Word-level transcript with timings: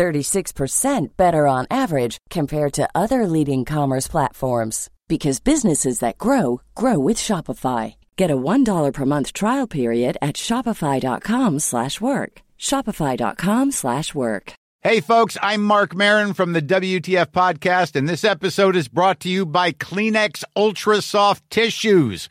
36% 0.00 1.16
better 1.18 1.46
on 1.46 1.66
average 1.70 2.16
compared 2.30 2.72
to 2.72 2.88
other 2.94 3.26
leading 3.26 3.66
commerce 3.66 4.08
platforms 4.08 4.88
because 5.08 5.40
businesses 5.40 5.98
that 5.98 6.16
grow 6.16 6.62
grow 6.74 6.98
with 6.98 7.18
Shopify. 7.18 7.96
Get 8.16 8.30
a 8.30 8.36
$1 8.36 8.94
per 8.94 9.04
month 9.04 9.34
trial 9.34 9.66
period 9.66 10.16
at 10.22 10.36
shopify.com/work. 10.36 12.32
shopify.com/work. 12.58 14.52
Hey 14.82 15.00
folks, 15.00 15.36
I'm 15.42 15.62
Marc 15.62 15.94
Maron 15.94 16.32
from 16.32 16.54
the 16.54 16.62
WTF 16.62 17.30
podcast 17.32 17.94
and 17.96 18.08
this 18.08 18.24
episode 18.24 18.76
is 18.76 18.88
brought 18.88 19.20
to 19.20 19.28
you 19.28 19.44
by 19.44 19.72
Kleenex 19.72 20.44
Ultra 20.56 21.02
Soft 21.02 21.42
Tissues 21.50 22.30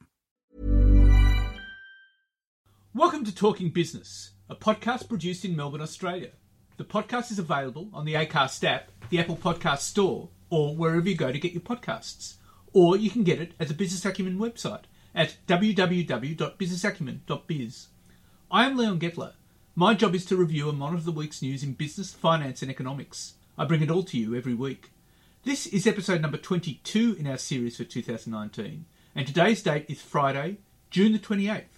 Welcome 2.93 3.23
to 3.23 3.33
Talking 3.33 3.69
Business, 3.69 4.31
a 4.49 4.55
podcast 4.55 5.07
produced 5.07 5.45
in 5.45 5.55
Melbourne, 5.55 5.79
Australia. 5.79 6.31
The 6.75 6.83
podcast 6.83 7.31
is 7.31 7.39
available 7.39 7.87
on 7.93 8.03
the 8.03 8.15
Acast 8.15 8.65
app, 8.65 8.91
the 9.09 9.17
Apple 9.17 9.37
Podcast 9.37 9.79
Store, 9.79 10.27
or 10.49 10.75
wherever 10.75 11.07
you 11.07 11.15
go 11.15 11.31
to 11.31 11.39
get 11.39 11.53
your 11.53 11.61
podcasts. 11.61 12.33
Or 12.73 12.97
you 12.97 13.09
can 13.09 13.23
get 13.23 13.39
it 13.39 13.53
at 13.61 13.69
the 13.69 13.73
Business 13.73 14.03
Acumen 14.03 14.39
website 14.39 14.81
at 15.15 15.37
www.businessacumen.biz. 15.47 17.87
I 18.51 18.65
am 18.65 18.75
Leon 18.75 18.99
Getler. 18.99 19.35
My 19.73 19.93
job 19.93 20.13
is 20.13 20.25
to 20.25 20.35
review 20.35 20.67
and 20.67 20.77
monitor 20.77 21.03
the 21.03 21.13
week's 21.13 21.41
news 21.41 21.63
in 21.63 21.71
business, 21.71 22.13
finance, 22.13 22.61
and 22.61 22.69
economics. 22.69 23.35
I 23.57 23.63
bring 23.63 23.81
it 23.81 23.89
all 23.89 24.03
to 24.03 24.17
you 24.17 24.35
every 24.35 24.53
week. 24.53 24.91
This 25.45 25.65
is 25.65 25.87
episode 25.87 26.19
number 26.19 26.37
22 26.37 27.15
in 27.17 27.25
our 27.25 27.37
series 27.37 27.77
for 27.77 27.85
2019, 27.85 28.83
and 29.15 29.25
today's 29.25 29.63
date 29.63 29.85
is 29.87 30.01
Friday, 30.01 30.57
June 30.89 31.13
the 31.13 31.19
28th. 31.19 31.77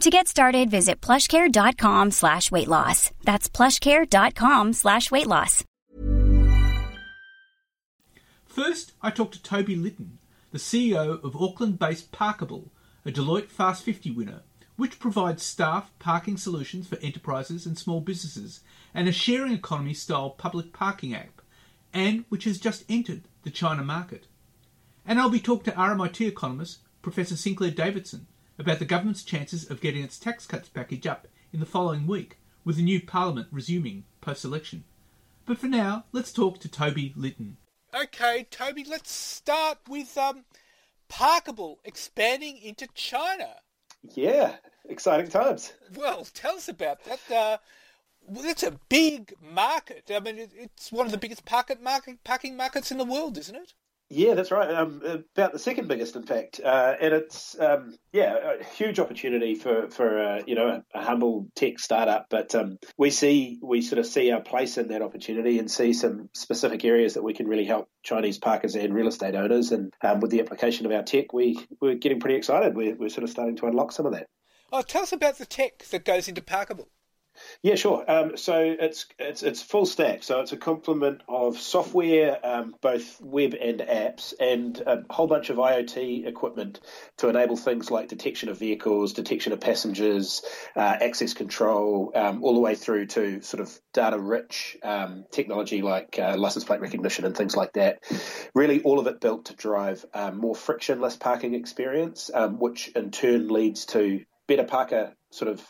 To 0.00 0.08
get 0.08 0.28
started, 0.28 0.70
visit 0.70 1.02
plushcare.com 1.02 2.12
slash 2.12 2.50
weight 2.50 2.68
loss. 2.68 3.10
That's 3.24 3.50
plushcare.com 3.50 4.72
slash 4.72 5.10
weight 5.10 5.26
loss. 5.26 5.62
First, 8.46 8.92
I 9.02 9.10
talked 9.10 9.34
to 9.34 9.42
Toby 9.42 9.76
Littin, 9.76 10.12
the 10.52 10.58
CEO 10.58 11.22
of 11.22 11.36
Auckland-based 11.36 12.12
Parkable, 12.12 12.72
a 13.04 13.10
Deloitte 13.10 13.50
Fast 13.50 13.82
50 13.84 14.10
winner, 14.12 14.40
which 14.76 14.98
provides 14.98 15.42
staff 15.42 15.90
parking 15.98 16.38
solutions 16.38 16.88
for 16.88 16.96
enterprises 17.02 17.66
and 17.66 17.76
small 17.76 18.00
businesses 18.00 18.60
and 18.94 19.06
a 19.06 19.12
sharing 19.12 19.52
economy 19.52 19.92
style 19.92 20.30
public 20.30 20.72
parking 20.72 21.14
app, 21.14 21.42
and 21.92 22.24
which 22.30 22.44
has 22.44 22.58
just 22.58 22.84
entered 22.88 23.24
the 23.42 23.50
China 23.50 23.84
market. 23.84 24.26
And 25.04 25.20
I'll 25.20 25.28
be 25.28 25.40
talking 25.40 25.70
to 25.70 25.78
RMIT 25.78 26.26
economist 26.26 26.78
Professor 27.02 27.36
Sinclair 27.36 27.70
Davidson 27.70 28.26
about 28.60 28.78
the 28.78 28.84
government's 28.84 29.24
chances 29.24 29.68
of 29.68 29.80
getting 29.80 30.04
its 30.04 30.18
tax 30.18 30.46
cuts 30.46 30.68
package 30.68 31.06
up 31.06 31.26
in 31.52 31.60
the 31.60 31.66
following 31.66 32.06
week, 32.06 32.38
with 32.64 32.76
the 32.76 32.82
new 32.82 33.00
parliament 33.00 33.48
resuming 33.50 34.04
post 34.20 34.44
election. 34.44 34.84
But 35.46 35.58
for 35.58 35.66
now, 35.66 36.04
let's 36.12 36.32
talk 36.32 36.60
to 36.60 36.68
Toby 36.68 37.14
Littin. 37.16 37.54
Okay, 37.94 38.46
Toby, 38.50 38.84
let's 38.88 39.10
start 39.10 39.78
with 39.88 40.16
um, 40.16 40.44
Parkable 41.08 41.80
expanding 41.84 42.58
into 42.58 42.86
China. 42.94 43.56
Yeah, 44.14 44.56
exciting 44.88 45.28
times. 45.28 45.72
Well, 45.96 46.26
tell 46.32 46.54
us 46.54 46.68
about 46.68 47.02
that. 47.04 47.30
Uh, 47.30 47.56
well, 48.26 48.44
it's 48.44 48.62
a 48.62 48.78
big 48.88 49.34
market. 49.42 50.10
I 50.14 50.20
mean, 50.20 50.36
it's 50.38 50.92
one 50.92 51.06
of 51.06 51.12
the 51.12 51.18
biggest 51.18 51.44
parking 51.44 51.82
markets 51.82 52.92
in 52.92 52.98
the 52.98 53.04
world, 53.04 53.38
isn't 53.38 53.56
it? 53.56 53.74
Yeah, 54.12 54.34
that's 54.34 54.50
right. 54.50 54.68
Um, 54.68 55.00
about 55.04 55.52
the 55.52 55.58
second 55.60 55.86
biggest, 55.86 56.16
in 56.16 56.24
fact, 56.24 56.60
uh, 56.62 56.96
and 57.00 57.14
it's 57.14 57.56
um, 57.60 57.96
yeah 58.12 58.56
a 58.60 58.64
huge 58.64 58.98
opportunity 58.98 59.54
for 59.54 59.88
for 59.88 60.20
uh, 60.20 60.42
you 60.48 60.56
know 60.56 60.66
a, 60.66 60.98
a, 60.98 61.02
humble 61.02 61.46
tech 61.54 61.78
startup. 61.78 62.26
But 62.28 62.52
um, 62.56 62.78
we 62.98 63.10
see 63.10 63.60
we 63.62 63.82
sort 63.82 64.00
of 64.00 64.06
see 64.06 64.32
our 64.32 64.40
place 64.40 64.78
in 64.78 64.88
that 64.88 65.00
opportunity 65.00 65.60
and 65.60 65.70
see 65.70 65.92
some 65.92 66.28
specific 66.34 66.84
areas 66.84 67.14
that 67.14 67.22
we 67.22 67.34
can 67.34 67.46
really 67.46 67.64
help 67.64 67.88
Chinese 68.02 68.38
parkers 68.38 68.74
and 68.74 68.92
real 68.92 69.06
estate 69.06 69.36
owners. 69.36 69.70
And 69.70 69.92
um, 70.02 70.18
with 70.18 70.32
the 70.32 70.40
application 70.40 70.86
of 70.86 70.92
our 70.92 71.04
tech, 71.04 71.32
we 71.32 71.64
we're 71.80 71.94
getting 71.94 72.18
pretty 72.18 72.34
excited. 72.34 72.74
We're, 72.74 72.96
we're 72.96 73.10
sort 73.10 73.22
of 73.22 73.30
starting 73.30 73.56
to 73.58 73.66
unlock 73.66 73.92
some 73.92 74.06
of 74.06 74.12
that. 74.14 74.26
Oh, 74.72 74.82
tell 74.82 75.02
us 75.02 75.12
about 75.12 75.38
the 75.38 75.46
tech 75.46 75.84
that 75.90 76.04
goes 76.04 76.26
into 76.26 76.42
Parkable. 76.42 76.88
Yeah, 77.62 77.74
sure. 77.74 78.04
Um, 78.10 78.36
so 78.36 78.58
it's 78.78 79.06
it's 79.18 79.42
it's 79.42 79.62
full 79.62 79.86
stack. 79.86 80.22
So 80.22 80.40
it's 80.40 80.52
a 80.52 80.56
complement 80.56 81.22
of 81.28 81.58
software, 81.58 82.38
um, 82.44 82.74
both 82.80 83.20
web 83.20 83.54
and 83.54 83.80
apps, 83.80 84.32
and 84.40 84.78
a 84.80 85.04
whole 85.10 85.26
bunch 85.26 85.50
of 85.50 85.58
IoT 85.58 86.26
equipment 86.26 86.80
to 87.18 87.28
enable 87.28 87.56
things 87.56 87.90
like 87.90 88.08
detection 88.08 88.48
of 88.48 88.58
vehicles, 88.58 89.12
detection 89.12 89.52
of 89.52 89.60
passengers, 89.60 90.42
uh, 90.74 90.80
access 90.80 91.34
control, 91.34 92.12
um, 92.14 92.42
all 92.42 92.54
the 92.54 92.60
way 92.60 92.74
through 92.74 93.06
to 93.06 93.42
sort 93.42 93.60
of 93.60 93.78
data-rich 93.92 94.78
um, 94.82 95.24
technology 95.30 95.82
like 95.82 96.18
uh, 96.18 96.36
license 96.36 96.64
plate 96.64 96.80
recognition 96.80 97.24
and 97.24 97.36
things 97.36 97.56
like 97.56 97.72
that. 97.74 97.98
Really, 98.54 98.80
all 98.82 98.98
of 98.98 99.06
it 99.06 99.20
built 99.20 99.46
to 99.46 99.54
drive 99.54 100.04
um, 100.14 100.38
more 100.38 100.54
frictionless 100.54 101.16
parking 101.16 101.54
experience, 101.54 102.30
um, 102.32 102.58
which 102.58 102.88
in 102.88 103.10
turn 103.10 103.48
leads 103.48 103.86
to 103.86 104.24
better 104.46 104.64
parker 104.64 105.14
sort 105.30 105.50
of 105.50 105.64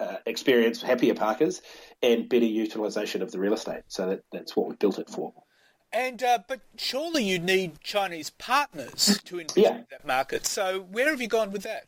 uh, 0.00 0.16
experience, 0.26 0.82
happier 0.82 1.14
parkers, 1.14 1.62
and 2.02 2.28
better 2.28 2.44
utilisation 2.44 3.22
of 3.22 3.32
the 3.32 3.38
real 3.38 3.54
estate. 3.54 3.82
So 3.88 4.10
that, 4.10 4.22
that's 4.32 4.56
what 4.56 4.68
we 4.68 4.76
built 4.76 4.98
it 4.98 5.08
for. 5.08 5.32
And 5.92 6.22
uh, 6.22 6.38
but 6.46 6.60
surely 6.76 7.24
you 7.24 7.38
need 7.38 7.80
Chinese 7.80 8.30
partners 8.30 9.20
to 9.24 9.38
invest 9.38 9.56
yeah. 9.56 9.76
in 9.76 9.86
that 9.90 10.06
market. 10.06 10.46
So 10.46 10.80
where 10.80 11.10
have 11.10 11.20
you 11.20 11.28
gone 11.28 11.52
with 11.52 11.62
that? 11.62 11.86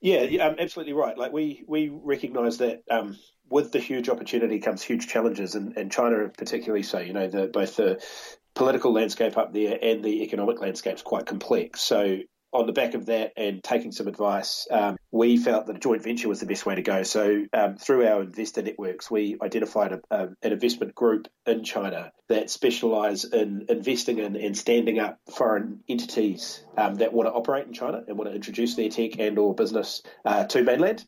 Yeah, 0.00 0.20
um, 0.44 0.56
absolutely 0.58 0.92
right. 0.92 1.18
Like 1.18 1.32
we 1.32 1.64
we 1.66 1.88
recognise 1.88 2.58
that 2.58 2.82
um, 2.90 3.18
with 3.48 3.72
the 3.72 3.80
huge 3.80 4.08
opportunity 4.08 4.60
comes 4.60 4.82
huge 4.82 5.08
challenges, 5.08 5.54
and, 5.56 5.76
and 5.76 5.90
China 5.90 6.30
particularly 6.36 6.84
so. 6.84 7.00
You 7.00 7.12
know, 7.12 7.28
the, 7.28 7.48
both 7.48 7.76
the 7.76 8.02
political 8.54 8.92
landscape 8.92 9.36
up 9.36 9.52
there 9.52 9.78
and 9.82 10.04
the 10.04 10.22
economic 10.22 10.60
landscape 10.60 10.94
is 10.94 11.02
quite 11.02 11.26
complex. 11.26 11.80
So 11.80 12.18
on 12.54 12.66
the 12.66 12.72
back 12.72 12.94
of 12.94 13.06
that 13.06 13.32
and 13.36 13.62
taking 13.62 13.92
some 13.92 14.06
advice, 14.06 14.66
um, 14.70 14.96
we 15.10 15.36
felt 15.36 15.66
that 15.66 15.76
a 15.76 15.78
joint 15.80 16.02
venture 16.02 16.28
was 16.28 16.40
the 16.40 16.46
best 16.46 16.64
way 16.64 16.74
to 16.76 16.82
go. 16.82 17.02
So 17.02 17.44
um, 17.52 17.76
through 17.76 18.06
our 18.06 18.22
investor 18.22 18.62
networks, 18.62 19.10
we 19.10 19.36
identified 19.42 19.92
a, 19.92 20.00
a, 20.10 20.28
an 20.42 20.52
investment 20.52 20.94
group 20.94 21.26
in 21.46 21.64
China 21.64 22.12
that 22.28 22.50
specialise 22.50 23.24
in 23.24 23.66
investing 23.68 24.18
in 24.18 24.36
and 24.36 24.56
standing 24.56 24.98
up 24.98 25.18
foreign 25.36 25.80
entities 25.88 26.64
um, 26.78 26.94
that 26.96 27.12
want 27.12 27.28
to 27.28 27.32
operate 27.32 27.66
in 27.66 27.72
China 27.72 28.02
and 28.06 28.16
want 28.16 28.30
to 28.30 28.34
introduce 28.34 28.76
their 28.76 28.88
tech 28.88 29.18
and 29.18 29.38
or 29.38 29.54
business 29.54 30.02
uh, 30.24 30.44
to 30.44 30.62
mainland. 30.62 31.04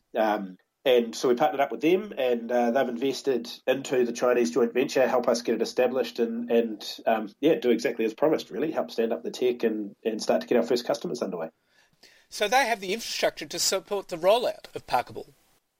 And 0.87 1.13
so 1.13 1.27
we 1.27 1.35
partnered 1.35 1.59
up 1.59 1.69
with 1.69 1.81
them, 1.81 2.13
and 2.17 2.49
uh, 2.49 2.71
they've 2.71 2.87
invested 2.87 3.49
into 3.67 4.05
the 4.05 4.13
Chinese 4.13 4.51
joint 4.51 4.73
venture, 4.73 5.05
help 5.05 5.27
us 5.27 5.41
get 5.41 5.55
it 5.55 5.61
established, 5.61 6.17
and 6.19 6.49
and 6.49 6.99
um, 7.05 7.29
yeah, 7.41 7.55
do 7.55 7.71
exactly 7.71 8.05
as 8.05 8.13
promised. 8.13 8.51
Really, 8.51 8.71
help 8.71 8.89
stand 8.89 9.11
up 9.11 9.21
the 9.21 9.29
tech 9.29 9.63
and 9.63 9.93
and 10.05 10.21
start 10.21 10.39
to 10.41 10.47
get 10.47 10.55
our 10.55 10.63
first 10.63 10.87
customers 10.87 11.21
underway. 11.21 11.49
So 12.29 12.47
they 12.47 12.65
have 12.67 12.79
the 12.79 12.93
infrastructure 12.93 13.45
to 13.45 13.59
support 13.59 14.07
the 14.07 14.15
rollout 14.15 14.73
of 14.73 14.87
Parkable. 14.87 15.33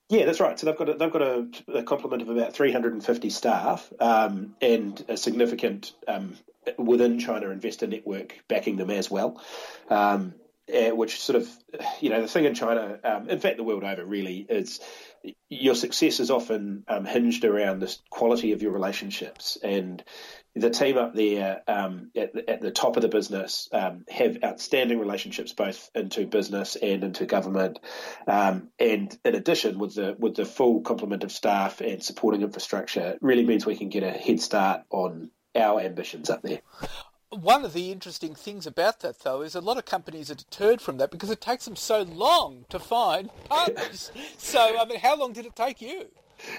Yeah, 0.10 0.26
that's 0.26 0.42
right. 0.42 0.60
So 0.60 0.66
they've 0.66 0.78
got 0.78 0.90
a, 0.90 0.94
they've 0.96 1.12
got 1.12 1.22
a, 1.22 1.48
a 1.74 1.84
complement 1.84 2.22
of 2.22 2.30
about 2.30 2.54
350 2.54 3.30
staff 3.30 3.90
um, 4.02 4.56
and 4.62 5.06
a 5.08 5.16
significant 5.16 5.94
um, 6.10 6.36
within 6.78 7.18
China 7.18 7.50
investor 7.50 7.88
network 7.88 8.36
backing 8.50 8.76
them 8.76 8.90
as 8.90 9.10
well. 9.10 9.42
Um, 9.90 10.34
uh, 10.74 10.96
which 10.96 11.22
sort 11.22 11.38
of, 11.38 11.50
you 12.02 12.10
know, 12.10 12.22
the 12.22 12.28
thing 12.28 12.46
in 12.46 12.54
China, 12.54 13.00
um, 13.04 13.30
in 13.30 13.40
fact, 13.40 13.58
the 13.58 13.64
world 13.64 13.84
over, 13.84 14.06
really 14.06 14.46
is 14.50 14.80
your 15.50 15.76
success 15.76 16.20
is 16.20 16.32
often 16.32 16.84
um, 16.88 17.06
hinged 17.06 17.44
around 17.46 17.80
the 17.80 17.96
quality 18.10 18.52
of 18.52 18.62
your 18.62 18.72
relationships. 18.72 19.58
And 19.64 20.04
the 20.56 20.70
team 20.70 20.98
up 20.98 21.14
there 21.14 21.62
um, 21.68 22.12
at, 22.16 22.50
at, 22.50 22.62
the 22.62 22.72
top 22.72 22.96
of 22.96 23.02
the 23.02 23.08
business 23.08 23.70
um, 23.72 24.06
have 24.10 24.40
outstanding 24.44 25.00
relationships 25.00 25.54
both 25.54 25.90
into 25.94 26.26
business 26.26 26.76
and 26.76 27.04
into 27.04 27.26
government. 27.26 27.80
Um, 28.28 28.70
and 28.80 29.16
in 29.24 29.36
addition, 29.36 29.80
with 29.80 29.96
the 29.96 30.16
with 30.18 30.36
the 30.36 30.46
full 30.46 30.82
complement 30.82 31.24
of 31.24 31.32
staff 31.32 31.82
and 31.82 32.02
supporting 32.02 32.42
infrastructure, 32.42 33.18
really 33.22 33.46
means 33.46 33.66
we 33.66 33.78
can 33.78 33.90
get 33.90 34.04
a 34.04 34.12
head 34.12 34.42
start 34.42 34.84
on 34.90 35.32
our 35.56 35.80
ambitions 35.80 36.30
up 36.30 36.42
there. 36.42 36.62
One 37.30 37.66
of 37.66 37.74
the 37.74 37.92
interesting 37.92 38.36
things 38.36 38.66
about 38.66 39.02
that, 39.02 39.20
though, 39.20 39.42
is 39.42 39.54
a 39.54 39.60
lot 39.60 39.78
of 39.78 39.86
companies 39.86 40.32
are 40.32 40.36
deterred 40.36 40.82
from 40.82 40.98
that 40.98 41.12
because 41.12 41.30
it 41.30 41.42
takes 41.42 41.66
them 41.66 41.76
so 41.76 42.04
long 42.04 42.66
to 42.70 42.80
find 42.80 43.30
partners. 43.50 44.12
so, 44.38 44.80
I 44.80 44.86
mean, 44.86 45.00
how 45.00 45.18
long 45.18 45.34
did 45.34 45.46
it 45.46 45.56
take 45.56 45.82
you? 45.82 46.08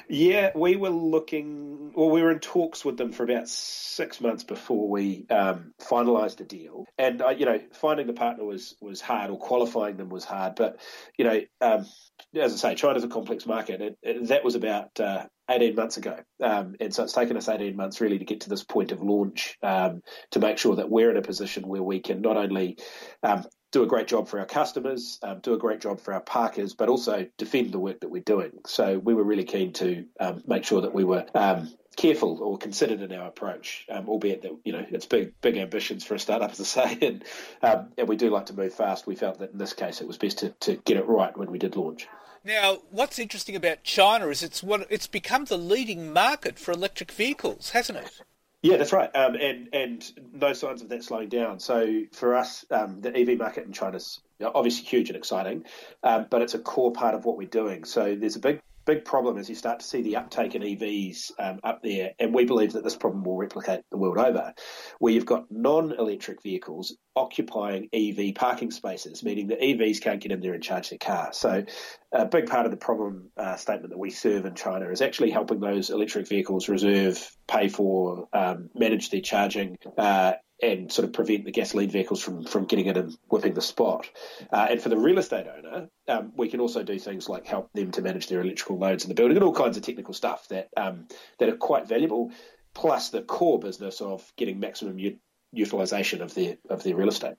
Yeah, 0.09 0.51
we 0.55 0.77
were 0.77 0.91
looking, 0.91 1.93
well, 1.95 2.11
we 2.11 2.23
were 2.23 2.31
in 2.31 2.41
talks 2.41 2.85
with 2.85 2.97
them 2.97 3.13
for 3.13 3.25
about 3.25 3.49
six 3.49 4.21
months 4.21 4.45
before 4.45 4.89
we 4.89 5.27
um, 5.31 5.73
finalised 5.81 6.41
a 6.41 6.45
deal. 6.45 6.85
And, 6.99 7.23
uh, 7.23 7.31
you 7.31 7.47
know, 7.47 7.61
finding 7.73 8.07
the 8.07 8.13
partner 8.13 8.45
was, 8.45 8.75
was 8.81 9.01
hard 9.01 9.31
or 9.31 9.39
qualifying 9.39 9.97
them 9.97 10.09
was 10.09 10.25
hard. 10.25 10.55
But, 10.55 10.81
you 11.17 11.25
know, 11.25 11.41
um, 11.61 11.87
as 12.35 12.53
I 12.53 12.71
say, 12.71 12.75
China's 12.75 13.05
a 13.05 13.09
complex 13.09 13.47
market. 13.47 13.81
It, 13.81 13.99
it, 14.03 14.29
that 14.29 14.45
was 14.45 14.55
about 14.55 14.99
uh, 15.01 15.27
18 15.51 15.75
months 15.75 15.97
ago. 15.97 16.19
Um, 16.43 16.77
and 16.81 16.95
so 16.95 17.05
it's 17.05 17.13
taken 17.13 17.37
us 17.37 17.49
18 17.49 17.77
months 17.77 18.01
really 18.01 18.19
to 18.19 18.25
get 18.25 18.43
to 18.43 18.51
this 18.51 18.65
point 18.65 18.93
of 18.93 19.03
launch 19.03 19.57
um, 19.63 20.03
to 20.33 20.41
make 20.41 20.59
sure 20.59 20.77
that 20.77 20.91
we're 20.91 21.11
in 21.11 21.17
a 21.17 21.23
position 21.23 21.67
where 21.67 21.83
we 21.83 22.01
can 22.01 22.21
not 22.21 22.37
only 22.37 22.79
um, 23.23 23.45
do 23.71 23.83
a 23.83 23.87
great 23.87 24.09
job 24.09 24.29
for 24.29 24.39
our 24.41 24.47
customers, 24.47 25.19
um, 25.23 25.41
do 25.41 25.55
a 25.55 25.59
great 25.59 25.81
job 25.81 26.01
for 26.01 26.15
our 26.15 26.21
parkers, 26.21 26.75
but 26.75 26.89
also 26.89 27.27
defend 27.37 27.73
the 27.73 27.79
work 27.79 28.01
that 28.01 28.09
we're 28.09 28.23
doing. 28.23 28.53
So 28.67 28.99
we 28.99 29.15
were 29.15 29.25
really 29.25 29.45
keen 29.45 29.73
to 29.75 30.07
um, 30.19 30.43
make 30.47 30.65
sure 30.65 30.81
that 30.83 30.95
we 30.95 31.05
were 31.05 31.27
um, 31.35 31.71
careful 31.97 32.39
or 32.41 32.57
considered 32.57 33.03
in 33.03 33.13
our 33.13 33.27
approach, 33.27 33.85
um, 33.91 34.09
albeit 34.09 34.43
that 34.43 34.57
you 34.65 34.73
know 34.73 34.87
it's 34.89 35.05
big 35.05 35.39
big 35.41 35.57
ambitions 35.57 36.05
for 36.05 36.15
a 36.15 36.19
startup, 36.19 36.51
as 36.51 36.61
I 36.61 36.65
say, 36.65 36.99
and 37.07 37.25
um, 37.63 37.93
and 37.99 38.09
we 38.09 38.17
do 38.17 38.31
like 38.31 38.47
to 38.47 38.55
move 38.55 38.73
fast. 38.73 39.07
We 39.07 39.17
felt 39.17 39.41
that 39.41 39.53
in 39.53 39.59
this 39.59 39.75
case 39.75 40.01
it 40.01 40.07
was 40.07 40.17
best 40.17 40.39
to, 40.39 40.51
to 40.61 40.77
get 40.77 40.97
it 40.97 41.07
right 41.07 41.37
when 41.37 41.51
we 41.51 41.59
did 41.59 41.77
launch. 41.77 42.09
Now, 42.45 42.79
what's 42.91 43.19
interesting 43.19 43.57
about 43.57 43.83
China 43.83 44.29
is 44.29 44.43
it's 44.43 44.65
it's 44.89 45.07
become 45.07 45.45
the 45.45 45.59
leading 45.59 46.13
market 46.13 46.59
for 46.59 46.73
electric 46.73 47.13
vehicles, 47.13 47.71
hasn't 47.71 47.99
it? 47.99 48.23
Yeah, 48.63 48.77
that's 48.77 48.93
right, 48.93 49.15
um, 49.15 49.37
and 49.37 49.69
and 49.73 50.13
no 50.33 50.53
signs 50.53 50.83
of 50.83 50.89
that 50.89 51.05
slowing 51.05 51.29
down. 51.29 51.61
So 51.61 52.03
for 52.13 52.35
us, 52.35 52.65
um, 52.73 53.01
the 53.01 53.17
EV 53.17 53.39
market 53.39 53.65
in 53.67 53.73
China 53.73 53.97
is 53.97 54.21
obviously 54.43 54.85
huge 54.85 55.11
and 55.11 55.17
exciting, 55.17 55.65
um, 56.03 56.27
but 56.29 56.43
it's 56.43 56.55
a 56.55 56.59
core 56.59 56.91
part 56.91 57.15
of 57.15 57.25
what 57.25 57.37
we're 57.37 57.47
doing. 57.47 57.85
So 57.85 58.17
there's 58.17 58.35
a 58.35 58.41
big 58.41 58.61
big 58.89 59.05
problem 59.05 59.37
is 59.37 59.51
you 59.51 59.55
start 59.55 59.81
to 59.81 59.87
see 59.87 60.01
the 60.01 60.17
uptake 60.17 60.55
in 60.55 60.63
EVs 60.63 61.31
um, 61.39 61.61
up 61.63 61.83
there, 61.83 62.13
and 62.19 62.33
we 62.35 62.47
believe 62.47 62.73
that 62.73 62.83
this 62.83 62.97
problem 62.97 63.23
will 63.23 63.37
replicate 63.37 63.83
the 63.91 63.99
world 63.99 64.17
over, 64.17 64.55
where 64.99 65.13
you've 65.13 65.27
got 65.27 65.45
non-electric 65.51 66.43
vehicles 66.43 66.97
occupying 67.15 67.91
EV 67.93 68.35
parking 68.35 68.71
spaces, 68.71 69.23
meaning 69.23 69.49
that 69.49 69.61
EVs 69.61 70.01
can't 70.01 70.23
get 70.23 70.33
in 70.33 70.41
there 70.41 70.55
and 70.55 70.63
charge 70.63 70.89
their 70.89 70.99
car. 70.99 71.29
So 71.35 71.65
a 72.13 72.25
big 72.25 72.47
part 72.47 72.65
of 72.65 72.71
the 72.71 72.79
problem 72.79 73.31
uh, 73.37 73.57
statement 73.57 73.91
that 73.91 73.99
we 73.99 74.09
serve 74.09 74.47
in 74.47 74.55
China 74.55 74.89
is 74.89 75.03
actually 75.03 75.33
helping 75.33 75.61
those 75.61 75.91
electric 75.91 76.27
vehicles 76.27 76.71
reserve, 76.71 77.31
pay 77.47 77.69
for, 77.69 78.27
um, 78.33 78.71
manage 78.75 79.11
their 79.11 79.21
charging, 79.21 79.77
uh, 79.99 80.33
and 80.61 80.91
sort 80.91 81.07
of 81.07 81.13
prevent 81.13 81.45
the 81.45 81.53
gasoline 81.53 81.91
vehicles 81.91 82.21
from, 82.21 82.45
from 82.45 82.65
getting 82.65 82.87
in 82.87 82.97
and 82.97 83.17
whipping 83.29 83.55
the 83.55 83.63
spot. 83.63 84.09
Uh, 84.53 84.67
and 84.71 84.83
for 84.83 84.89
the 84.89 84.97
real 84.97 85.19
estate 85.19 85.47
owner, 85.47 85.89
um, 86.09 86.33
we 86.37 86.49
can 86.49 86.61
also 86.61 86.83
do 86.83 86.99
things 86.99 87.29
like 87.29 87.47
help 87.47 87.73
them 87.75 87.91
to 87.93 88.03
manage 88.03 88.29
their 88.29 88.41
electrical 88.41 88.79
loads 88.79 89.05
in 89.05 89.09
the 89.09 89.15
building 89.15 89.37
and 89.37 89.45
all 89.45 89.55
kinds 89.55 89.77
of 89.77 89.83
technical 89.83 90.15
stuff 90.15 90.49
that 90.49 90.69
um, 90.77 91.07
that 91.39 91.49
are 91.49 91.57
quite 91.57 91.87
valuable. 91.87 92.33
Plus 92.75 93.11
the 93.11 93.23
core 93.23 93.59
business 93.59 94.01
of 94.01 94.31
getting 94.37 94.61
maximum 94.61 94.99
u- 94.99 95.19
utilization 95.53 96.23
of 96.23 96.35
their 96.35 96.59
of 96.69 96.83
their 96.83 96.97
real 96.97 97.09
estate. 97.09 97.37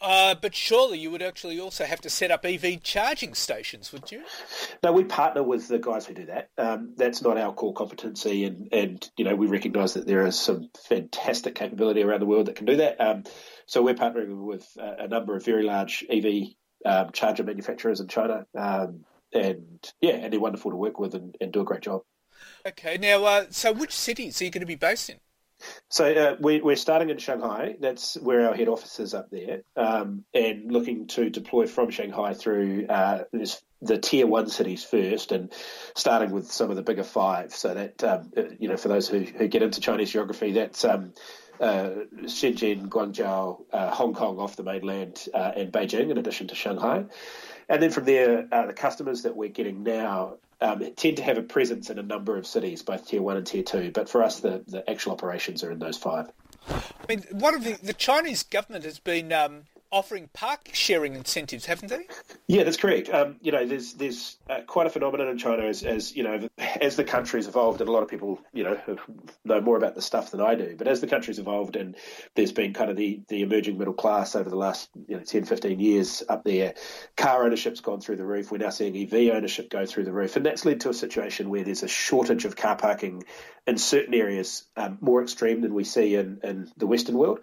Uh, 0.00 0.34
but 0.34 0.54
surely 0.54 0.98
you 0.98 1.10
would 1.10 1.22
actually 1.22 1.58
also 1.58 1.84
have 1.84 2.00
to 2.00 2.10
set 2.10 2.30
up 2.30 2.44
EV 2.44 2.82
charging 2.82 3.34
stations, 3.34 3.92
would 3.92 4.10
you? 4.10 4.22
No, 4.82 4.92
we 4.92 5.04
partner 5.04 5.42
with 5.42 5.68
the 5.68 5.78
guys 5.78 6.06
who 6.06 6.14
do 6.14 6.26
that. 6.26 6.50
Um, 6.58 6.94
that's 6.96 7.22
not 7.22 7.38
our 7.38 7.52
core 7.52 7.74
competency, 7.74 8.44
and, 8.44 8.68
and 8.72 9.10
you 9.16 9.24
know 9.24 9.34
we 9.34 9.46
recognise 9.46 9.94
that 9.94 10.06
there 10.06 10.26
is 10.26 10.38
some 10.38 10.70
fantastic 10.88 11.54
capability 11.54 12.02
around 12.02 12.20
the 12.20 12.26
world 12.26 12.46
that 12.46 12.56
can 12.56 12.66
do 12.66 12.76
that. 12.76 13.00
Um, 13.00 13.24
so 13.66 13.82
we're 13.82 13.94
partnering 13.94 14.44
with 14.44 14.66
a, 14.78 15.04
a, 15.04 15.08
number 15.08 15.36
of 15.36 15.44
very 15.44 15.62
large 15.62 16.04
EV 16.10 16.54
um, 16.84 17.10
charger 17.12 17.44
manufacturers 17.44 18.00
in 18.00 18.08
China, 18.08 18.46
um, 18.56 19.04
and 19.32 19.92
yeah, 20.00 20.12
and 20.12 20.32
they're 20.32 20.40
wonderful 20.40 20.70
to 20.70 20.76
work 20.76 20.98
with 20.98 21.14
and, 21.14 21.34
and 21.40 21.52
do 21.52 21.60
a 21.60 21.64
great 21.64 21.82
job. 21.82 22.02
Okay, 22.66 22.98
now, 22.98 23.24
uh, 23.24 23.44
so 23.50 23.72
which 23.72 23.92
cities 23.92 24.40
are 24.40 24.44
you 24.44 24.50
going 24.50 24.60
to 24.60 24.66
be 24.66 24.74
based 24.74 25.10
in? 25.10 25.18
So 25.88 26.12
uh, 26.12 26.36
we, 26.40 26.60
are 26.60 26.76
starting 26.76 27.10
in 27.10 27.18
Shanghai. 27.18 27.76
That's 27.80 28.16
where 28.16 28.48
our 28.48 28.54
head 28.54 28.68
office 28.68 28.98
is 28.98 29.14
up 29.14 29.30
there, 29.30 29.62
um, 29.76 30.24
and 30.34 30.70
looking 30.70 31.06
to 31.08 31.30
deploy 31.30 31.66
from 31.66 31.90
Shanghai 31.90 32.34
through 32.34 32.86
uh, 32.88 33.24
the 33.82 33.98
tier 33.98 34.26
one 34.26 34.48
cities 34.48 34.82
first, 34.82 35.32
and 35.32 35.52
starting 35.94 36.30
with 36.30 36.50
some 36.50 36.70
of 36.70 36.76
the 36.76 36.82
bigger 36.82 37.04
five. 37.04 37.54
So 37.54 37.74
that 37.74 38.02
um, 38.02 38.32
uh, 38.36 38.42
you 38.58 38.68
know, 38.68 38.76
for 38.76 38.88
those 38.88 39.08
who, 39.08 39.20
who 39.20 39.46
get 39.46 39.62
into 39.62 39.80
Chinese 39.80 40.10
geography, 40.10 40.52
that's 40.52 40.84
um, 40.84 41.12
uh, 41.60 41.90
Shenzhen, 42.22 42.88
Guangzhou, 42.88 43.64
uh, 43.72 43.90
Hong 43.90 44.14
Kong 44.14 44.38
off 44.38 44.56
the 44.56 44.64
mainland, 44.64 45.26
uh, 45.32 45.52
and 45.56 45.72
Beijing, 45.72 46.10
in 46.10 46.18
addition 46.18 46.48
to 46.48 46.54
Shanghai. 46.54 47.04
And 47.68 47.82
then 47.82 47.90
from 47.90 48.04
there, 48.04 48.42
the 48.42 48.74
customers 48.74 49.22
that 49.22 49.36
we're 49.36 49.48
getting 49.48 49.82
now 49.84 50.38
um, 50.64 50.82
tend 50.96 51.18
to 51.18 51.22
have 51.22 51.36
a 51.36 51.42
presence 51.42 51.90
in 51.90 51.98
a 51.98 52.02
number 52.02 52.36
of 52.36 52.46
cities, 52.46 52.82
both 52.82 53.06
tier 53.06 53.20
one 53.20 53.36
and 53.36 53.46
tier 53.46 53.62
two. 53.62 53.90
But 53.90 54.08
for 54.08 54.22
us, 54.22 54.40
the, 54.40 54.64
the 54.66 54.88
actual 54.88 55.12
operations 55.12 55.62
are 55.62 55.70
in 55.70 55.78
those 55.78 55.98
five. 55.98 56.30
I 56.68 56.82
mean, 57.08 57.24
one 57.30 57.54
of 57.54 57.62
the, 57.62 57.78
the 57.82 57.92
Chinese 57.92 58.42
government 58.42 58.84
has 58.84 58.98
been 58.98 59.32
um, 59.32 59.64
offering 59.94 60.28
park 60.32 60.70
sharing 60.72 61.14
incentives, 61.14 61.66
haven't 61.66 61.88
they? 61.88 62.06
Yeah, 62.48 62.64
that's 62.64 62.76
correct. 62.76 63.08
Um, 63.08 63.36
you 63.40 63.52
know, 63.52 63.64
there's 63.64 63.94
there's 63.94 64.36
uh, 64.50 64.62
quite 64.66 64.88
a 64.88 64.90
phenomenon 64.90 65.28
in 65.28 65.38
China 65.38 65.62
as, 65.62 65.84
as 65.84 66.14
you 66.16 66.24
know 66.24 66.48
as 66.58 66.96
the 66.96 67.04
country's 67.04 67.46
evolved, 67.46 67.80
and 67.80 67.88
a 67.88 67.92
lot 67.92 68.02
of 68.02 68.08
people 68.08 68.40
you 68.52 68.64
know 68.64 68.78
know 69.44 69.60
more 69.60 69.76
about 69.76 69.94
the 69.94 70.02
stuff 70.02 70.32
than 70.32 70.40
I 70.40 70.56
do. 70.56 70.74
But 70.76 70.88
as 70.88 71.00
the 71.00 71.06
country's 71.06 71.38
evolved, 71.38 71.76
and 71.76 71.94
there's 72.34 72.52
been 72.52 72.74
kind 72.74 72.90
of 72.90 72.96
the, 72.96 73.20
the 73.28 73.42
emerging 73.42 73.78
middle 73.78 73.94
class 73.94 74.34
over 74.34 74.50
the 74.50 74.56
last 74.56 74.90
you 75.06 75.16
know 75.16 75.22
10, 75.22 75.44
15 75.44 75.78
years 75.78 76.24
up 76.28 76.42
there, 76.42 76.74
car 77.16 77.44
ownership's 77.44 77.80
gone 77.80 78.00
through 78.00 78.16
the 78.16 78.26
roof. 78.26 78.50
We're 78.50 78.58
now 78.58 78.70
seeing 78.70 78.96
EV 78.96 79.32
ownership 79.34 79.70
go 79.70 79.86
through 79.86 80.04
the 80.04 80.12
roof, 80.12 80.34
and 80.34 80.44
that's 80.44 80.64
led 80.64 80.80
to 80.80 80.88
a 80.88 80.94
situation 80.94 81.50
where 81.50 81.62
there's 81.62 81.84
a 81.84 81.88
shortage 81.88 82.44
of 82.44 82.56
car 82.56 82.76
parking 82.76 83.22
in 83.66 83.78
certain 83.78 84.14
areas, 84.14 84.64
um, 84.76 84.98
more 85.00 85.22
extreme 85.22 85.60
than 85.62 85.74
we 85.74 85.84
see 85.84 86.14
in, 86.16 86.40
in 86.42 86.70
the 86.76 86.86
Western 86.86 87.16
world, 87.16 87.40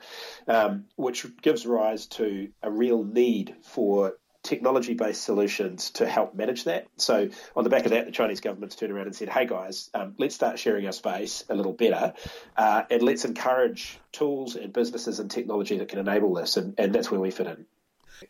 um, 0.47 0.85
which 0.95 1.25
gives 1.41 1.65
rise 1.65 2.05
to 2.07 2.49
a 2.61 2.69
real 2.71 3.03
need 3.03 3.55
for 3.63 4.13
technology 4.43 4.93
based 4.93 5.23
solutions 5.23 5.91
to 5.91 6.07
help 6.07 6.33
manage 6.35 6.63
that. 6.65 6.87
So, 6.97 7.29
on 7.55 7.63
the 7.63 7.69
back 7.69 7.85
of 7.85 7.91
that, 7.91 8.05
the 8.05 8.11
Chinese 8.11 8.41
government's 8.41 8.75
turned 8.75 8.91
around 8.91 9.05
and 9.07 9.15
said, 9.15 9.29
hey 9.29 9.45
guys, 9.45 9.89
um, 9.93 10.15
let's 10.17 10.35
start 10.35 10.59
sharing 10.59 10.85
our 10.85 10.91
space 10.91 11.43
a 11.49 11.55
little 11.55 11.73
better 11.73 12.13
uh, 12.57 12.83
and 12.89 13.01
let's 13.01 13.25
encourage 13.25 13.99
tools 14.11 14.55
and 14.55 14.73
businesses 14.73 15.19
and 15.19 15.29
technology 15.29 15.77
that 15.77 15.89
can 15.89 15.99
enable 15.99 16.33
this. 16.33 16.57
And, 16.57 16.73
and 16.77 16.93
that's 16.93 17.11
where 17.11 17.19
we 17.19 17.31
fit 17.31 17.47
in. 17.47 17.65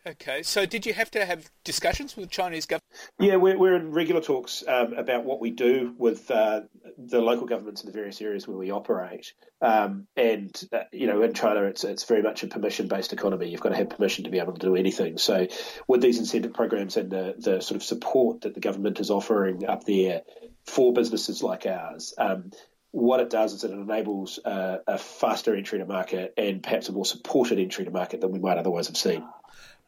Okay, 0.06 0.42
so 0.42 0.66
did 0.66 0.86
you 0.86 0.92
have 0.94 1.10
to 1.12 1.24
have 1.24 1.50
discussions 1.64 2.16
with 2.16 2.30
Chinese 2.30 2.66
government? 2.66 2.82
Yeah, 3.18 3.36
we're, 3.36 3.58
we're 3.58 3.76
in 3.76 3.92
regular 3.92 4.20
talks 4.20 4.64
um, 4.66 4.94
about 4.94 5.24
what 5.24 5.40
we 5.40 5.50
do 5.50 5.94
with 5.98 6.30
uh, 6.30 6.62
the 6.98 7.20
local 7.20 7.46
governments 7.46 7.82
in 7.82 7.86
the 7.86 7.92
various 7.92 8.20
areas 8.20 8.46
where 8.48 8.56
we 8.56 8.70
operate. 8.70 9.32
Um, 9.60 10.06
and, 10.16 10.52
uh, 10.72 10.84
you 10.92 11.06
know, 11.06 11.22
in 11.22 11.34
China, 11.34 11.64
it's, 11.64 11.84
it's 11.84 12.04
very 12.04 12.22
much 12.22 12.42
a 12.42 12.46
permission 12.46 12.88
based 12.88 13.12
economy. 13.12 13.48
You've 13.48 13.60
got 13.60 13.70
to 13.70 13.76
have 13.76 13.90
permission 13.90 14.24
to 14.24 14.30
be 14.30 14.38
able 14.38 14.54
to 14.54 14.60
do 14.60 14.76
anything. 14.76 15.18
So, 15.18 15.46
with 15.86 16.00
these 16.00 16.18
incentive 16.18 16.54
programs 16.54 16.96
and 16.96 17.10
the, 17.10 17.34
the 17.38 17.60
sort 17.60 17.76
of 17.76 17.82
support 17.82 18.42
that 18.42 18.54
the 18.54 18.60
government 18.60 19.00
is 19.00 19.10
offering 19.10 19.66
up 19.66 19.84
there 19.84 20.22
for 20.64 20.92
businesses 20.92 21.42
like 21.42 21.66
ours, 21.66 22.14
um, 22.18 22.50
what 22.92 23.20
it 23.20 23.30
does 23.30 23.54
is 23.54 23.64
it 23.64 23.70
enables 23.70 24.38
a, 24.44 24.80
a 24.86 24.98
faster 24.98 25.56
entry 25.56 25.78
to 25.78 25.86
market 25.86 26.34
and 26.36 26.62
perhaps 26.62 26.88
a 26.88 26.92
more 26.92 27.06
supported 27.06 27.58
entry 27.58 27.84
to 27.86 27.90
market 27.90 28.20
than 28.20 28.30
we 28.30 28.38
might 28.38 28.58
otherwise 28.58 28.88
have 28.88 28.96
seen. 28.96 29.24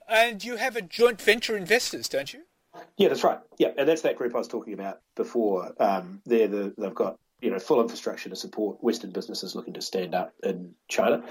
And 0.08 0.44
you 0.44 0.56
have 0.56 0.76
a 0.76 0.82
joint 0.82 1.20
venture 1.20 1.56
investors, 1.56 2.08
don't 2.08 2.32
you? 2.32 2.42
Yeah, 2.96 3.08
that's 3.08 3.24
right. 3.24 3.38
Yeah, 3.58 3.68
and 3.76 3.88
that's 3.88 4.02
that 4.02 4.16
group 4.16 4.34
I 4.34 4.38
was 4.38 4.48
talking 4.48 4.74
about 4.74 5.00
before. 5.16 5.72
Um, 5.78 6.20
they're 6.26 6.48
the, 6.48 6.74
they've 6.76 6.94
got 6.94 7.18
you 7.40 7.50
know 7.50 7.58
full 7.58 7.80
infrastructure 7.80 8.28
to 8.28 8.36
support 8.36 8.82
Western 8.82 9.10
businesses 9.10 9.54
looking 9.54 9.74
to 9.74 9.82
stand 9.82 10.14
up 10.14 10.32
in 10.42 10.74
China, 10.88 11.22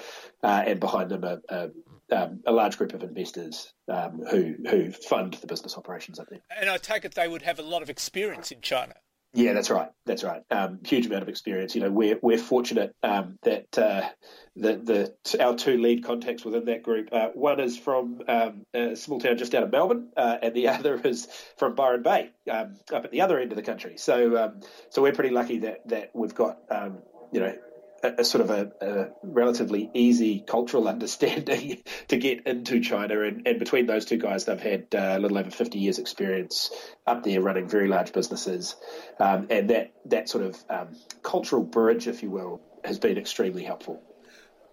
uh, 0.41 0.63
and 0.65 0.79
behind 0.79 1.09
them 1.09 1.23
a, 1.23 1.39
a, 1.49 1.69
um, 2.11 2.41
a, 2.45 2.51
large 2.51 2.77
group 2.77 2.93
of 2.93 3.03
investors 3.03 3.73
um, 3.89 4.21
who 4.29 4.55
who 4.69 4.91
fund 4.91 5.33
the 5.35 5.47
business 5.47 5.77
operations 5.77 6.19
up 6.19 6.27
there. 6.29 6.39
And 6.59 6.69
I 6.69 6.77
take 6.77 7.03
it 7.03 7.15
they 7.15 7.27
would 7.27 7.41
have 7.41 7.59
a 7.59 7.63
lot 7.63 7.81
of 7.81 7.89
experience 7.89 8.51
in 8.51 8.61
China. 8.61 8.95
Yeah, 9.35 9.53
that's 9.53 9.71
right. 9.71 9.89
That's 10.05 10.23
right. 10.23 10.43
Um, 10.51 10.79
huge 10.85 11.07
amount 11.07 11.23
of 11.23 11.29
experience. 11.29 11.73
You 11.73 11.81
know, 11.81 11.91
we're 11.91 12.19
we're 12.21 12.37
fortunate 12.37 12.95
um, 13.01 13.39
that 13.41 13.77
uh, 13.79 14.09
the 14.55 14.75
the 14.75 15.43
our 15.43 15.55
two 15.55 15.79
lead 15.79 16.03
contacts 16.03 16.45
within 16.45 16.65
that 16.65 16.83
group. 16.83 17.09
Uh, 17.11 17.29
one 17.33 17.59
is 17.59 17.75
from 17.75 18.21
um, 18.27 18.63
a 18.75 18.95
small 18.95 19.19
town 19.19 19.37
just 19.39 19.55
out 19.55 19.63
of 19.63 19.71
Melbourne, 19.71 20.09
uh, 20.15 20.37
and 20.43 20.53
the 20.53 20.67
other 20.69 21.01
is 21.03 21.27
from 21.57 21.73
Byron 21.73 22.03
Bay, 22.03 22.29
um, 22.51 22.75
up 22.93 23.05
at 23.05 23.11
the 23.11 23.21
other 23.21 23.39
end 23.39 23.51
of 23.51 23.55
the 23.55 23.63
country. 23.63 23.97
So 23.97 24.37
um, 24.37 24.59
so 24.91 25.01
we're 25.01 25.13
pretty 25.13 25.33
lucky 25.33 25.57
that 25.59 25.87
that 25.87 26.11
we've 26.13 26.35
got 26.35 26.59
um, 26.69 26.99
you 27.31 27.39
know 27.39 27.55
a, 28.03 28.21
a 28.21 28.23
sort 28.23 28.43
of 28.43 28.49
a, 28.49 28.71
a, 28.81 29.07
relatively 29.23 29.89
easy 29.93 30.43
cultural 30.45 30.87
understanding 30.87 31.81
to 32.09 32.17
get 32.17 32.45
into 32.45 32.81
China. 32.81 33.21
And, 33.21 33.47
and 33.47 33.59
between 33.59 33.85
those 33.87 34.05
two 34.05 34.17
guys, 34.17 34.45
they've 34.45 34.59
had 34.59 34.87
uh, 34.93 35.15
a 35.17 35.19
little 35.19 35.37
over 35.37 35.49
50 35.49 35.79
years' 35.79 35.99
experience 35.99 36.69
up 37.07 37.23
there 37.23 37.41
running 37.41 37.67
very 37.67 37.87
large 37.87 38.13
businesses. 38.13 38.75
Um, 39.19 39.47
and 39.49 39.69
that, 39.69 39.93
that 40.05 40.29
sort 40.29 40.45
of 40.45 40.63
um, 40.69 40.95
cultural 41.23 41.63
bridge, 41.63 42.07
if 42.07 42.21
you 42.21 42.29
will, 42.29 42.61
has 42.83 42.99
been 42.99 43.17
extremely 43.17 43.63
helpful. 43.63 44.01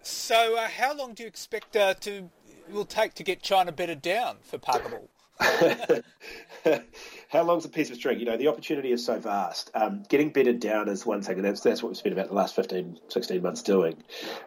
So, 0.03 0.57
uh, 0.57 0.67
how 0.67 0.95
long 0.95 1.13
do 1.13 1.23
you 1.23 1.27
expect 1.27 1.75
uh, 1.75 1.93
to 1.95 2.29
will 2.71 2.85
take 2.85 3.13
to 3.15 3.23
get 3.23 3.41
China 3.41 3.71
bedded 3.71 4.01
down 4.01 4.37
for 4.41 4.57
Parkable? 4.57 5.09
how 7.31 7.43
long's 7.43 7.63
a 7.63 7.69
piece 7.69 7.89
of 7.89 7.95
string? 7.95 8.19
You 8.19 8.25
know, 8.25 8.35
the 8.35 8.49
opportunity 8.49 8.91
is 8.91 9.05
so 9.05 9.17
vast. 9.17 9.71
Um, 9.73 10.03
getting 10.09 10.31
bedded 10.31 10.59
down 10.59 10.89
is 10.89 11.05
one 11.05 11.21
thing, 11.21 11.37
and 11.37 11.45
that's 11.45 11.61
that's 11.61 11.81
what 11.81 11.89
we've 11.89 11.97
spent 11.97 12.13
about 12.13 12.27
the 12.27 12.33
last 12.33 12.55
15, 12.55 12.99
16 13.07 13.41
months 13.41 13.63
doing. 13.63 13.95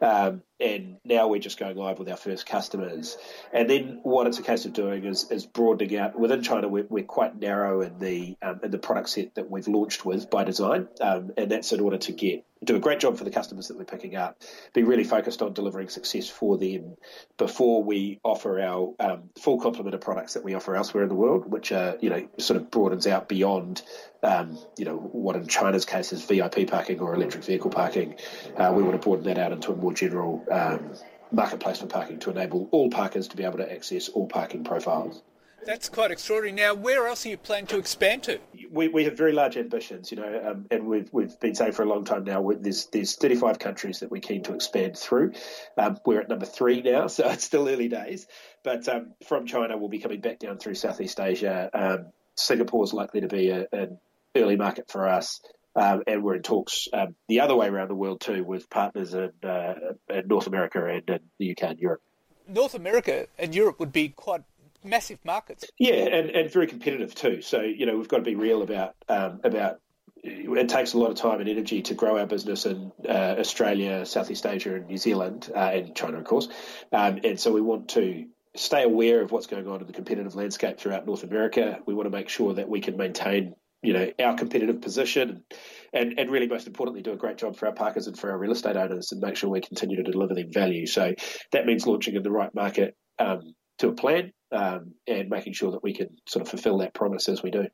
Um, 0.02 0.42
and 0.64 0.96
now 1.04 1.28
we're 1.28 1.40
just 1.40 1.58
going 1.58 1.76
live 1.76 1.98
with 1.98 2.08
our 2.08 2.16
first 2.16 2.46
customers. 2.46 3.18
And 3.52 3.68
then 3.68 4.00
what 4.02 4.26
it's 4.26 4.38
a 4.38 4.42
case 4.42 4.64
of 4.64 4.72
doing 4.72 5.04
is, 5.04 5.30
is 5.30 5.44
broadening 5.44 5.98
out. 5.98 6.18
Within 6.18 6.42
China, 6.42 6.68
we're, 6.68 6.86
we're 6.88 7.04
quite 7.04 7.38
narrow 7.38 7.82
in 7.82 7.98
the 7.98 8.36
um, 8.40 8.60
in 8.62 8.70
the 8.70 8.78
product 8.78 9.10
set 9.10 9.34
that 9.34 9.50
we've 9.50 9.68
launched 9.68 10.06
with 10.06 10.30
by 10.30 10.44
design, 10.44 10.88
um, 11.00 11.32
and 11.36 11.50
that's 11.50 11.72
in 11.72 11.80
order 11.80 11.98
to 11.98 12.12
get 12.12 12.44
do 12.64 12.76
a 12.76 12.80
great 12.80 13.00
job 13.00 13.16
for 13.16 13.24
the 13.24 13.30
customers 13.30 13.68
that 13.68 13.76
we're 13.76 13.84
picking 13.84 14.16
up, 14.16 14.40
be 14.72 14.82
really 14.82 15.04
focused 15.04 15.42
on 15.42 15.52
delivering 15.52 15.88
success 15.88 16.28
for 16.28 16.56
them 16.56 16.96
before 17.36 17.82
we 17.82 18.20
offer 18.24 18.60
our 18.60 18.94
um, 19.00 19.30
full 19.38 19.60
complement 19.60 19.94
of 19.94 20.00
products 20.00 20.34
that 20.34 20.44
we 20.44 20.54
offer 20.54 20.74
elsewhere 20.74 21.02
in 21.02 21.08
the 21.08 21.14
world, 21.14 21.50
which 21.50 21.72
are, 21.72 21.96
you 22.00 22.10
know, 22.10 22.26
sort 22.38 22.56
of 22.56 22.70
broadens 22.70 23.06
out 23.06 23.28
beyond, 23.28 23.82
um, 24.24 24.58
you 24.76 24.84
know, 24.84 24.96
what 24.96 25.36
in 25.36 25.46
China's 25.46 25.84
case 25.84 26.12
is 26.12 26.24
VIP 26.24 26.66
parking 26.66 27.00
or 27.00 27.14
electric 27.14 27.44
vehicle 27.44 27.70
parking. 27.70 28.16
Uh, 28.56 28.72
we 28.74 28.82
want 28.82 29.00
to 29.00 29.04
broaden 29.04 29.24
that 29.24 29.38
out 29.38 29.52
into 29.52 29.72
a 29.72 29.76
more 29.76 29.92
general 29.92 30.44
um, 30.50 30.92
marketplace 31.30 31.78
for 31.78 31.86
parking 31.86 32.18
to 32.20 32.30
enable 32.30 32.68
all 32.70 32.90
parkers 32.90 33.28
to 33.28 33.36
be 33.36 33.44
able 33.44 33.58
to 33.58 33.72
access 33.72 34.08
all 34.08 34.26
parking 34.26 34.64
profiles. 34.64 35.22
That's 35.66 35.88
quite 35.88 36.10
extraordinary. 36.10 36.54
Now, 36.54 36.74
where 36.74 37.06
else 37.06 37.24
are 37.24 37.30
you 37.30 37.38
planning 37.38 37.66
to 37.68 37.78
expand 37.78 38.24
to? 38.24 38.38
We, 38.70 38.88
we 38.88 39.04
have 39.04 39.16
very 39.16 39.32
large 39.32 39.56
ambitions, 39.56 40.10
you 40.10 40.18
know, 40.18 40.50
um, 40.50 40.66
and 40.70 40.86
we've 40.86 41.08
we've 41.10 41.40
been 41.40 41.54
saying 41.54 41.72
for 41.72 41.82
a 41.82 41.86
long 41.86 42.04
time 42.04 42.24
now. 42.24 42.50
There's 42.60 42.86
there's 42.86 43.16
35 43.16 43.58
countries 43.58 44.00
that 44.00 44.10
we're 44.10 44.20
keen 44.20 44.42
to 44.42 44.54
expand 44.54 44.98
through. 44.98 45.32
Um, 45.78 45.96
we're 46.04 46.20
at 46.20 46.28
number 46.28 46.44
three 46.44 46.82
now, 46.82 47.06
so 47.08 47.28
it's 47.30 47.44
still 47.44 47.66
early 47.66 47.88
days. 47.88 48.26
But 48.62 48.86
um, 48.88 49.14
from 49.26 49.46
China, 49.46 49.78
we'll 49.78 49.88
be 49.88 50.00
coming 50.00 50.20
back 50.20 50.38
down 50.38 50.58
through 50.58 50.74
Southeast 50.74 51.18
Asia. 51.18 51.70
Um, 51.72 52.12
Singapore 52.36 52.84
is 52.84 52.92
likely 52.92 53.22
to 53.22 53.28
be 53.28 53.50
a, 53.50 53.66
an 53.72 53.98
early 54.36 54.56
market 54.56 54.90
for 54.90 55.08
us. 55.08 55.40
Um, 55.76 56.02
and 56.06 56.22
we're 56.22 56.36
in 56.36 56.42
talks 56.42 56.86
um, 56.92 57.16
the 57.28 57.40
other 57.40 57.56
way 57.56 57.66
around 57.66 57.88
the 57.88 57.96
world 57.96 58.20
too 58.20 58.44
with 58.44 58.70
partners 58.70 59.12
in, 59.12 59.32
uh, 59.42 59.74
in 60.08 60.28
North 60.28 60.46
America 60.46 60.84
and 60.84 61.08
in 61.08 61.20
the 61.38 61.50
UK 61.50 61.70
and 61.70 61.78
Europe. 61.80 62.00
North 62.46 62.74
America 62.74 63.26
and 63.38 63.54
Europe 63.54 63.80
would 63.80 63.92
be 63.92 64.10
quite 64.10 64.42
massive 64.84 65.18
markets. 65.24 65.64
Yeah, 65.78 65.94
and, 65.94 66.30
and 66.30 66.52
very 66.52 66.66
competitive 66.66 67.14
too. 67.14 67.42
So 67.42 67.62
you 67.62 67.86
know 67.86 67.96
we've 67.96 68.08
got 68.08 68.18
to 68.18 68.22
be 68.22 68.34
real 68.34 68.62
about 68.62 68.94
um, 69.08 69.40
about. 69.42 69.80
It 70.26 70.70
takes 70.70 70.94
a 70.94 70.98
lot 70.98 71.10
of 71.10 71.16
time 71.16 71.40
and 71.40 71.50
energy 71.50 71.82
to 71.82 71.94
grow 71.94 72.18
our 72.18 72.26
business 72.26 72.64
in 72.64 72.92
uh, 73.06 73.36
Australia, 73.38 74.06
Southeast 74.06 74.46
Asia, 74.46 74.74
and 74.74 74.86
New 74.86 74.96
Zealand, 74.96 75.50
uh, 75.54 75.58
and 75.58 75.94
China, 75.94 76.16
of 76.16 76.24
course. 76.24 76.48
Um, 76.92 77.20
and 77.24 77.38
so 77.38 77.52
we 77.52 77.60
want 77.60 77.88
to 77.90 78.24
stay 78.56 78.84
aware 78.84 79.20
of 79.20 79.32
what's 79.32 79.48
going 79.48 79.68
on 79.68 79.82
in 79.82 79.86
the 79.86 79.92
competitive 79.92 80.34
landscape 80.34 80.78
throughout 80.78 81.04
North 81.04 81.24
America. 81.24 81.78
We 81.84 81.92
want 81.92 82.06
to 82.06 82.16
make 82.16 82.30
sure 82.30 82.54
that 82.54 82.70
we 82.70 82.80
can 82.80 82.96
maintain, 82.96 83.54
you 83.84 83.92
know, 83.92 84.10
our 84.18 84.34
competitive 84.34 84.80
position, 84.80 85.44
and 85.92 86.18
and 86.18 86.30
really 86.30 86.48
most 86.48 86.66
importantly, 86.66 87.02
do 87.02 87.12
a 87.12 87.16
great 87.16 87.36
job 87.36 87.56
for 87.56 87.66
our 87.66 87.74
parkers 87.74 88.06
and 88.06 88.18
for 88.18 88.30
our 88.30 88.38
real 88.38 88.52
estate 88.52 88.76
owners, 88.76 89.12
and 89.12 89.20
make 89.20 89.36
sure 89.36 89.50
we 89.50 89.60
continue 89.60 90.02
to 90.02 90.10
deliver 90.10 90.34
them 90.34 90.50
value. 90.52 90.86
So 90.86 91.14
that 91.52 91.66
means 91.66 91.86
launching 91.86 92.16
in 92.16 92.22
the 92.22 92.30
right 92.30 92.54
market 92.54 92.96
um, 93.18 93.54
to 93.78 93.88
a 93.88 93.92
plan 93.92 94.32
um, 94.52 94.94
and 95.06 95.28
making 95.28 95.52
sure 95.52 95.72
that 95.72 95.82
we 95.82 95.94
can 95.94 96.08
sort 96.26 96.42
of 96.42 96.48
fulfil 96.48 96.78
that 96.78 96.94
promise 96.94 97.28
as 97.28 97.42
we 97.42 97.50
do. 97.50 97.66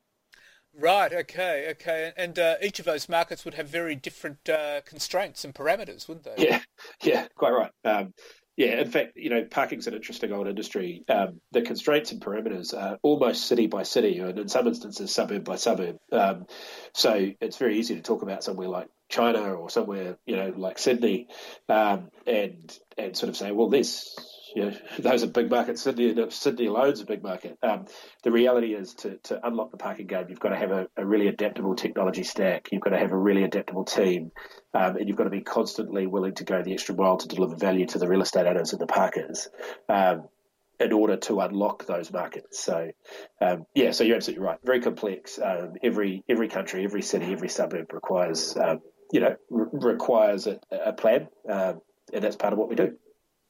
Right. 0.73 1.11
Okay. 1.11 1.67
Okay. 1.71 2.13
And 2.15 2.39
uh, 2.39 2.55
each 2.61 2.79
of 2.79 2.85
those 2.85 3.09
markets 3.09 3.43
would 3.43 3.55
have 3.55 3.67
very 3.67 3.95
different 3.95 4.47
uh, 4.47 4.81
constraints 4.85 5.43
and 5.43 5.53
parameters, 5.53 6.07
wouldn't 6.07 6.25
they? 6.25 6.43
Yeah. 6.47 6.61
Yeah. 7.03 7.27
Quite 7.35 7.51
right. 7.51 7.71
Um, 7.83 8.13
yeah. 8.61 8.79
In 8.79 8.91
fact, 8.91 9.13
you 9.15 9.31
know, 9.31 9.43
parking's 9.43 9.87
an 9.87 9.95
interesting 9.95 10.31
old 10.31 10.47
industry. 10.47 11.03
Um, 11.09 11.41
the 11.51 11.63
constraints 11.63 12.11
and 12.11 12.21
parameters 12.21 12.77
are 12.77 12.99
almost 13.01 13.47
city 13.47 13.65
by 13.65 13.81
city, 13.81 14.19
and 14.19 14.37
in 14.37 14.47
some 14.49 14.67
instances, 14.67 15.11
suburb 15.11 15.43
by 15.43 15.55
suburb. 15.55 15.97
Um, 16.11 16.45
so 16.93 17.31
it's 17.41 17.57
very 17.57 17.79
easy 17.79 17.95
to 17.95 18.01
talk 18.01 18.21
about 18.21 18.43
somewhere 18.43 18.67
like 18.67 18.87
China 19.09 19.55
or 19.55 19.71
somewhere, 19.71 20.17
you 20.27 20.35
know, 20.35 20.53
like 20.55 20.77
Sydney, 20.77 21.27
um, 21.69 22.09
and 22.27 22.77
and 22.99 23.17
sort 23.17 23.29
of 23.29 23.37
say, 23.37 23.51
well, 23.51 23.69
this 23.69 24.15
know, 24.55 24.73
those 24.99 25.23
are 25.23 25.27
big 25.27 25.49
markets. 25.49 25.81
Sydney, 25.81 26.15
Sydney 26.29 26.65
alone 26.65 26.93
is 26.93 27.01
a 27.01 27.05
big 27.05 27.23
market. 27.23 27.57
Um, 27.63 27.85
the 28.23 28.31
reality 28.31 28.73
is 28.73 28.93
to, 28.95 29.17
to 29.23 29.47
unlock 29.47 29.71
the 29.71 29.77
parking 29.77 30.07
game, 30.07 30.25
you've 30.29 30.39
got 30.39 30.49
to 30.49 30.57
have 30.57 30.71
a, 30.71 30.87
a, 30.97 31.05
really 31.05 31.27
adaptable 31.27 31.75
technology 31.75 32.23
stack. 32.23 32.69
You've 32.71 32.81
got 32.81 32.91
to 32.91 32.97
have 32.97 33.11
a 33.11 33.17
really 33.17 33.43
adaptable 33.43 33.85
team, 33.85 34.31
um, 34.73 34.97
and 34.97 35.07
you've 35.07 35.17
got 35.17 35.25
to 35.25 35.29
be 35.29 35.41
constantly 35.41 36.07
willing 36.07 36.35
to 36.35 36.43
go 36.43 36.61
the 36.61 36.73
extra 36.73 36.95
mile 36.95 37.17
to 37.17 37.27
deliver 37.27 37.55
value 37.55 37.85
to 37.87 37.97
the 37.97 38.07
real 38.07 38.21
estate 38.21 38.45
owners 38.45 38.73
and 38.73 38.81
the 38.81 38.87
parkers. 38.87 39.47
Um, 39.87 40.27
in 40.79 40.93
order 40.93 41.15
to 41.15 41.39
unlock 41.41 41.85
those 41.85 42.11
markets, 42.11 42.59
so 42.59 42.89
um, 43.39 43.67
yeah, 43.75 43.91
so 43.91 44.03
you're 44.03 44.15
absolutely 44.15 44.43
right. 44.43 44.57
Very 44.63 44.81
complex. 44.81 45.37
Um, 45.37 45.73
every 45.83 46.23
every 46.27 46.47
country, 46.47 46.83
every 46.83 47.03
city, 47.03 47.31
every 47.31 47.49
suburb 47.49 47.93
requires 47.93 48.57
um, 48.57 48.79
you 49.11 49.19
know 49.19 49.35
re- 49.51 49.67
requires 49.73 50.47
a, 50.47 50.59
a 50.71 50.91
plan, 50.91 51.27
and 51.47 51.79
that's 52.11 52.35
part 52.35 52.53
of 52.53 52.57
what 52.57 52.67
we 52.67 52.73
do. 52.73 52.97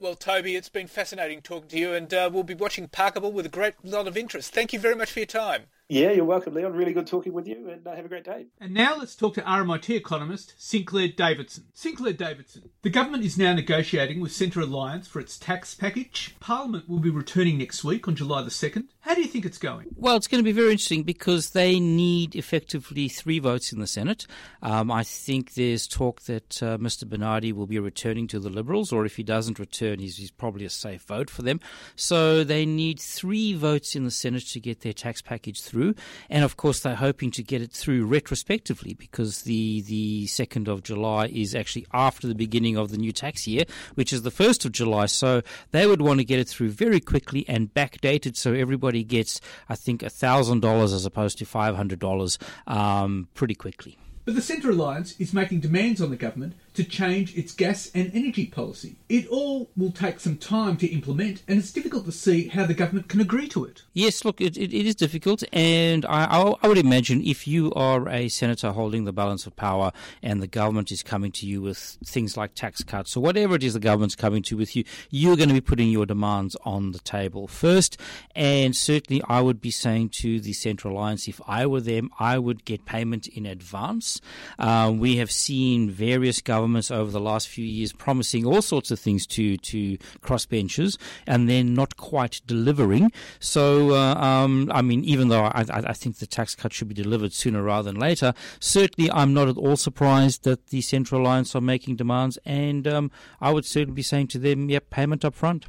Well, 0.02 0.16
Toby, 0.16 0.56
it's 0.56 0.68
been 0.68 0.88
fascinating 0.88 1.42
talking 1.42 1.70
to 1.70 1.78
you, 1.78 1.94
and 1.94 2.12
uh, 2.12 2.28
we'll 2.34 2.42
be 2.42 2.56
watching 2.56 2.88
Parkable 2.88 3.32
with 3.32 3.46
a 3.46 3.50
great 3.50 3.76
lot 3.84 4.08
of 4.08 4.18
interest. 4.18 4.52
Thank 4.52 4.74
you 4.74 4.80
very 4.80 4.96
much 4.96 5.12
for 5.12 5.20
your 5.20 5.28
time. 5.28 5.66
Yeah, 5.92 6.12
you're 6.12 6.24
welcome, 6.24 6.54
Leon. 6.54 6.72
Really 6.72 6.94
good 6.94 7.06
talking 7.06 7.34
with 7.34 7.46
you, 7.46 7.70
and 7.70 7.86
uh, 7.86 7.94
have 7.94 8.06
a 8.06 8.08
great 8.08 8.24
day. 8.24 8.46
And 8.62 8.74
now 8.74 8.96
let's 8.96 9.14
talk 9.14 9.34
to 9.34 9.42
RMIT 9.42 9.94
economist 9.94 10.54
Sinclair 10.58 11.10
Davidson. 11.10 11.66
Sinclair 11.74 12.14
Davidson, 12.14 12.70
the 12.82 12.90
government 12.90 13.26
is 13.26 13.38
now 13.38 13.54
negotiating 13.54 14.22
with 14.22 14.32
Centre 14.32 14.62
Alliance 14.62 15.06
for 15.06 15.20
its 15.20 15.38
tax 15.38 15.76
package. 15.76 16.34
Parliament 16.40 16.88
will 16.88 17.00
be 17.00 17.10
returning 17.10 17.58
next 17.58 17.84
week 17.84 18.08
on 18.08 18.16
July 18.16 18.42
the 18.42 18.50
2nd. 18.50 18.86
How 19.02 19.16
do 19.16 19.22
you 19.22 19.28
think 19.28 19.46
it's 19.46 19.58
going? 19.58 19.88
Well, 19.98 20.16
it's 20.16 20.30
going 20.30 20.42
to 20.42 20.48
be 20.48 20.54
very 20.54 20.72
interesting 20.72 21.04
because 21.04 21.50
they 21.50 21.78
need 21.78 22.36
effectively 22.38 23.10
three 23.10 23.40
votes 23.40 23.74
in 23.74 23.80
the 23.80 23.88
Senate. 23.88 24.28
Um, 24.62 24.90
I 24.92 25.04
think 25.04 25.56
there's 25.56 25.88
talk 25.88 26.22
that 26.22 26.64
uh, 26.64 26.78
Mr. 26.78 27.06
Bernardi 27.06 27.52
will 27.52 27.68
be 27.68 27.80
returning 27.80 28.28
to 28.28 28.40
the 28.40 28.50
Liberals, 28.50 28.94
or 28.94 29.06
if 29.06 29.18
he 29.18 29.24
doesn't 29.24 29.60
return, 29.60 30.00
he's, 30.00 30.16
he's 30.16 30.32
probably 30.32 30.64
a 30.64 30.70
safe 30.70 31.02
vote 31.02 31.30
for 31.30 31.42
them. 31.42 31.60
So 31.98 32.46
they 32.46 32.66
need 32.66 32.98
three 33.02 33.56
votes 33.56 33.94
in 33.94 34.06
the 34.06 34.12
Senate 34.12 34.48
to 34.52 34.62
get 34.62 34.80
their 34.80 34.94
tax 34.94 35.22
package 35.22 35.62
through 35.62 35.81
through, 35.82 35.96
and 36.30 36.44
of 36.44 36.58
course 36.58 36.82
they're 36.82 36.96
hoping 36.96 37.32
to 37.32 37.44
get 37.44 37.62
it 37.62 37.72
through 37.72 38.06
retrospectively 38.06 38.94
because 38.94 39.44
the 39.44 39.82
the 39.82 40.28
second 40.28 40.68
of 40.68 40.84
July 40.84 41.28
is 41.28 41.56
actually 41.56 41.86
after 41.94 42.28
the 42.28 42.36
beginning 42.36 42.78
of 42.78 42.92
the 42.92 42.98
new 42.98 43.12
tax 43.12 43.48
year, 43.48 43.64
which 43.96 44.14
is 44.14 44.22
the 44.22 44.32
first 44.32 44.66
of 44.66 44.72
July. 44.72 45.06
So 45.08 45.42
they 45.72 45.88
would 45.88 46.02
want 46.02 46.20
to 46.20 46.26
get 46.26 46.40
it 46.40 46.48
through 46.48 46.70
very 46.70 47.00
quickly 47.00 47.46
and 47.48 47.74
backdated 47.74 48.36
so 48.36 48.54
everybody 48.54 49.04
gets, 49.04 49.42
I 49.70 49.76
think, 49.76 50.04
thousand 50.04 50.62
dollars 50.62 50.94
as 50.94 51.06
opposed 51.06 51.38
to 51.40 51.46
five 51.46 51.76
hundred 51.76 52.00
dollars 52.00 52.38
um, 52.68 53.28
pretty 53.34 53.56
quickly. 53.56 53.98
But 54.24 54.36
the 54.36 54.42
Centre 54.42 54.70
Alliance 54.70 55.20
is 55.20 55.34
making 55.34 55.62
demands 55.62 56.00
on 56.00 56.12
the 56.12 56.16
government 56.16 56.54
to 56.74 56.84
change 56.84 57.38
its 57.38 57.54
gas 57.54 57.92
and 57.94 58.12
energy 58.14 58.46
policy. 58.46 58.96
It 59.10 59.28
all 59.28 59.70
will 59.76 59.92
take 59.92 60.20
some 60.20 60.38
time 60.38 60.78
to 60.78 60.88
implement, 60.88 61.44
and 61.48 61.60
it's 61.60 61.72
difficult 61.72 62.06
to 62.06 62.12
see 62.12 62.48
how 62.48 62.66
the 62.66 62.74
government 62.74 63.10
can 63.10 63.20
agree 63.20 63.48
to 63.50 63.66
it. 63.66 63.84
Yes, 63.94 64.24
look, 64.24 64.40
it, 64.40 64.58
it, 64.58 64.74
is 64.74 64.96
difficult, 64.96 65.44
and 65.52 66.06
I, 66.06 66.56
I, 66.62 66.68
would 66.68 66.78
imagine 66.78 67.22
if 67.26 67.48
you 67.48 67.74
are 67.74 68.08
a 68.08 68.30
senator 68.30 68.72
holding 68.72 69.04
the 69.04 69.12
balance 69.12 69.46
of 69.46 69.56
power 69.56 69.92
and 70.24 70.42
the 70.42 70.48
government 70.48 70.92
is 70.92 71.04
coming 71.04 71.32
to 71.34 71.46
you 71.46 71.62
with 71.62 71.98
things 72.06 72.38
like 72.38 72.56
tax 72.56 72.84
cuts 72.84 73.18
or 73.18 73.20
whatever 73.20 73.56
it 73.56 73.64
is 73.64 73.74
the 73.74 73.80
government's 73.80 74.16
coming 74.16 74.42
to 74.44 74.56
with 74.56 74.76
you, 74.76 74.86
you're 75.10 75.36
going 75.36 75.50
to 75.50 75.54
be 75.54 75.62
putting 75.62 75.90
your 75.90 76.06
demands 76.06 76.56
on 76.64 76.94
the 76.94 77.00
table 77.00 77.48
first. 77.48 77.98
And 78.34 78.76
certainly, 78.76 79.22
I 79.28 79.42
would 79.42 79.60
be 79.60 79.72
saying 79.72 80.10
to 80.22 80.40
the 80.40 80.54
Central 80.54 80.94
Alliance, 80.94 81.28
if 81.28 81.42
I 81.46 81.66
were 81.66 81.82
them, 81.82 82.10
I 82.18 82.38
would 82.38 82.64
get 82.64 82.86
payment 82.86 83.28
in 83.28 83.46
advance. 83.46 84.22
Uh, 84.58 84.94
we 84.96 85.18
have 85.18 85.32
seen 85.32 85.90
various 85.90 86.42
governments 86.42 86.61
governments 86.62 86.92
over 86.92 87.10
the 87.10 87.20
last 87.20 87.48
few 87.48 87.66
years 87.66 87.92
promising 87.92 88.46
all 88.46 88.62
sorts 88.62 88.92
of 88.92 89.00
things 89.00 89.26
to, 89.26 89.58
to 89.58 89.98
crossbenchers 90.22 90.98
and 91.26 91.50
then 91.50 91.74
not 91.74 91.98
quite 91.98 92.42
delivering. 92.46 93.12
So, 93.40 93.92
uh, 93.96 94.14
um, 94.16 94.72
I 94.72 94.84
mean, 94.84 95.04
even 95.04 95.30
though 95.30 95.46
I, 95.46 95.66
I, 95.68 95.94
think 95.94 96.18
the 96.18 96.28
tax 96.28 96.54
cut 96.56 96.72
should 96.72 96.88
be 96.88 96.94
delivered 96.94 97.34
sooner 97.34 97.64
rather 97.64 97.92
than 97.92 98.00
later, 98.00 98.34
certainly 98.60 99.10
I'm 99.12 99.34
not 99.34 99.48
at 99.48 99.58
all 99.58 99.76
surprised 99.76 100.44
that 100.44 100.68
the 100.68 100.82
Central 100.82 101.22
Alliance 101.22 101.56
are 101.56 101.62
making 101.62 101.96
demands, 101.96 102.38
and 102.46 102.88
um, 102.88 103.12
I 103.40 103.52
would 103.52 103.66
certainly 103.66 103.96
be 103.96 104.04
saying 104.04 104.28
to 104.28 104.40
them, 104.40 104.70
yep, 104.70 104.90
payment 104.92 105.26
up 105.26 105.34
front. 105.34 105.66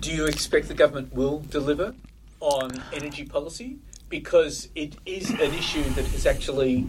Do 0.00 0.10
you 0.10 0.26
expect 0.26 0.68
the 0.68 0.74
government 0.74 1.12
will 1.12 1.40
deliver 1.40 1.94
on 2.40 2.82
energy 2.94 3.24
policy? 3.24 3.78
Because 4.08 4.68
it 4.74 4.96
is 5.04 5.30
an 5.30 5.52
issue 5.54 5.84
that 5.90 6.06
has 6.06 6.26
actually, 6.26 6.88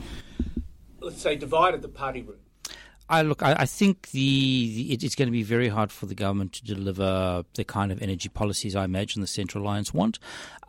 let's 1.01 1.21
say, 1.21 1.35
divided 1.35 1.81
the 1.81 1.89
party 1.89 2.21
room. 2.21 2.42
I 3.13 3.21
look. 3.21 3.43
I, 3.43 3.53
I 3.59 3.65
think 3.65 4.09
the, 4.09 4.19
the 4.75 4.93
it, 4.93 5.03
it's 5.03 5.13
going 5.13 5.27
to 5.27 5.31
be 5.31 5.43
very 5.43 5.69
hard 5.69 5.91
for 5.91 6.07
the 6.07 6.15
government 6.15 6.53
to 6.53 6.63
deliver 6.63 7.45
the 7.53 7.63
kind 7.63 7.91
of 7.91 8.01
energy 8.01 8.27
policies 8.27 8.75
I 8.75 8.85
imagine 8.85 9.21
the 9.21 9.27
Centre 9.27 9.59
Alliance 9.59 9.93
want. 9.93 10.17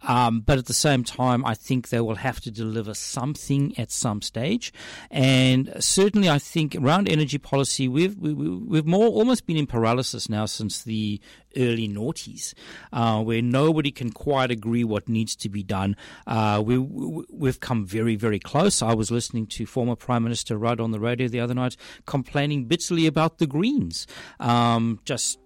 Um, 0.06 0.40
but 0.40 0.58
at 0.58 0.66
the 0.66 0.74
same 0.74 1.04
time, 1.04 1.44
I 1.44 1.54
think 1.54 1.88
they 1.88 2.00
will 2.00 2.16
have 2.16 2.40
to 2.42 2.50
deliver 2.50 2.94
something 2.94 3.76
at 3.78 3.90
some 3.90 4.22
stage. 4.22 4.72
And 5.10 5.72
certainly, 5.80 6.28
I 6.28 6.38
think 6.38 6.76
around 6.76 7.08
energy 7.08 7.38
policy, 7.38 7.88
we've 7.88 8.16
we, 8.16 8.32
we've 8.34 8.86
more 8.86 9.08
almost 9.08 9.46
been 9.46 9.56
in 9.56 9.66
paralysis 9.66 10.28
now 10.28 10.46
since 10.46 10.82
the 10.82 11.20
early 11.56 11.88
noughties, 11.88 12.54
uh, 12.92 13.22
where 13.22 13.42
nobody 13.42 13.90
can 13.90 14.10
quite 14.10 14.50
agree 14.50 14.84
what 14.84 15.08
needs 15.08 15.36
to 15.36 15.48
be 15.48 15.62
done. 15.62 15.96
Uh, 16.26 16.62
we, 16.64 16.78
we've 16.78 17.60
come 17.60 17.86
very, 17.86 18.16
very 18.16 18.38
close. 18.38 18.82
I 18.82 18.94
was 18.94 19.10
listening 19.10 19.46
to 19.48 19.66
former 19.66 19.96
Prime 19.96 20.22
Minister 20.22 20.56
Rudd 20.58 20.80
on 20.80 20.90
the 20.90 21.00
radio 21.00 21.28
the 21.28 21.40
other 21.40 21.54
night 21.54 21.76
complaining 22.06 22.64
bitterly 22.64 23.06
about 23.06 23.38
the 23.38 23.46
Greens. 23.46 24.06
Um, 24.40 25.00
just 25.04 25.38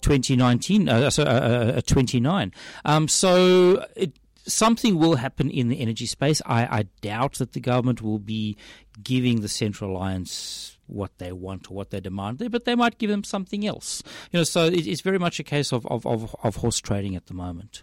2019, 0.00 0.88
uh, 0.88 1.10
so, 1.10 1.22
uh, 1.22 1.74
uh, 1.76 1.80
29. 1.82 2.52
Um, 2.84 3.08
so 3.08 3.84
it, 3.96 4.18
something 4.46 4.98
will 4.98 5.16
happen 5.16 5.50
in 5.50 5.68
the 5.68 5.80
energy 5.80 6.06
space. 6.06 6.42
I, 6.46 6.64
I, 6.64 6.82
doubt 7.00 7.34
that 7.34 7.52
the 7.52 7.60
government 7.60 8.02
will 8.02 8.18
be 8.18 8.56
giving 9.02 9.40
the 9.40 9.48
Central 9.48 9.96
Alliance 9.96 10.78
what 10.86 11.18
they 11.18 11.32
want 11.32 11.70
or 11.70 11.74
what 11.74 11.90
they 11.90 12.00
demand 12.00 12.38
there, 12.38 12.50
but 12.50 12.64
they 12.64 12.74
might 12.74 12.98
give 12.98 13.10
them 13.10 13.24
something 13.24 13.66
else. 13.66 14.02
You 14.32 14.40
know, 14.40 14.44
so 14.44 14.66
it, 14.66 14.86
it's 14.86 15.00
very 15.02 15.18
much 15.18 15.38
a 15.38 15.44
case 15.44 15.72
of, 15.72 15.86
of, 15.86 16.06
of, 16.06 16.34
of 16.42 16.56
horse 16.56 16.78
trading 16.78 17.16
at 17.16 17.26
the 17.26 17.34
moment. 17.34 17.82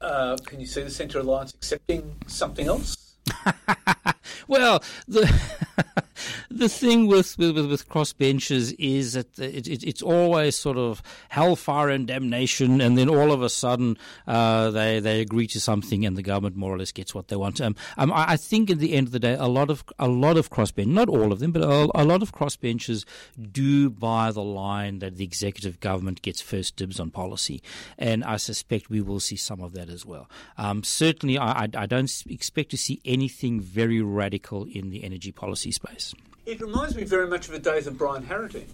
Uh, 0.00 0.36
can 0.46 0.60
you 0.60 0.66
see 0.66 0.82
the 0.82 0.90
Central 0.90 1.24
Alliance 1.24 1.52
accepting 1.54 2.16
something 2.26 2.66
else? 2.66 3.16
well, 4.48 4.82
the 5.06 5.32
the 6.50 6.68
thing 6.68 7.06
with 7.06 7.36
with, 7.38 7.56
with 7.56 7.88
crossbenchers 7.88 8.74
is 8.78 9.12
that 9.12 9.38
it, 9.38 9.66
it, 9.68 9.84
it's 9.84 10.02
always 10.02 10.56
sort 10.56 10.76
of 10.76 11.02
hellfire 11.28 11.88
and 11.88 12.06
damnation, 12.06 12.80
and 12.80 12.96
then 12.96 13.08
all 13.08 13.32
of 13.32 13.42
a 13.42 13.48
sudden 13.48 13.96
uh, 14.26 14.70
they 14.70 15.00
they 15.00 15.20
agree 15.20 15.46
to 15.48 15.60
something, 15.60 16.04
and 16.04 16.16
the 16.16 16.22
government 16.22 16.56
more 16.56 16.74
or 16.74 16.78
less 16.78 16.92
gets 16.92 17.14
what 17.14 17.28
they 17.28 17.36
want. 17.36 17.60
Um, 17.60 17.76
um, 17.96 18.12
I, 18.12 18.32
I, 18.32 18.36
think 18.36 18.70
at 18.70 18.78
the 18.78 18.94
end 18.94 19.08
of 19.08 19.12
the 19.12 19.18
day, 19.18 19.34
a 19.34 19.46
lot 19.48 19.70
of 19.70 19.84
a 19.98 20.08
lot 20.08 20.36
of 20.36 20.50
crossbench, 20.50 20.86
not 20.86 21.08
all 21.08 21.32
of 21.32 21.38
them, 21.38 21.52
but 21.52 21.62
a, 21.62 21.88
a 21.94 22.04
lot 22.04 22.22
of 22.22 22.32
crossbenchers 22.32 23.04
do 23.50 23.90
buy 23.90 24.30
the 24.32 24.42
line 24.42 24.98
that 25.00 25.16
the 25.16 25.24
executive 25.24 25.80
government 25.80 26.22
gets 26.22 26.40
first 26.40 26.76
dibs 26.76 27.00
on 27.00 27.10
policy, 27.10 27.62
and 27.96 28.24
I 28.24 28.36
suspect 28.36 28.90
we 28.90 29.00
will 29.00 29.20
see 29.20 29.36
some 29.36 29.60
of 29.60 29.72
that 29.74 29.88
as 29.88 30.04
well. 30.04 30.28
Um, 30.56 30.82
certainly, 30.82 31.38
I, 31.38 31.64
I, 31.64 31.68
I 31.74 31.86
don't 31.86 32.08
expect 32.28 32.70
to 32.70 32.76
see 32.76 33.00
anything 33.04 33.60
very 33.60 33.97
radical 34.00 34.66
in 34.72 34.90
the 34.90 35.04
energy 35.04 35.32
policy 35.32 35.72
space. 35.72 36.14
It 36.46 36.60
reminds 36.60 36.96
me 36.96 37.04
very 37.04 37.26
much 37.26 37.46
of 37.46 37.52
the 37.52 37.58
days 37.58 37.86
of 37.86 37.98
Brian 37.98 38.24
Harradine. 38.24 38.68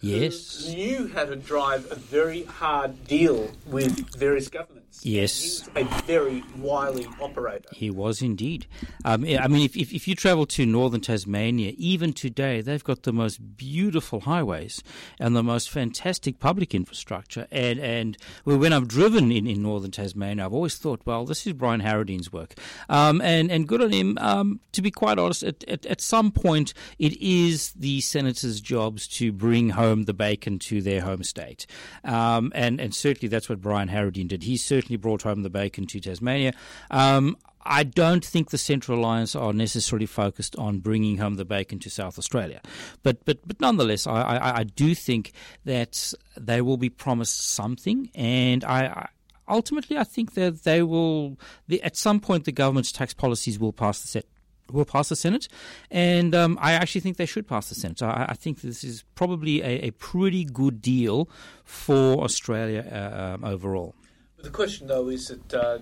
Yes. 0.00 0.68
You 0.68 0.76
knew 0.76 1.08
how 1.08 1.24
to 1.24 1.34
drive 1.34 1.90
a 1.90 1.96
very 1.96 2.44
hard 2.44 3.06
deal 3.06 3.50
with 3.66 4.14
various 4.16 4.48
governments. 4.48 5.04
Yes. 5.04 5.68
He 5.74 5.82
was 5.82 5.90
a 5.90 6.02
very 6.02 6.44
wily 6.56 7.06
operator. 7.20 7.68
He 7.72 7.90
was 7.90 8.22
indeed. 8.22 8.66
Um, 9.04 9.24
I 9.24 9.48
mean, 9.48 9.64
if, 9.64 9.76
if, 9.76 9.92
if, 9.92 10.06
you 10.06 10.14
travel 10.14 10.46
to 10.46 10.64
northern 10.64 11.00
Tasmania, 11.00 11.72
even 11.76 12.12
today, 12.12 12.60
they've 12.60 12.82
got 12.82 13.02
the 13.02 13.12
most 13.12 13.56
beautiful 13.56 14.20
highways 14.20 14.82
and 15.18 15.34
the 15.34 15.42
most 15.42 15.68
fantastic 15.68 16.38
public 16.38 16.74
infrastructure. 16.74 17.46
And, 17.50 17.80
and 17.80 18.16
when 18.44 18.72
I've 18.72 18.88
driven 18.88 19.32
in, 19.32 19.46
in 19.46 19.62
northern 19.62 19.90
Tasmania, 19.90 20.44
I've 20.44 20.54
always 20.54 20.76
thought, 20.76 21.00
well, 21.04 21.24
this 21.24 21.46
is 21.46 21.54
Brian 21.54 21.80
Harradine's 21.80 22.32
work. 22.32 22.54
Um, 22.88 23.20
and, 23.20 23.50
and 23.50 23.66
good 23.66 23.82
on 23.82 23.92
him. 23.92 24.16
Um, 24.20 24.60
to 24.72 24.82
be 24.82 24.90
quite 24.90 25.18
honest, 25.18 25.42
at, 25.42 25.64
at, 25.64 25.86
at 25.86 26.00
some 26.00 26.30
point, 26.30 26.72
it 26.98 27.20
is 27.20 27.72
the 27.72 28.00
senators' 28.00 28.60
jobs 28.60 29.08
to 29.08 29.32
bring 29.32 29.70
home 29.70 29.87
the 30.04 30.14
bacon 30.14 30.58
to 30.60 30.80
their 30.80 31.02
home 31.02 31.22
state. 31.22 31.66
Um, 32.04 32.52
and, 32.54 32.80
and 32.80 32.94
certainly 32.94 33.28
that's 33.28 33.48
what 33.48 33.60
Brian 33.60 33.88
Harradine 33.88 34.28
did. 34.28 34.42
He 34.42 34.56
certainly 34.56 34.78
certainly 34.78 34.96
brought 34.96 35.22
home 35.22 35.42
the 35.42 35.50
bacon 35.50 35.86
to 35.86 36.00
Tasmania. 36.00 36.52
Um, 36.90 37.36
I 37.62 37.82
don't 37.82 38.24
think 38.24 38.50
the 38.50 38.58
Central 38.58 38.98
Alliance 38.98 39.34
are 39.34 39.52
necessarily 39.52 40.06
focused 40.06 40.56
on 40.56 40.78
bringing 40.78 41.18
home 41.18 41.34
the 41.34 41.44
bacon 41.44 41.78
to 41.80 41.90
South 41.90 42.18
Australia, 42.18 42.60
but 43.02 43.24
but 43.24 43.46
but 43.46 43.60
nonetheless, 43.60 44.06
I, 44.06 44.22
I, 44.22 44.58
I 44.60 44.64
do 44.64 44.94
think 44.94 45.32
that 45.64 46.14
they 46.36 46.62
will 46.62 46.78
be 46.78 46.88
promised 46.88 47.40
something, 47.40 48.10
and 48.14 48.64
I, 48.64 48.86
I 48.86 49.08
ultimately 49.48 49.98
I 49.98 50.04
think 50.04 50.34
that 50.34 50.62
they 50.62 50.82
will. 50.82 51.38
The, 51.66 51.82
at 51.82 51.96
some 51.96 52.20
point, 52.20 52.44
the 52.44 52.52
government's 52.52 52.92
tax 52.92 53.12
policies 53.12 53.58
will 53.58 53.72
pass 53.72 54.00
the 54.00 54.08
set 54.08 54.24
will 54.70 54.84
pass 54.84 55.08
the 55.08 55.16
Senate, 55.16 55.48
and 55.90 56.34
um, 56.34 56.58
I 56.60 56.72
actually 56.72 57.00
think 57.00 57.16
they 57.16 57.26
should 57.26 57.46
pass 57.46 57.68
the 57.68 57.74
Senate. 57.74 58.02
I, 58.02 58.26
I 58.30 58.34
think 58.34 58.60
this 58.60 58.84
is 58.84 59.04
probably 59.14 59.62
a, 59.62 59.86
a, 59.86 59.90
pretty 59.92 60.44
good 60.44 60.82
deal 60.82 61.28
for 61.64 62.22
Australia 62.22 62.86
uh, 62.90 63.34
um, 63.34 63.44
overall. 63.44 63.94
The 64.38 64.50
question, 64.50 64.86
though, 64.86 65.08
is 65.08 65.28
that 65.28 65.54
uh, 65.54 65.78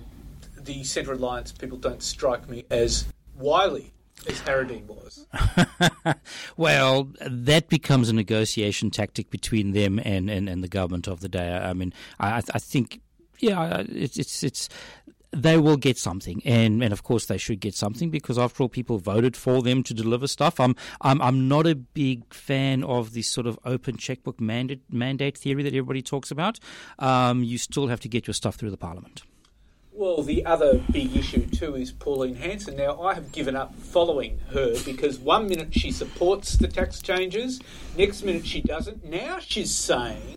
the 0.58 0.84
Centre 0.84 1.12
Alliance 1.12 1.52
people 1.52 1.78
don't 1.78 2.02
strike 2.02 2.48
me 2.48 2.64
as 2.70 3.06
wily 3.36 3.92
as 4.28 4.40
Harradine 4.40 4.86
was. 4.86 5.26
well, 6.56 7.10
that 7.20 7.68
becomes 7.68 8.08
a 8.08 8.12
negotiation 8.12 8.90
tactic 8.90 9.30
between 9.30 9.72
them 9.72 10.00
and, 10.04 10.30
and, 10.30 10.48
and 10.48 10.64
the 10.64 10.68
government 10.68 11.06
of 11.06 11.20
the 11.20 11.28
day. 11.28 11.52
I 11.52 11.72
mean, 11.72 11.92
I, 12.18 12.42
I 12.52 12.58
think, 12.58 13.00
yeah, 13.38 13.84
it's 13.88 14.16
it's 14.16 14.42
it's 14.42 14.68
they 15.36 15.58
will 15.58 15.76
get 15.76 15.98
something, 15.98 16.42
and, 16.44 16.82
and 16.82 16.92
of 16.92 17.02
course 17.02 17.26
they 17.26 17.38
should 17.38 17.60
get 17.60 17.74
something 17.74 18.10
because 18.10 18.38
after 18.38 18.62
all, 18.62 18.68
people 18.68 18.98
voted 18.98 19.36
for 19.36 19.62
them 19.62 19.82
to 19.84 19.94
deliver 19.94 20.26
stuff. 20.26 20.58
I'm 20.58 20.74
I'm 21.00 21.20
I'm 21.20 21.48
not 21.48 21.66
a 21.66 21.74
big 21.74 22.32
fan 22.32 22.82
of 22.84 23.12
this 23.12 23.28
sort 23.28 23.46
of 23.46 23.58
open 23.64 23.96
checkbook 23.96 24.40
mandate 24.40 24.82
mandate 24.90 25.36
theory 25.36 25.62
that 25.62 25.74
everybody 25.74 26.02
talks 26.02 26.30
about. 26.30 26.58
Um, 26.98 27.42
you 27.42 27.58
still 27.58 27.88
have 27.88 28.00
to 28.00 28.08
get 28.08 28.26
your 28.26 28.34
stuff 28.34 28.56
through 28.56 28.70
the 28.70 28.76
parliament. 28.76 29.22
Well, 29.92 30.22
the 30.22 30.44
other 30.44 30.82
big 30.92 31.16
issue 31.16 31.46
too 31.46 31.74
is 31.74 31.90
Pauline 31.90 32.34
Hanson. 32.34 32.76
Now, 32.76 33.00
I 33.00 33.14
have 33.14 33.32
given 33.32 33.56
up 33.56 33.74
following 33.76 34.38
her 34.50 34.74
because 34.84 35.18
one 35.18 35.48
minute 35.48 35.72
she 35.72 35.90
supports 35.90 36.56
the 36.56 36.68
tax 36.68 37.00
changes, 37.00 37.60
next 37.96 38.22
minute 38.22 38.46
she 38.46 38.60
doesn't. 38.60 39.08
Now 39.08 39.38
she's 39.38 39.74
saying 39.74 40.36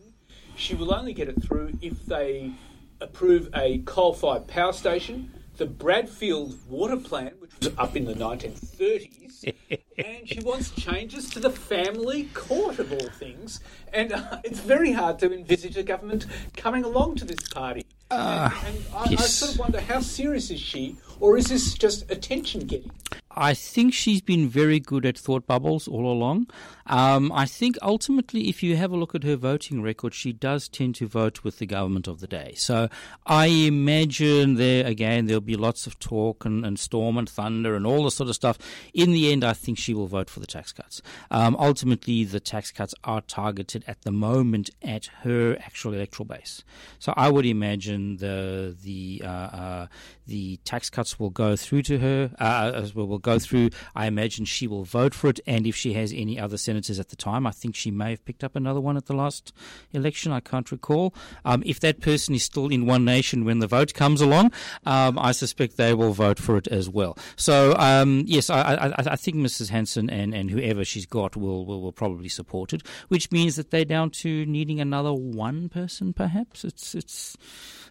she 0.55 0.75
will 0.75 0.93
only 0.93 1.13
get 1.13 1.27
it 1.27 1.43
through 1.43 1.77
if 1.81 2.05
they 2.05 2.53
approve 3.01 3.49
a 3.55 3.79
coal 3.79 4.13
fired 4.13 4.47
power 4.47 4.73
station, 4.73 5.31
the 5.57 5.65
Bradfield 5.65 6.57
water 6.69 6.97
plant, 6.97 7.39
which 7.41 7.51
was 7.59 7.71
up 7.77 7.95
in 7.95 8.05
the 8.05 8.13
1930s, 8.13 9.53
and 9.97 10.27
she 10.27 10.39
wants 10.39 10.71
changes 10.71 11.29
to 11.31 11.39
the 11.39 11.49
family 11.49 12.29
court 12.33 12.79
of 12.79 12.91
all 12.93 13.09
things. 13.09 13.59
And 13.93 14.13
uh, 14.13 14.39
it's 14.43 14.59
very 14.59 14.93
hard 14.93 15.19
to 15.19 15.33
envisage 15.33 15.77
a 15.77 15.83
government 15.83 16.25
coming 16.55 16.83
along 16.85 17.15
to 17.17 17.25
this 17.25 17.47
party. 17.49 17.85
Uh, 18.11 18.49
and, 18.65 18.75
and 18.75 18.85
I, 18.95 19.09
yes. 19.09 19.21
I, 19.21 19.25
sort 19.25 19.51
of 19.51 19.59
wonder 19.59 19.81
how 19.81 19.99
serious 19.99 20.49
is 20.49 20.59
she, 20.59 20.97
or 21.19 21.37
is 21.37 21.47
this 21.47 21.73
just 21.73 22.09
attention 22.09 22.61
getting? 22.61 22.91
I 23.31 23.53
think 23.53 23.93
she's 23.93 24.21
been 24.21 24.49
very 24.49 24.79
good 24.79 25.05
at 25.05 25.17
thought 25.17 25.45
bubbles 25.45 25.87
all 25.87 26.11
along. 26.11 26.47
Um, 26.87 27.31
I 27.31 27.45
think 27.45 27.77
ultimately, 27.81 28.49
if 28.49 28.63
you 28.63 28.75
have 28.75 28.91
a 28.91 28.97
look 28.97 29.13
at 29.13 29.23
her 29.23 29.35
voting 29.35 29.83
record, 29.83 30.15
she 30.15 30.33
does 30.33 30.67
tend 30.67 30.95
to 30.95 31.07
vote 31.07 31.43
with 31.43 31.59
the 31.59 31.67
government 31.67 32.07
of 32.07 32.19
the 32.19 32.27
day. 32.27 32.53
So 32.57 32.89
I 33.27 33.45
imagine 33.47 34.55
there, 34.55 34.85
again, 34.85 35.27
there'll 35.27 35.41
be 35.41 35.55
lots 35.55 35.85
of 35.85 35.99
talk 35.99 36.45
and, 36.45 36.65
and 36.65 36.79
storm 36.79 37.17
and 37.17 37.29
thunder 37.29 37.75
and 37.75 37.85
all 37.85 38.03
this 38.05 38.15
sort 38.15 38.29
of 38.29 38.35
stuff. 38.35 38.57
In 38.93 39.11
the 39.11 39.31
end, 39.31 39.43
I 39.43 39.53
think 39.53 39.77
she 39.77 39.93
will 39.93 40.07
vote 40.07 40.29
for 40.29 40.39
the 40.39 40.47
tax 40.47 40.71
cuts. 40.71 41.01
Um, 41.29 41.55
ultimately, 41.59 42.23
the 42.23 42.39
tax 42.39 42.71
cuts 42.71 42.95
are 43.03 43.21
targeted 43.21 43.83
at 43.87 44.01
the 44.01 44.11
moment 44.11 44.71
at 44.81 45.05
her 45.21 45.55
actual 45.59 45.93
electoral 45.93 46.25
base. 46.25 46.63
So 46.97 47.13
I 47.15 47.29
would 47.29 47.45
imagine 47.45 48.17
the 48.17 48.75
the 48.83 49.21
uh, 49.23 49.27
uh, 49.27 49.87
the 50.25 50.57
tax 50.63 50.89
cuts 50.89 51.19
will 51.19 51.29
go 51.29 51.55
through 51.55 51.83
to 51.83 51.99
her, 51.99 52.31
uh, 52.39 52.71
as 52.73 52.95
well, 52.95 53.18
will 53.19 53.33
go 53.33 53.39
through. 53.39 53.69
I 53.95 54.07
imagine 54.07 54.45
she 54.45 54.67
will 54.67 54.83
vote 54.83 55.13
for 55.13 55.29
it, 55.29 55.39
and 55.45 55.67
if 55.67 55.75
she 55.75 55.93
has 55.93 56.13
any 56.13 56.39
other 56.39 56.57
senators 56.57 56.99
at 56.99 57.09
the 57.09 57.15
time, 57.15 57.45
I 57.45 57.51
think 57.51 57.75
she 57.75 57.91
may 57.91 58.11
have 58.11 58.25
picked 58.25 58.43
up 58.43 58.55
another 58.55 58.79
one 58.79 58.97
at 58.97 59.05
the 59.05 59.13
last 59.13 59.53
election. 59.91 60.31
I 60.31 60.39
can't 60.39 60.71
recall. 60.71 61.13
Um, 61.45 61.61
if 61.65 61.79
that 61.81 61.99
person 62.01 62.35
is 62.35 62.43
still 62.43 62.67
in 62.67 62.85
One 62.85 63.05
Nation 63.05 63.45
when 63.45 63.59
the 63.59 63.67
vote 63.67 63.93
comes 63.93 64.21
along, 64.21 64.51
um, 64.85 65.19
I 65.19 65.31
suspect 65.33 65.77
they 65.77 65.93
will 65.93 66.13
vote 66.13 66.39
for 66.39 66.57
it 66.57 66.67
as 66.67 66.89
well. 66.89 67.17
So 67.35 67.75
um, 67.77 68.23
yes, 68.25 68.49
I, 68.49 68.75
I, 68.75 68.93
I, 68.97 69.15
think 69.15 69.37
Mrs. 69.37 69.69
Hanson 69.69 70.09
and, 70.09 70.33
and 70.33 70.49
whoever 70.49 70.85
she's 70.85 71.05
got 71.05 71.35
will, 71.35 71.65
will, 71.65 71.81
will 71.81 71.91
probably 71.91 72.29
support 72.29 72.73
it, 72.73 72.83
which 73.09 73.31
means 73.31 73.55
that 73.57 73.71
they're 73.71 73.85
down 73.85 74.09
to 74.11 74.45
needing 74.45 74.79
another 74.79 75.13
one 75.13 75.69
person, 75.69 76.13
perhaps. 76.13 76.63
It's 76.63 76.95
it's 76.95 77.37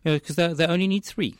because 0.04 0.38
you 0.38 0.42
know, 0.42 0.54
they, 0.54 0.66
they 0.66 0.72
only 0.72 0.86
need 0.86 1.04
three. 1.04 1.34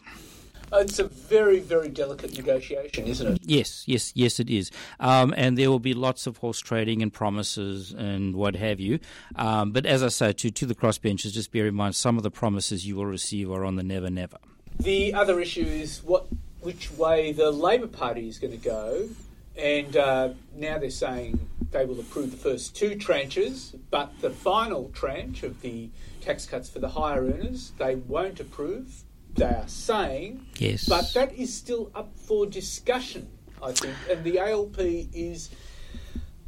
It's 0.72 0.98
a 0.98 1.04
very, 1.04 1.60
very 1.60 1.88
delicate 1.88 2.36
negotiation, 2.36 3.06
isn't 3.06 3.34
it? 3.34 3.38
Yes, 3.42 3.84
yes, 3.86 4.12
yes, 4.14 4.38
it 4.40 4.50
is. 4.50 4.70
Um, 5.00 5.34
and 5.36 5.56
there 5.56 5.70
will 5.70 5.78
be 5.78 5.94
lots 5.94 6.26
of 6.26 6.38
horse 6.38 6.60
trading 6.60 7.02
and 7.02 7.12
promises 7.12 7.92
and 7.92 8.34
what 8.36 8.56
have 8.56 8.80
you. 8.80 9.00
Um, 9.36 9.72
but 9.72 9.86
as 9.86 10.02
I 10.02 10.08
say, 10.08 10.32
to, 10.32 10.50
to 10.50 10.66
the 10.66 10.74
crossbenchers, 10.74 11.32
just 11.32 11.52
bear 11.52 11.66
in 11.66 11.74
mind 11.74 11.94
some 11.94 12.16
of 12.16 12.22
the 12.22 12.30
promises 12.30 12.86
you 12.86 12.96
will 12.96 13.06
receive 13.06 13.50
are 13.50 13.64
on 13.64 13.76
the 13.76 13.82
never, 13.82 14.10
never. 14.10 14.38
The 14.78 15.14
other 15.14 15.40
issue 15.40 15.66
is 15.66 16.02
what, 16.04 16.26
which 16.60 16.90
way 16.92 17.32
the 17.32 17.50
Labor 17.50 17.88
Party 17.88 18.28
is 18.28 18.38
going 18.38 18.52
to 18.52 18.64
go. 18.64 19.08
And 19.56 19.96
uh, 19.96 20.30
now 20.54 20.78
they're 20.78 20.90
saying 20.90 21.40
they 21.72 21.84
will 21.84 21.98
approve 21.98 22.30
the 22.30 22.36
first 22.36 22.76
two 22.76 22.90
tranches, 22.90 23.76
but 23.90 24.12
the 24.20 24.30
final 24.30 24.90
tranche 24.94 25.42
of 25.42 25.60
the 25.62 25.90
tax 26.20 26.46
cuts 26.46 26.68
for 26.70 26.78
the 26.78 26.90
higher 26.90 27.24
earners, 27.24 27.72
they 27.78 27.96
won't 27.96 28.38
approve 28.38 29.02
they 29.38 29.46
are 29.46 29.68
saying. 29.68 30.46
Yes. 30.58 30.88
But 30.88 31.12
that 31.14 31.32
is 31.34 31.54
still 31.54 31.90
up 31.94 32.10
for 32.18 32.46
discussion, 32.46 33.28
I 33.62 33.72
think. 33.72 33.94
And 34.10 34.24
the 34.24 34.38
ALP 34.38 34.78
is 34.78 35.50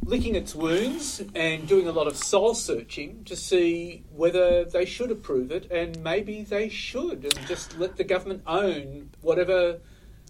licking 0.05 0.35
its 0.35 0.55
wounds 0.55 1.23
and 1.35 1.69
doing 1.69 1.87
a 1.87 1.93
lot 1.93 2.07
of 2.07 2.17
soul 2.17 2.55
searching 2.55 3.23
to 3.25 3.37
see 3.37 4.03
whether 4.15 4.65
they 4.65 4.85
should 4.85 5.11
approve 5.11 5.53
it, 5.53 5.71
and 5.71 6.03
maybe 6.03 6.43
they 6.43 6.69
should, 6.69 7.25
and 7.25 7.47
just 7.47 7.79
let 7.79 7.97
the 7.97 8.05
government 8.05 8.43
own 8.47 9.11
whatever 9.21 9.79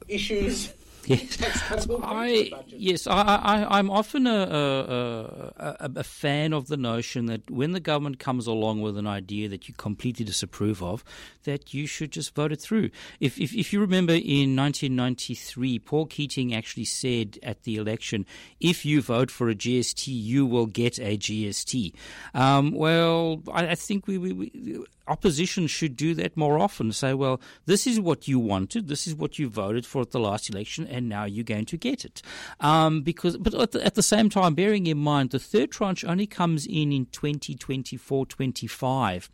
issues 0.09 0.73
Yes, 1.07 1.87
I 2.03 2.53
yes 2.69 3.07
I, 3.07 3.23
I 3.23 3.79
I'm 3.79 3.91
often 3.91 4.27
a, 4.27 4.31
a, 4.31 5.77
a, 5.81 5.91
a 5.97 6.05
fan 6.05 6.53
of 6.53 6.69
the 6.69 6.77
notion 6.77 7.27
that 7.27 7.51
when 7.51 7.73
the 7.73 7.81
government 7.81 8.19
comes 8.19 8.47
along 8.47 8.81
with 8.83 8.97
an 8.97 9.07
idea 9.07 9.49
that 9.49 9.69
you 9.69 9.75
completely 9.75 10.25
disapprove 10.25 10.83
of, 10.83 11.03
that 11.45 11.75
you 11.75 11.87
should 11.87 12.13
just 12.13 12.35
vote 12.35 12.53
it 12.53 12.61
through. 12.61 12.91
If 13.19 13.39
if, 13.39 13.55
if 13.55 13.73
you 13.73 13.81
remember 13.81 14.13
in 14.13 14.57
1993, 14.57 15.79
Paul 15.81 16.07
Keating 16.07 16.55
actually 16.55 16.85
said 16.85 17.39
at 17.43 17.63
the 17.65 17.77
election, 17.77 18.27
if 18.61 18.85
you 18.85 19.03
vote 19.03 19.31
for 19.31 19.49
a 19.49 19.55
GST, 19.55 20.05
you 20.07 20.47
will 20.47 20.67
get 20.67 20.99
a 20.99 21.17
GST. 21.17 21.93
Um, 22.35 22.73
well, 22.73 23.43
I, 23.53 23.69
I 23.69 23.75
think 23.75 24.07
we, 24.07 24.19
we, 24.19 24.33
we 24.33 24.85
opposition 25.09 25.67
should 25.67 25.97
do 25.97 26.15
that 26.15 26.37
more 26.37 26.59
often. 26.59 26.93
Say, 26.93 27.15
well, 27.15 27.41
this 27.67 27.87
is 27.87 28.01
what 28.01 28.29
you 28.29 28.39
wanted, 28.39 28.89
this 28.89 29.07
is 29.07 29.15
what 29.15 29.39
you 29.39 29.49
voted 29.49 29.87
for 29.87 30.03
at 30.03 30.11
the 30.11 30.21
last 30.21 30.51
election, 30.51 30.87
and 30.87 31.09
now 31.09 31.25
you're 31.25 31.45
going 31.45 31.67
to 31.67 31.77
get 31.77 32.05
it. 32.05 32.23
Um, 32.61 33.03
because, 33.03 33.37
but 33.37 33.55
at 33.55 33.73
the, 33.73 33.85
at 33.85 33.95
the, 33.95 34.03
same 34.03 34.31
time, 34.31 34.55
bearing 34.55 34.87
in 34.87 34.99
mind 34.99 35.31
the 35.31 35.39
third 35.39 35.71
tranche 35.71 36.05
only 36.05 36.27
comes 36.27 36.67
in 36.67 36.93
in 36.93 37.07
2024 37.07 38.27
25. 38.27 39.31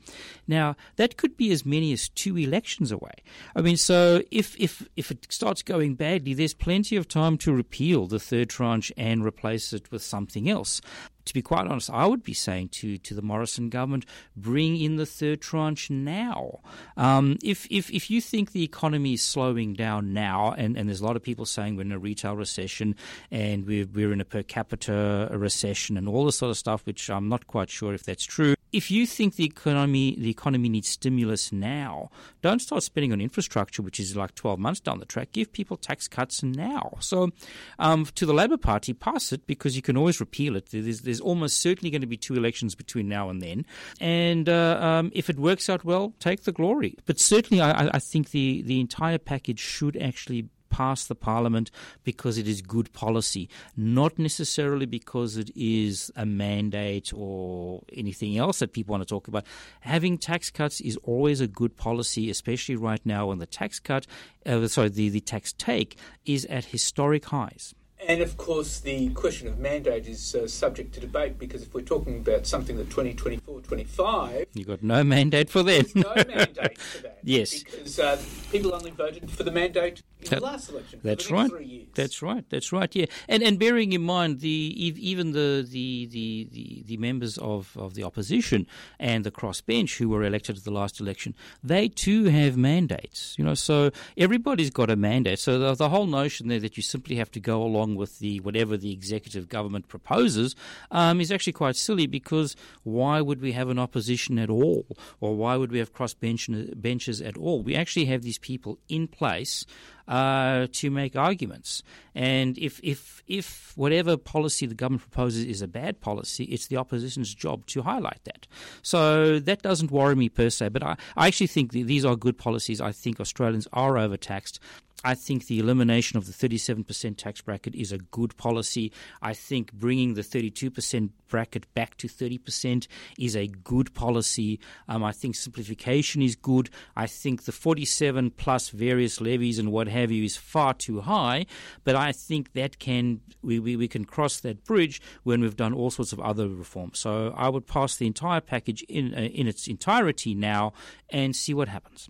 Now, 0.46 0.76
that 0.96 1.16
could 1.16 1.36
be 1.36 1.50
as 1.50 1.64
many 1.64 1.92
as 1.92 2.08
two 2.08 2.36
elections 2.36 2.92
away. 2.92 3.14
I 3.54 3.62
mean, 3.62 3.76
so 3.76 4.22
if, 4.30 4.58
if, 4.58 4.86
if 4.96 5.10
it 5.10 5.26
starts 5.30 5.62
going 5.62 5.94
badly, 5.94 6.34
there's 6.34 6.54
plenty 6.54 6.96
of 6.96 7.08
time 7.08 7.38
to 7.38 7.52
repeal 7.52 8.06
the 8.06 8.20
third 8.20 8.50
tranche 8.50 8.92
and 8.96 9.24
replace 9.24 9.72
it 9.72 9.90
with 9.90 10.02
something 10.02 10.48
else 10.48 10.80
to 11.26 11.34
be 11.34 11.42
quite 11.42 11.66
honest, 11.66 11.90
I 11.90 12.06
would 12.06 12.22
be 12.22 12.34
saying 12.34 12.68
to, 12.68 12.98
to 12.98 13.14
the 13.14 13.22
Morrison 13.22 13.68
government, 13.68 14.06
bring 14.36 14.76
in 14.80 14.96
the 14.96 15.06
third 15.06 15.40
tranche 15.40 15.90
now. 15.90 16.60
Um, 16.96 17.36
if, 17.42 17.66
if, 17.70 17.90
if 17.90 18.10
you 18.10 18.20
think 18.20 18.52
the 18.52 18.64
economy 18.64 19.14
is 19.14 19.22
slowing 19.22 19.74
down 19.74 20.12
now, 20.12 20.54
and, 20.56 20.76
and 20.76 20.88
there's 20.88 21.00
a 21.00 21.06
lot 21.06 21.16
of 21.16 21.22
people 21.22 21.44
saying 21.44 21.76
we're 21.76 21.82
in 21.82 21.92
a 21.92 21.98
retail 21.98 22.34
recession 22.34 22.96
and 23.30 23.66
we're, 23.66 23.86
we're 23.86 24.12
in 24.12 24.20
a 24.20 24.24
per 24.24 24.42
capita 24.42 25.28
recession 25.32 25.96
and 25.96 26.08
all 26.08 26.24
this 26.24 26.38
sort 26.38 26.50
of 26.50 26.56
stuff, 26.56 26.86
which 26.86 27.10
I'm 27.10 27.28
not 27.28 27.46
quite 27.46 27.70
sure 27.70 27.94
if 27.94 28.04
that's 28.04 28.24
true. 28.24 28.55
If 28.76 28.90
you 28.90 29.06
think 29.06 29.36
the 29.36 29.44
economy 29.44 30.16
the 30.18 30.28
economy 30.28 30.68
needs 30.68 30.88
stimulus 30.88 31.50
now, 31.50 32.10
don't 32.42 32.60
start 32.60 32.82
spending 32.82 33.10
on 33.10 33.22
infrastructure, 33.22 33.80
which 33.80 33.98
is 33.98 34.14
like 34.14 34.34
12 34.34 34.58
months 34.58 34.80
down 34.80 34.98
the 34.98 35.06
track. 35.06 35.32
Give 35.32 35.50
people 35.50 35.78
tax 35.78 36.08
cuts 36.08 36.42
now. 36.42 36.98
So, 37.00 37.30
um, 37.78 38.04
to 38.04 38.26
the 38.26 38.34
Labor 38.34 38.58
Party, 38.58 38.92
pass 38.92 39.32
it 39.32 39.46
because 39.46 39.76
you 39.76 39.80
can 39.80 39.96
always 39.96 40.20
repeal 40.20 40.56
it. 40.56 40.66
There's, 40.70 41.00
there's 41.00 41.16
there's 41.16 41.20
almost 41.20 41.60
certainly 41.60 41.88
going 41.88 42.02
to 42.02 42.06
be 42.06 42.18
two 42.18 42.34
elections 42.34 42.74
between 42.74 43.08
now 43.08 43.30
and 43.30 43.40
then. 43.40 43.64
And 43.98 44.46
uh, 44.46 44.78
um, 44.82 45.10
if 45.14 45.30
it 45.30 45.38
works 45.38 45.70
out 45.70 45.82
well, 45.82 46.12
take 46.20 46.42
the 46.42 46.52
glory. 46.52 46.96
But 47.06 47.18
certainly, 47.18 47.62
I, 47.62 47.88
I 47.94 47.98
think 47.98 48.30
the, 48.32 48.60
the 48.60 48.78
entire 48.78 49.18
package 49.18 49.60
should 49.60 49.96
actually 49.96 50.50
pass 50.68 51.06
the 51.06 51.14
parliament 51.14 51.70
because 52.04 52.38
it 52.38 52.48
is 52.48 52.62
good 52.62 52.92
policy, 52.92 53.48
not 53.76 54.18
necessarily 54.18 54.86
because 54.86 55.36
it 55.36 55.50
is 55.56 56.10
a 56.16 56.26
mandate 56.26 57.12
or 57.14 57.82
anything 57.92 58.36
else 58.36 58.58
that 58.58 58.72
people 58.72 58.92
want 58.92 59.02
to 59.02 59.06
talk 59.06 59.28
about. 59.28 59.44
Having 59.80 60.18
tax 60.18 60.50
cuts 60.50 60.80
is 60.80 60.96
always 61.02 61.40
a 61.40 61.46
good 61.46 61.76
policy, 61.76 62.30
especially 62.30 62.76
right 62.76 63.04
now 63.04 63.26
when 63.26 63.38
the 63.38 63.46
tax 63.46 63.78
cut, 63.80 64.06
uh, 64.44 64.66
sorry, 64.68 64.88
the, 64.88 65.08
the 65.08 65.20
tax 65.20 65.52
take 65.52 65.96
is 66.24 66.44
at 66.46 66.66
historic 66.66 67.24
highs. 67.26 67.74
And 68.08 68.20
of 68.20 68.36
course, 68.36 68.80
the 68.80 69.08
question 69.10 69.48
of 69.48 69.58
mandate 69.58 70.06
is 70.06 70.34
uh, 70.34 70.46
subject 70.46 70.94
to 70.94 71.00
debate 71.00 71.38
because 71.38 71.62
if 71.62 71.74
we're 71.74 71.80
talking 71.80 72.18
about 72.18 72.46
something 72.46 72.76
that 72.76 72.88
2024 72.90 73.60
25. 73.62 74.46
You've 74.54 74.68
got 74.68 74.82
no 74.82 75.02
mandate 75.02 75.50
for 75.50 75.62
that. 75.64 75.94
no 75.94 76.14
mandate 76.14 76.78
for 76.78 77.02
that. 77.02 77.12
Yes. 77.26 77.64
Because 77.64 77.98
uh, 77.98 78.22
people 78.52 78.72
only 78.72 78.92
voted 78.92 79.28
for 79.28 79.42
the 79.42 79.50
mandate 79.50 80.00
in 80.20 80.30
that, 80.30 80.38
the 80.38 80.44
last 80.44 80.70
election. 80.70 81.00
that's 81.02 81.28
right. 81.28 81.50
That's 81.96 82.22
right. 82.22 82.44
That's 82.48 82.72
right. 82.72 82.94
Yeah. 82.94 83.06
And 83.28 83.42
and 83.42 83.58
bearing 83.58 83.92
in 83.92 84.02
mind 84.02 84.38
the 84.38 84.48
even 84.48 85.32
the 85.32 85.66
the, 85.68 86.06
the, 86.06 86.48
the, 86.52 86.84
the 86.86 86.96
members 86.98 87.36
of, 87.38 87.76
of 87.76 87.94
the 87.94 88.04
opposition 88.04 88.68
and 89.00 89.24
the 89.24 89.32
crossbench 89.32 89.96
who 89.96 90.08
were 90.08 90.22
elected 90.22 90.56
at 90.56 90.62
the 90.62 90.70
last 90.70 91.00
election, 91.00 91.34
they 91.64 91.88
too 91.88 92.24
have 92.26 92.56
mandates. 92.56 93.34
You 93.36 93.44
know, 93.44 93.54
so 93.54 93.90
everybody's 94.16 94.70
got 94.70 94.88
a 94.88 94.96
mandate. 94.96 95.40
So 95.40 95.58
the, 95.58 95.74
the 95.74 95.88
whole 95.88 96.06
notion 96.06 96.46
there 96.46 96.60
that 96.60 96.76
you 96.76 96.82
simply 96.84 97.16
have 97.16 97.32
to 97.32 97.40
go 97.40 97.60
along 97.60 97.95
with 97.96 98.18
the 98.18 98.40
whatever 98.40 98.76
the 98.76 98.92
executive 98.92 99.48
government 99.48 99.88
proposes 99.88 100.54
um, 100.90 101.20
is 101.20 101.32
actually 101.32 101.52
quite 101.52 101.76
silly 101.76 102.06
because 102.06 102.56
why 102.82 103.20
would 103.20 103.40
we 103.40 103.52
have 103.52 103.68
an 103.68 103.78
opposition 103.78 104.38
at 104.38 104.50
all, 104.50 104.86
or 105.20 105.34
why 105.34 105.56
would 105.56 105.72
we 105.72 105.78
have 105.78 105.92
cross 105.92 106.14
benches 106.14 107.20
at 107.20 107.36
all? 107.36 107.62
We 107.62 107.74
actually 107.74 108.06
have 108.06 108.22
these 108.22 108.38
people 108.38 108.78
in 108.88 109.08
place 109.08 109.66
uh, 110.08 110.68
to 110.72 110.90
make 110.90 111.16
arguments. 111.16 111.82
And 112.14 112.56
if, 112.58 112.80
if, 112.82 113.22
if 113.26 113.72
whatever 113.76 114.16
policy 114.16 114.66
the 114.66 114.74
government 114.74 115.02
proposes 115.02 115.44
is 115.44 115.62
a 115.62 115.68
bad 115.68 116.00
policy, 116.00 116.44
it's 116.44 116.68
the 116.68 116.76
opposition's 116.76 117.34
job 117.34 117.66
to 117.66 117.82
highlight 117.82 118.20
that. 118.24 118.46
So 118.82 119.38
that 119.40 119.62
doesn't 119.62 119.90
worry 119.90 120.14
me 120.14 120.28
per 120.28 120.50
se, 120.50 120.68
but 120.70 120.82
I, 120.82 120.96
I 121.16 121.26
actually 121.26 121.48
think 121.48 121.72
these 121.72 122.04
are 122.04 122.16
good 122.16 122.38
policies. 122.38 122.80
I 122.80 122.92
think 122.92 123.20
Australians 123.20 123.68
are 123.72 123.98
overtaxed. 123.98 124.60
I 125.04 125.14
think 125.14 125.46
the 125.46 125.58
elimination 125.58 126.16
of 126.16 126.26
the 126.26 126.32
37% 126.32 127.16
tax 127.16 127.40
bracket 127.40 127.74
is 127.74 127.92
a 127.92 127.98
good 127.98 128.36
policy. 128.36 128.92
I 129.20 129.34
think 129.34 129.72
bringing 129.72 130.14
the 130.14 130.22
32% 130.22 131.10
bracket 131.28 131.72
back 131.74 131.96
to 131.98 132.08
30% 132.08 132.86
is 133.18 133.36
a 133.36 133.46
good 133.46 133.92
policy. 133.94 134.58
Um, 134.88 135.04
I 135.04 135.12
think 135.12 135.34
simplification 135.36 136.22
is 136.22 136.34
good. 136.34 136.70
I 136.96 137.06
think 137.06 137.44
the 137.44 137.52
47 137.52 138.30
plus 138.32 138.70
various 138.70 139.20
levies 139.20 139.58
and 139.58 139.70
what 139.70 139.88
have 139.88 140.10
you 140.10 140.24
is 140.24 140.36
far 140.36 140.72
too 140.72 141.02
high, 141.02 141.46
but 141.84 141.94
I 141.94 142.12
think 142.12 142.52
that 142.54 142.78
can 142.78 143.20
we, 143.42 143.58
we, 143.58 143.76
we 143.76 143.88
can 143.88 144.04
cross 144.04 144.40
that 144.40 144.64
bridge 144.64 145.00
when 145.24 145.40
we've 145.40 145.56
done 145.56 145.74
all 145.74 145.90
sorts 145.90 146.12
of 146.12 146.20
other 146.20 146.48
reforms. 146.48 146.98
So 146.98 147.34
I 147.36 147.48
would 147.48 147.66
pass 147.66 147.96
the 147.96 148.06
entire 148.06 148.40
package 148.40 148.82
in 148.88 149.14
uh, 149.14 149.20
in 149.20 149.46
its 149.46 149.68
entirety 149.68 150.34
now 150.34 150.72
and 151.10 151.36
see 151.36 151.54
what 151.54 151.68
happens. 151.68 152.08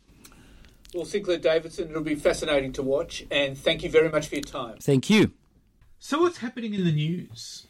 Well, 0.94 1.04
Sinclair 1.04 1.38
Davidson, 1.38 1.90
it'll 1.90 2.02
be 2.02 2.14
fascinating 2.14 2.72
to 2.74 2.82
watch, 2.82 3.24
and 3.30 3.58
thank 3.58 3.82
you 3.82 3.90
very 3.90 4.08
much 4.08 4.28
for 4.28 4.36
your 4.36 4.44
time. 4.44 4.76
Thank 4.80 5.10
you. 5.10 5.32
So, 5.98 6.20
what's 6.20 6.38
happening 6.38 6.74
in 6.74 6.84
the 6.84 6.92
news? 6.92 7.66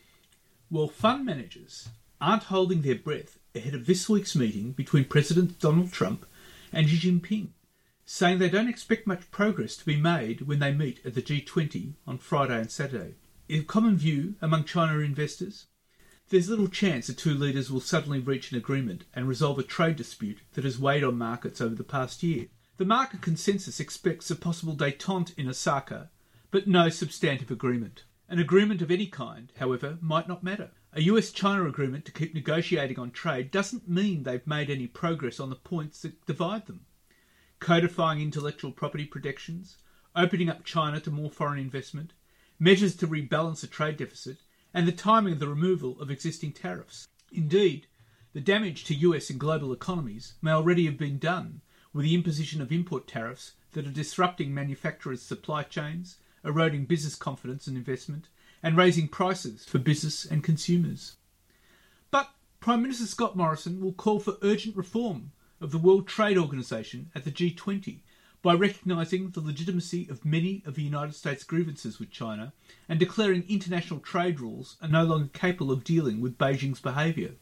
Well, 0.71 0.89
fund 0.89 1.25
managers 1.25 1.89
aren't 2.21 2.45
holding 2.45 2.83
their 2.83 2.95
breath 2.97 3.39
ahead 3.55 3.75
of 3.75 3.87
this 3.87 4.09
week's 4.09 4.37
meeting 4.37 4.73
between 4.73 5.05
President 5.05 5.59
Donald 5.59 5.93
Trump 5.93 6.27
and 6.73 6.89
Xi 6.89 7.11
Jinping, 7.11 7.49
saying 8.05 8.39
they 8.39 8.51
don't 8.51 8.69
expect 8.69 9.07
much 9.07 9.31
progress 9.31 9.77
to 9.77 9.87
be 9.87 9.97
made 9.97 10.43
when 10.43 10.59
they 10.59 10.73
meet 10.73 11.05
at 11.05 11.15
the 11.15 11.23
G20 11.23 11.95
on 12.07 12.19
Friday 12.19 12.59
and 12.59 12.71
Saturday. 12.71 13.15
In 13.49 13.65
common 13.65 13.97
view 13.97 14.35
among 14.43 14.65
China 14.65 14.99
investors, 14.99 15.67
there's 16.29 16.51
little 16.51 16.69
chance 16.69 17.07
the 17.07 17.13
two 17.13 17.35
leaders 17.35 17.71
will 17.71 17.81
suddenly 17.81 18.19
reach 18.19 18.51
an 18.51 18.59
agreement 18.59 19.05
and 19.15 19.29
resolve 19.29 19.59
a 19.59 19.63
trade 19.63 19.97
dispute 19.97 20.41
that 20.55 20.65
has 20.65 20.79
weighed 20.79 21.05
on 21.05 21.17
markets 21.17 21.61
over 21.61 21.75
the 21.75 21.85
past 21.85 22.23
year. 22.23 22.47
The 22.79 22.85
market 22.85 23.23
consensus 23.23 23.81
expects 23.81 24.31
a 24.31 24.37
possible 24.37 24.77
detente 24.77 25.33
in 25.39 25.49
Osaka, 25.49 26.11
but 26.51 26.67
no 26.67 26.91
substantive 26.91 27.51
agreement. 27.51 28.05
An 28.29 28.39
agreement 28.39 28.83
of 28.83 28.91
any 28.91 29.07
kind, 29.07 29.51
however, 29.57 29.97
might 30.03 30.29
not 30.29 30.45
matter. 30.45 30.73
A 30.93 31.01
US 31.05 31.31
China 31.31 31.67
agreement 31.67 32.05
to 32.05 32.13
keep 32.13 32.35
negotiating 32.35 32.99
on 32.99 33.13
trade 33.13 33.51
doesn't 33.51 33.89
mean 33.89 34.25
they've 34.25 34.47
made 34.47 34.69
any 34.69 34.87
progress 34.87 35.41
on 35.41 35.49
the 35.49 35.57
points 35.57 36.03
that 36.03 36.27
divide 36.27 36.67
them. 36.67 36.85
Codifying 37.61 38.21
intellectual 38.21 38.73
property 38.73 39.07
protections, 39.07 39.79
opening 40.15 40.51
up 40.51 40.63
China 40.63 41.01
to 41.01 41.11
more 41.11 41.31
foreign 41.31 41.59
investment, 41.59 42.13
measures 42.59 42.95
to 42.97 43.09
rebalance 43.09 43.63
the 43.63 43.69
trade 43.69 43.97
deficit, 43.97 44.43
and 44.75 44.87
the 44.87 44.93
timing 44.93 45.33
of 45.33 45.39
the 45.39 45.49
removal 45.49 45.99
of 45.99 46.11
existing 46.11 46.53
tariffs. 46.53 47.09
Indeed, 47.33 47.87
the 48.35 48.41
damage 48.43 48.85
to 48.85 48.95
US 48.95 49.31
and 49.31 49.41
global 49.41 49.73
economies 49.73 50.35
may 50.43 50.51
already 50.51 50.85
have 50.85 50.99
been 50.99 51.19
done 51.19 51.63
with 51.97 52.05
the 52.05 52.15
imposition 52.15 52.61
of 52.61 52.71
import 52.71 53.07
tariffs 53.07 53.53
that 53.73 53.87
are 53.87 53.91
disrupting 53.91 54.53
manufacturers' 54.53 55.23
supply 55.23 55.63
chains, 55.63 56.19
eroding 56.45 56.85
business 56.85 57.15
confidence 57.15 57.67
and 57.67 57.75
investment, 57.75 58.29
and 58.63 58.77
raising 58.77 59.09
prices 59.09 59.65
for 59.65 59.79
business 59.79 60.27
and 60.27 60.45
consumers. 60.45 61.17
But 62.11 62.29
Prime 62.61 62.83
Minister 62.83 63.07
Scott 63.07 63.35
Morrison 63.35 63.81
will 63.81 63.95
call 63.95 64.21
for 64.21 64.37
urgent 64.43 64.77
reform 64.77 65.33
of 65.59 65.71
the 65.71 65.79
World 65.79 66.07
Trade 66.07 66.37
Organization 66.37 67.11
at 67.15 67.25
the 67.25 67.31
G20 67.31 68.01
by 68.43 68.53
recognising 68.53 69.31
the 69.31 69.41
legitimacy 69.41 70.07
of 70.11 70.23
many 70.23 70.63
of 70.67 70.75
the 70.75 70.83
United 70.83 71.15
States' 71.15 71.45
grievances 71.45 71.99
with 71.99 72.11
China 72.11 72.53
and 72.91 73.01
declaring 73.01 73.43
international 73.49 74.01
trade 74.01 74.39
rules 74.39 74.77
are 74.83 74.89
no 74.89 75.05
longer 75.05 75.31
capable 75.33 75.73
of 75.73 75.83
dealing 75.83 76.21
with 76.21 76.37
Beijing's 76.37 76.79
behaviour. 76.79 77.37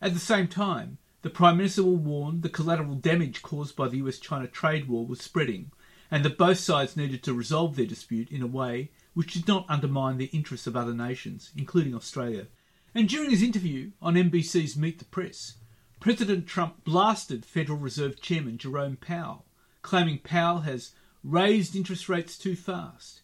At 0.00 0.14
the 0.14 0.20
same 0.20 0.46
time, 0.46 0.98
the 1.22 1.30
Prime 1.30 1.56
Minister 1.56 1.82
will 1.82 1.96
warn 1.96 2.40
the 2.40 2.48
collateral 2.48 2.94
damage 2.94 3.42
caused 3.42 3.74
by 3.74 3.88
the 3.88 3.98
US 3.98 4.18
China 4.18 4.46
trade 4.46 4.88
war 4.88 5.06
was 5.06 5.20
spreading 5.20 5.70
and 6.10 6.24
that 6.24 6.38
both 6.38 6.58
sides 6.58 6.96
needed 6.96 7.22
to 7.22 7.34
resolve 7.34 7.76
their 7.76 7.86
dispute 7.86 8.30
in 8.30 8.42
a 8.42 8.46
way 8.46 8.90
which 9.14 9.32
did 9.32 9.48
not 9.48 9.66
undermine 9.68 10.18
the 10.18 10.26
interests 10.26 10.66
of 10.66 10.76
other 10.76 10.94
nations, 10.94 11.50
including 11.56 11.94
Australia. 11.94 12.46
And 12.94 13.08
during 13.08 13.30
his 13.30 13.42
interview 13.42 13.92
on 14.00 14.14
NBC's 14.14 14.76
Meet 14.76 14.98
the 14.98 15.04
Press, 15.06 15.54
President 16.00 16.46
Trump 16.46 16.84
blasted 16.84 17.44
Federal 17.44 17.78
Reserve 17.78 18.20
Chairman 18.20 18.58
Jerome 18.58 18.96
Powell, 18.96 19.46
claiming 19.82 20.18
Powell 20.18 20.60
has 20.60 20.92
raised 21.24 21.74
interest 21.74 22.08
rates 22.08 22.38
too 22.38 22.54
fast. 22.54 23.22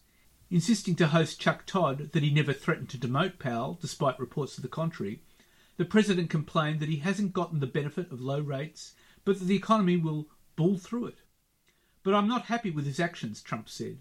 Insisting 0.49 0.95
to 0.95 1.07
host 1.07 1.39
Chuck 1.39 1.65
Todd 1.65 2.09
that 2.11 2.23
he 2.23 2.31
never 2.31 2.53
threatened 2.53 2.89
to 2.89 2.97
demote 2.97 3.39
Powell, 3.39 3.77
despite 3.79 4.19
reports 4.19 4.55
to 4.55 4.61
the 4.61 4.67
contrary, 4.67 5.21
the 5.77 5.85
president 5.85 6.29
complained 6.29 6.79
that 6.79 6.89
he 6.89 6.97
hasn't 6.97 7.33
gotten 7.33 7.59
the 7.59 7.67
benefit 7.67 8.11
of 8.11 8.21
low 8.21 8.39
rates, 8.39 8.93
but 9.25 9.39
that 9.39 9.45
the 9.45 9.55
economy 9.55 9.97
will 9.97 10.27
bull 10.55 10.77
through 10.77 11.07
it. 11.07 11.17
But 12.03 12.13
I'm 12.13 12.27
not 12.27 12.45
happy 12.45 12.69
with 12.69 12.85
his 12.85 12.99
actions, 12.99 13.41
Trump 13.41 13.69
said. 13.69 13.97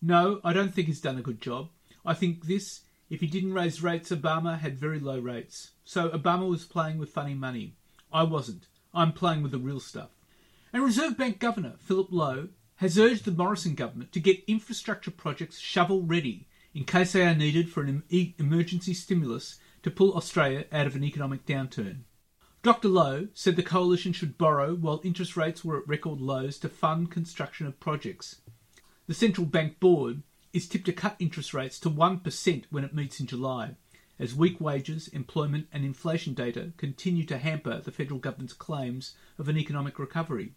No, 0.00 0.40
I 0.44 0.52
don't 0.52 0.72
think 0.72 0.86
he's 0.86 1.00
done 1.00 1.18
a 1.18 1.22
good 1.22 1.40
job. 1.40 1.68
I 2.06 2.14
think 2.14 2.46
this, 2.46 2.80
if 3.10 3.20
he 3.20 3.26
didn't 3.26 3.52
raise 3.52 3.82
rates, 3.82 4.10
Obama 4.10 4.58
had 4.58 4.78
very 4.78 4.98
low 4.98 5.18
rates. 5.18 5.72
So 5.84 6.08
Obama 6.08 6.48
was 6.48 6.64
playing 6.64 6.98
with 6.98 7.10
funny 7.10 7.34
money. 7.34 7.74
I 8.12 8.22
wasn't. 8.22 8.66
I'm 8.94 9.12
playing 9.12 9.42
with 9.42 9.52
the 9.52 9.58
real 9.58 9.80
stuff. 9.80 10.10
And 10.72 10.82
Reserve 10.82 11.18
Bank 11.18 11.38
Governor 11.38 11.74
Philip 11.78 12.08
Lowe 12.10 12.48
has 12.76 12.98
urged 12.98 13.24
the 13.24 13.32
Morrison 13.32 13.74
government 13.74 14.12
to 14.12 14.20
get 14.20 14.42
infrastructure 14.46 15.10
projects 15.10 15.58
shovel 15.58 16.02
ready 16.02 16.48
in 16.74 16.84
case 16.84 17.12
they 17.12 17.26
are 17.26 17.34
needed 17.34 17.68
for 17.68 17.82
an 17.82 18.02
emergency 18.08 18.94
stimulus 18.94 19.58
to 19.82 19.90
pull 19.90 20.14
Australia 20.14 20.64
out 20.72 20.86
of 20.86 20.96
an 20.96 21.04
economic 21.04 21.46
downturn. 21.46 22.00
Dr. 22.62 22.88
Lowe 22.88 23.28
said 23.32 23.56
the 23.56 23.62
coalition 23.62 24.12
should 24.12 24.36
borrow 24.36 24.74
while 24.74 25.00
interest 25.02 25.36
rates 25.36 25.64
were 25.64 25.78
at 25.78 25.88
record 25.88 26.20
lows 26.20 26.58
to 26.58 26.68
fund 26.68 27.10
construction 27.10 27.66
of 27.66 27.80
projects. 27.80 28.42
The 29.06 29.14
central 29.14 29.46
bank 29.46 29.80
board 29.80 30.22
is 30.52 30.68
tipped 30.68 30.84
to 30.86 30.92
cut 30.92 31.16
interest 31.18 31.54
rates 31.54 31.80
to 31.80 31.90
1% 31.90 32.64
when 32.70 32.84
it 32.84 32.94
meets 32.94 33.18
in 33.18 33.26
July, 33.26 33.76
as 34.18 34.34
weak 34.34 34.60
wages, 34.60 35.08
employment, 35.08 35.68
and 35.72 35.84
inflation 35.84 36.34
data 36.34 36.72
continue 36.76 37.24
to 37.24 37.38
hamper 37.38 37.80
the 37.80 37.90
federal 37.90 38.20
government's 38.20 38.52
claims 38.52 39.14
of 39.38 39.48
an 39.48 39.56
economic 39.56 39.98
recovery. 39.98 40.52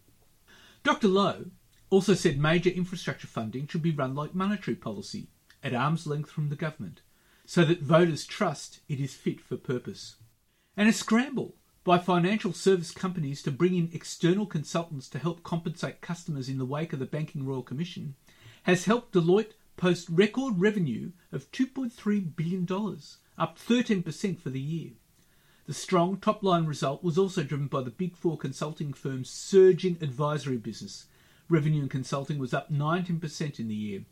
Dr. 0.82 1.08
Lowe 1.08 1.46
also 1.88 2.12
said 2.12 2.38
major 2.38 2.68
infrastructure 2.68 3.26
funding 3.26 3.66
should 3.66 3.82
be 3.82 3.90
run 3.90 4.14
like 4.14 4.34
monetary 4.34 4.74
policy, 4.74 5.28
at 5.62 5.72
arm's 5.72 6.06
length 6.06 6.30
from 6.30 6.50
the 6.50 6.56
government, 6.56 7.00
so 7.46 7.64
that 7.64 7.82
voters 7.82 8.24
trust 8.24 8.80
it 8.88 9.00
is 9.00 9.14
fit 9.14 9.40
for 9.40 9.56
purpose. 9.56 10.16
And 10.76 10.88
a 10.88 10.92
scramble 10.92 11.54
by 11.84 11.98
financial 11.98 12.52
service 12.52 12.90
companies 12.90 13.42
to 13.42 13.50
bring 13.50 13.76
in 13.76 13.90
external 13.92 14.46
consultants 14.46 15.08
to 15.10 15.18
help 15.18 15.42
compensate 15.42 16.00
customers 16.00 16.48
in 16.48 16.58
the 16.58 16.64
wake 16.64 16.92
of 16.92 16.98
the 16.98 17.04
Banking 17.06 17.44
Royal 17.44 17.62
Commission 17.62 18.14
has 18.62 18.86
helped 18.86 19.12
Deloitte 19.12 19.52
post 19.76 20.08
record 20.08 20.58
revenue 20.58 21.12
of 21.30 21.50
$2.3 21.52 22.34
billion, 22.36 22.62
up 23.36 23.58
13% 23.58 24.40
for 24.40 24.50
the 24.50 24.60
year. 24.60 24.92
The 25.66 25.74
strong 25.74 26.18
top 26.18 26.42
line 26.42 26.66
result 26.66 27.02
was 27.02 27.18
also 27.18 27.42
driven 27.42 27.66
by 27.66 27.82
the 27.82 27.90
Big 27.90 28.16
Four 28.16 28.38
consulting 28.38 28.92
firm's 28.92 29.30
surging 29.30 29.98
advisory 30.00 30.56
business. 30.56 31.06
Revenue 31.48 31.82
and 31.82 31.90
consulting 31.90 32.38
was 32.38 32.54
up 32.54 32.72
19% 32.72 33.60
in 33.60 33.68
the 33.68 33.74
year, 33.74 34.04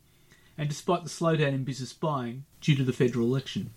and 0.57 0.69
despite 0.69 1.03
the 1.03 1.09
slowdown 1.09 1.53
in 1.53 1.63
business 1.63 1.93
buying 1.93 2.45
due 2.61 2.75
to 2.75 2.83
the 2.83 2.93
federal 2.93 3.25
election. 3.25 3.71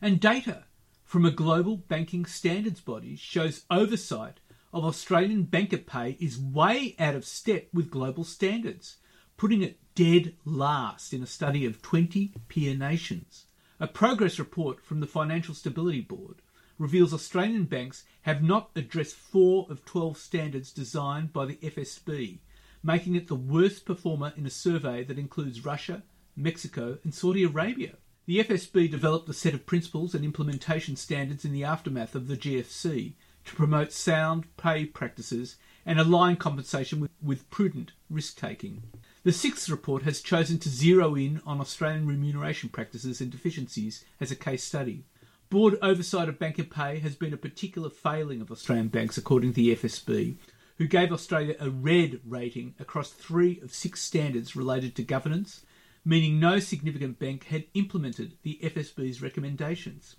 And 0.00 0.20
data 0.20 0.64
from 1.04 1.24
a 1.24 1.30
global 1.30 1.76
banking 1.76 2.26
standards 2.26 2.80
body 2.80 3.16
shows 3.16 3.64
oversight 3.70 4.40
of 4.72 4.84
Australian 4.84 5.44
banker 5.44 5.78
pay 5.78 6.16
is 6.20 6.38
way 6.38 6.94
out 6.98 7.14
of 7.14 7.24
step 7.24 7.68
with 7.72 7.90
global 7.90 8.24
standards, 8.24 8.96
putting 9.36 9.62
it 9.62 9.78
dead 9.94 10.34
last 10.44 11.12
in 11.12 11.22
a 11.22 11.26
study 11.26 11.64
of 11.64 11.80
20 11.80 12.34
peer 12.48 12.76
nations. 12.76 13.46
A 13.78 13.86
progress 13.86 14.38
report 14.38 14.84
from 14.84 15.00
the 15.00 15.06
Financial 15.06 15.54
Stability 15.54 16.00
Board 16.00 16.42
reveals 16.78 17.14
Australian 17.14 17.64
banks 17.64 18.04
have 18.22 18.42
not 18.42 18.70
addressed 18.74 19.14
four 19.14 19.66
of 19.70 19.84
12 19.84 20.18
standards 20.18 20.72
designed 20.72 21.32
by 21.32 21.46
the 21.46 21.56
FSB, 21.56 22.40
making 22.82 23.14
it 23.14 23.28
the 23.28 23.34
worst 23.34 23.86
performer 23.86 24.32
in 24.36 24.44
a 24.44 24.50
survey 24.50 25.04
that 25.04 25.18
includes 25.18 25.64
Russia, 25.64 26.02
Mexico, 26.36 26.98
and 27.02 27.14
Saudi 27.14 27.42
Arabia. 27.42 27.94
The 28.26 28.42
FSB 28.42 28.90
developed 28.90 29.28
a 29.28 29.32
set 29.32 29.54
of 29.54 29.66
principles 29.66 30.14
and 30.14 30.24
implementation 30.24 30.96
standards 30.96 31.44
in 31.44 31.52
the 31.52 31.64
aftermath 31.64 32.14
of 32.14 32.28
the 32.28 32.36
GFC 32.36 33.14
to 33.44 33.54
promote 33.54 33.92
sound 33.92 34.44
pay 34.56 34.84
practices 34.84 35.56
and 35.86 36.00
align 36.00 36.36
compensation 36.36 37.00
with, 37.00 37.12
with 37.22 37.48
prudent 37.50 37.92
risk 38.10 38.36
taking. 38.36 38.82
The 39.22 39.32
sixth 39.32 39.68
report 39.68 40.02
has 40.02 40.20
chosen 40.20 40.58
to 40.58 40.68
zero 40.68 41.14
in 41.14 41.40
on 41.46 41.60
Australian 41.60 42.06
remuneration 42.06 42.68
practices 42.68 43.20
and 43.20 43.30
deficiencies 43.30 44.04
as 44.20 44.30
a 44.30 44.36
case 44.36 44.64
study. 44.64 45.04
Board 45.48 45.78
oversight 45.80 46.28
of 46.28 46.40
banker 46.40 46.64
pay 46.64 46.98
has 46.98 47.14
been 47.14 47.32
a 47.32 47.36
particular 47.36 47.88
failing 47.88 48.40
of 48.40 48.50
Australian 48.50 48.88
banks, 48.88 49.16
according 49.16 49.50
to 49.50 49.56
the 49.56 49.76
FSB, 49.76 50.36
who 50.78 50.88
gave 50.88 51.12
Australia 51.12 51.54
a 51.60 51.70
red 51.70 52.20
rating 52.26 52.74
across 52.80 53.10
three 53.10 53.60
of 53.60 53.72
six 53.72 54.02
standards 54.02 54.56
related 54.56 54.96
to 54.96 55.04
governance, 55.04 55.64
meaning 56.06 56.38
no 56.38 56.60
significant 56.60 57.18
bank 57.18 57.46
had 57.46 57.64
implemented 57.74 58.38
the 58.44 58.60
FSB's 58.62 59.20
recommendations. 59.20 60.14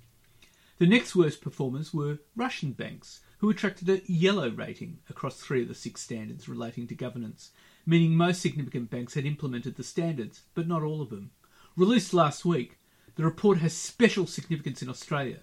The 0.79 0.85
next 0.85 1.15
worst 1.15 1.39
performers 1.39 1.93
were 1.93 2.19
Russian 2.35 2.73
banks, 2.73 3.21
who 3.37 3.49
attracted 3.49 3.89
a 3.89 4.01
yellow 4.11 4.49
rating 4.49 4.99
across 5.09 5.39
three 5.39 5.61
of 5.61 5.69
the 5.69 5.73
six 5.73 6.01
standards 6.01 6.49
relating 6.49 6.87
to 6.87 6.95
governance, 6.95 7.51
meaning 7.85 8.17
most 8.17 8.41
significant 8.41 8.89
banks 8.89 9.13
had 9.13 9.25
implemented 9.25 9.75
the 9.75 9.83
standards, 9.83 10.41
but 10.55 10.67
not 10.67 10.83
all 10.83 11.01
of 11.01 11.09
them. 11.09 11.31
Released 11.77 12.13
last 12.13 12.43
week, 12.43 12.77
the 13.15 13.23
report 13.23 13.59
has 13.59 13.71
special 13.73 14.27
significance 14.27 14.81
in 14.81 14.89
Australia, 14.89 15.39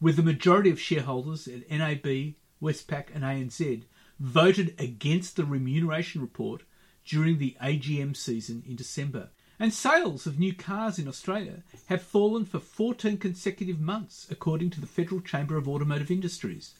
with 0.00 0.14
the 0.14 0.22
majority 0.22 0.70
of 0.70 0.80
shareholders 0.80 1.48
at 1.48 1.68
NAB, 1.68 2.34
Westpac, 2.62 3.08
and 3.12 3.24
ANZ 3.24 3.82
voted 4.20 4.74
against 4.78 5.34
the 5.34 5.44
remuneration 5.44 6.20
report 6.20 6.62
during 7.04 7.38
the 7.38 7.56
AGM 7.60 8.16
season 8.16 8.62
in 8.64 8.76
December, 8.76 9.30
and 9.62 9.74
sales 9.74 10.26
of 10.26 10.38
new 10.38 10.54
cars 10.54 10.98
in 10.98 11.06
Australia 11.06 11.62
have 11.84 12.00
fallen 12.00 12.46
for 12.46 12.58
14 12.58 13.18
consecutive 13.18 13.78
months, 13.78 14.26
according 14.30 14.70
to 14.70 14.80
the 14.80 14.86
Federal 14.86 15.20
Chamber 15.20 15.58
of 15.58 15.68
Automotive 15.68 16.10
Industries. 16.10 16.72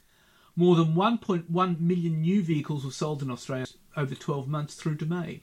More 0.56 0.74
than 0.76 0.94
1.1 0.94 1.78
million 1.78 2.22
new 2.22 2.42
vehicles 2.42 2.82
were 2.82 2.90
sold 2.90 3.20
in 3.20 3.30
Australia 3.30 3.66
over 3.98 4.14
12 4.14 4.48
months 4.48 4.74
through 4.76 4.96
to 4.96 5.04
May, 5.04 5.42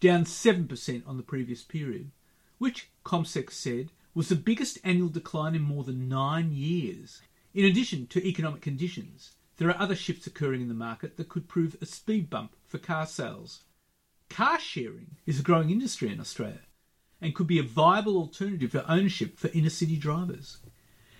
down 0.00 0.24
7% 0.24 1.06
on 1.06 1.18
the 1.18 1.22
previous 1.22 1.62
period, 1.62 2.10
which, 2.56 2.88
CommSec 3.04 3.52
said, 3.52 3.90
was 4.14 4.30
the 4.30 4.34
biggest 4.34 4.78
annual 4.82 5.10
decline 5.10 5.54
in 5.54 5.60
more 5.60 5.84
than 5.84 6.08
nine 6.08 6.52
years. 6.52 7.20
In 7.52 7.66
addition 7.66 8.06
to 8.06 8.26
economic 8.26 8.62
conditions, 8.62 9.32
there 9.58 9.68
are 9.68 9.78
other 9.78 9.94
shifts 9.94 10.26
occurring 10.26 10.62
in 10.62 10.68
the 10.68 10.74
market 10.74 11.18
that 11.18 11.28
could 11.28 11.48
prove 11.48 11.76
a 11.82 11.86
speed 11.86 12.30
bump 12.30 12.56
for 12.66 12.78
car 12.78 13.04
sales. 13.04 13.64
Car 14.30 14.58
sharing 14.58 15.16
is 15.26 15.38
a 15.38 15.42
growing 15.42 15.68
industry 15.68 16.10
in 16.10 16.20
Australia 16.20 16.60
and 17.20 17.34
could 17.34 17.46
be 17.46 17.58
a 17.58 17.62
viable 17.62 18.16
alternative 18.16 18.72
for 18.72 18.84
ownership 18.88 19.38
for 19.38 19.48
inner 19.48 19.70
city 19.70 19.96
drivers. 19.96 20.58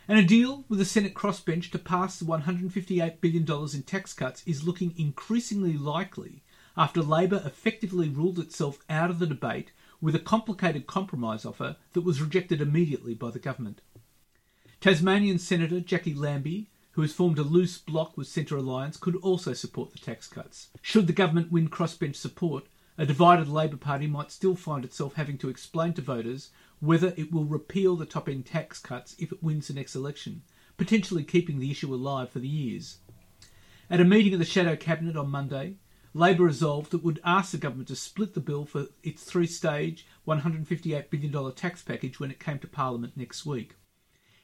And 0.06 0.18
a 0.18 0.24
deal 0.24 0.64
with 0.68 0.78
the 0.78 0.84
Senate 0.84 1.14
crossbench 1.14 1.70
to 1.70 1.78
pass 1.78 2.18
the 2.18 2.24
$158 2.24 3.20
billion 3.20 3.46
in 3.74 3.82
tax 3.82 4.14
cuts 4.14 4.42
is 4.46 4.66
looking 4.66 4.94
increasingly 4.96 5.76
likely 5.76 6.42
after 6.76 7.02
Labor 7.02 7.42
effectively 7.44 8.08
ruled 8.08 8.38
itself 8.38 8.78
out 8.88 9.10
of 9.10 9.18
the 9.18 9.26
debate 9.26 9.72
with 10.00 10.14
a 10.14 10.20
complicated 10.20 10.86
compromise 10.86 11.44
offer 11.44 11.76
that 11.92 12.02
was 12.02 12.22
rejected 12.22 12.60
immediately 12.60 13.14
by 13.14 13.30
the 13.30 13.38
government. 13.38 13.80
Tasmanian 14.80 15.38
Senator 15.38 15.80
Jackie 15.80 16.14
Lambie, 16.14 16.68
who 16.92 17.02
has 17.02 17.12
formed 17.12 17.38
a 17.38 17.42
loose 17.42 17.78
bloc 17.78 18.16
with 18.16 18.28
Centre 18.28 18.56
Alliance, 18.56 18.96
could 18.96 19.16
also 19.16 19.52
support 19.52 19.92
the 19.92 19.98
tax 19.98 20.28
cuts. 20.28 20.68
Should 20.80 21.08
the 21.08 21.12
government 21.12 21.50
win 21.50 21.68
crossbench 21.68 22.16
support, 22.16 22.64
a 22.98 23.06
divided 23.06 23.48
Labor 23.48 23.76
Party 23.76 24.08
might 24.08 24.32
still 24.32 24.56
find 24.56 24.84
itself 24.84 25.14
having 25.14 25.38
to 25.38 25.48
explain 25.48 25.92
to 25.92 26.02
voters 26.02 26.50
whether 26.80 27.14
it 27.16 27.32
will 27.32 27.44
repeal 27.44 27.94
the 27.94 28.04
top 28.04 28.28
end 28.28 28.44
tax 28.44 28.80
cuts 28.80 29.14
if 29.20 29.30
it 29.30 29.42
wins 29.42 29.68
the 29.68 29.74
next 29.74 29.94
election, 29.94 30.42
potentially 30.76 31.22
keeping 31.22 31.60
the 31.60 31.70
issue 31.70 31.94
alive 31.94 32.28
for 32.28 32.40
the 32.40 32.48
years. 32.48 32.98
At 33.88 34.00
a 34.00 34.04
meeting 34.04 34.32
of 34.32 34.40
the 34.40 34.44
Shadow 34.44 34.74
Cabinet 34.74 35.16
on 35.16 35.30
Monday, 35.30 35.76
Labor 36.12 36.42
resolved 36.42 36.92
it 36.92 37.04
would 37.04 37.20
ask 37.24 37.52
the 37.52 37.58
government 37.58 37.86
to 37.88 37.96
split 37.96 38.34
the 38.34 38.40
bill 38.40 38.64
for 38.64 38.86
its 39.04 39.22
three 39.22 39.46
stage 39.46 40.04
$158 40.26 41.08
billion 41.08 41.52
tax 41.54 41.82
package 41.82 42.18
when 42.18 42.32
it 42.32 42.40
came 42.40 42.58
to 42.58 42.66
Parliament 42.66 43.16
next 43.16 43.46
week. 43.46 43.76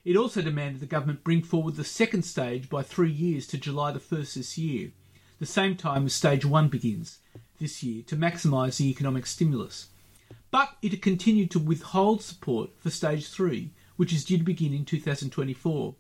It 0.05 0.17
also 0.17 0.43
demanded 0.43 0.81
the 0.81 0.87
government 0.87 1.25
bring 1.25 1.43
forward 1.43 1.75
the 1.75 1.83
second 1.83 2.23
stage 2.23 2.69
by 2.69 2.83
three 2.83 3.11
years 3.11 3.49
to 3.49 3.59
July 3.59 3.91
the 3.91 3.99
1st 3.99 4.35
this 4.35 4.59
year, 4.59 4.93
the 5.41 5.47
same 5.47 5.77
time 5.77 6.07
as 6.07 6.15
stage 6.15 6.45
one 6.45 6.69
begins 6.69 7.19
this 7.59 7.83
year, 7.83 8.03
to 8.07 8.17
maximise 8.17 8.79
the 8.79 8.89
economic 8.91 9.27
stimulus. 9.27 9.89
But 10.51 10.77
it 10.83 11.03
continued 11.03 11.51
to 11.53 11.59
withhold 11.59 12.23
support 12.23 12.71
for 12.79 12.91
stage 12.91 13.29
three, 13.29 13.71
which 13.97 14.13
is 14.13 14.25
due 14.25 14.39
to 14.39 14.45
begin 14.45 14.73
in 14.73 14.85
2024, 14.85 15.95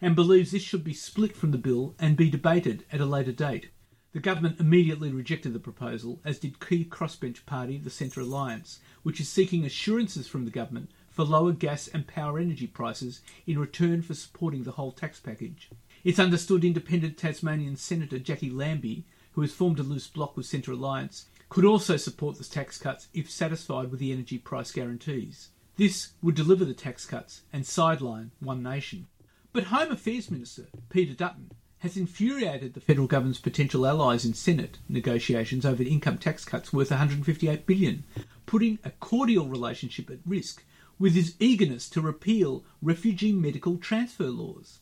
and 0.00 0.14
believes 0.14 0.50
this 0.50 0.62
should 0.62 0.84
be 0.84 0.94
split 0.94 1.36
from 1.36 1.50
the 1.50 1.58
bill 1.58 1.94
and 1.98 2.16
be 2.16 2.30
debated 2.30 2.84
at 2.92 3.00
a 3.00 3.06
later 3.06 3.32
date. 3.32 3.70
The 4.12 4.20
government 4.20 4.60
immediately 4.60 5.12
rejected 5.12 5.52
the 5.52 5.58
proposal, 5.58 6.20
as 6.24 6.38
did 6.38 6.58
key 6.58 6.84
crossbench 6.84 7.44
party, 7.44 7.76
the 7.76 7.90
Centre 7.90 8.20
Alliance, 8.22 8.80
which 9.02 9.20
is 9.20 9.28
seeking 9.28 9.66
assurances 9.66 10.26
from 10.26 10.44
the 10.44 10.50
government 10.50 10.90
for 11.10 11.24
lower 11.24 11.52
gas 11.52 11.88
and 11.88 12.06
power 12.06 12.38
energy 12.38 12.66
prices 12.66 13.20
in 13.46 13.58
return 13.58 14.02
for 14.02 14.14
supporting 14.14 14.62
the 14.62 14.72
whole 14.72 14.92
tax 14.92 15.20
package. 15.20 15.68
It's 16.04 16.18
understood 16.18 16.64
independent 16.64 17.18
Tasmanian 17.18 17.76
Senator 17.76 18.18
Jackie 18.18 18.50
Lambie, 18.50 19.04
who 19.36 19.42
has 19.42 19.52
formed 19.52 19.78
a 19.78 19.82
loose 19.82 20.08
bloc 20.08 20.34
with 20.34 20.46
Centre 20.46 20.72
Alliance, 20.72 21.26
could 21.50 21.64
also 21.64 21.98
support 21.98 22.38
the 22.38 22.44
tax 22.44 22.78
cuts 22.78 23.08
if 23.12 23.30
satisfied 23.30 23.90
with 23.90 24.00
the 24.00 24.10
energy 24.10 24.38
price 24.38 24.72
guarantees. 24.72 25.50
This 25.76 26.12
would 26.22 26.34
deliver 26.34 26.64
the 26.64 26.72
tax 26.72 27.04
cuts 27.04 27.42
and 27.52 27.66
sideline 27.66 28.30
One 28.40 28.62
Nation. 28.62 29.08
But 29.52 29.64
Home 29.64 29.92
Affairs 29.92 30.30
Minister 30.30 30.68
Peter 30.88 31.12
Dutton 31.12 31.52
has 31.80 31.98
infuriated 31.98 32.72
the 32.72 32.80
federal 32.80 33.06
government's 33.06 33.38
potential 33.38 33.86
allies 33.86 34.24
in 34.24 34.32
Senate 34.32 34.78
negotiations 34.88 35.66
over 35.66 35.82
income 35.82 36.16
tax 36.16 36.46
cuts 36.46 36.72
worth 36.72 36.90
158 36.90 37.66
billion, 37.66 38.04
putting 38.46 38.78
a 38.84 38.90
cordial 38.90 39.48
relationship 39.48 40.08
at 40.08 40.18
risk 40.24 40.64
with 40.98 41.14
his 41.14 41.34
eagerness 41.38 41.90
to 41.90 42.00
repeal 42.00 42.64
refugee 42.80 43.32
medical 43.32 43.76
transfer 43.76 44.28
laws. 44.28 44.78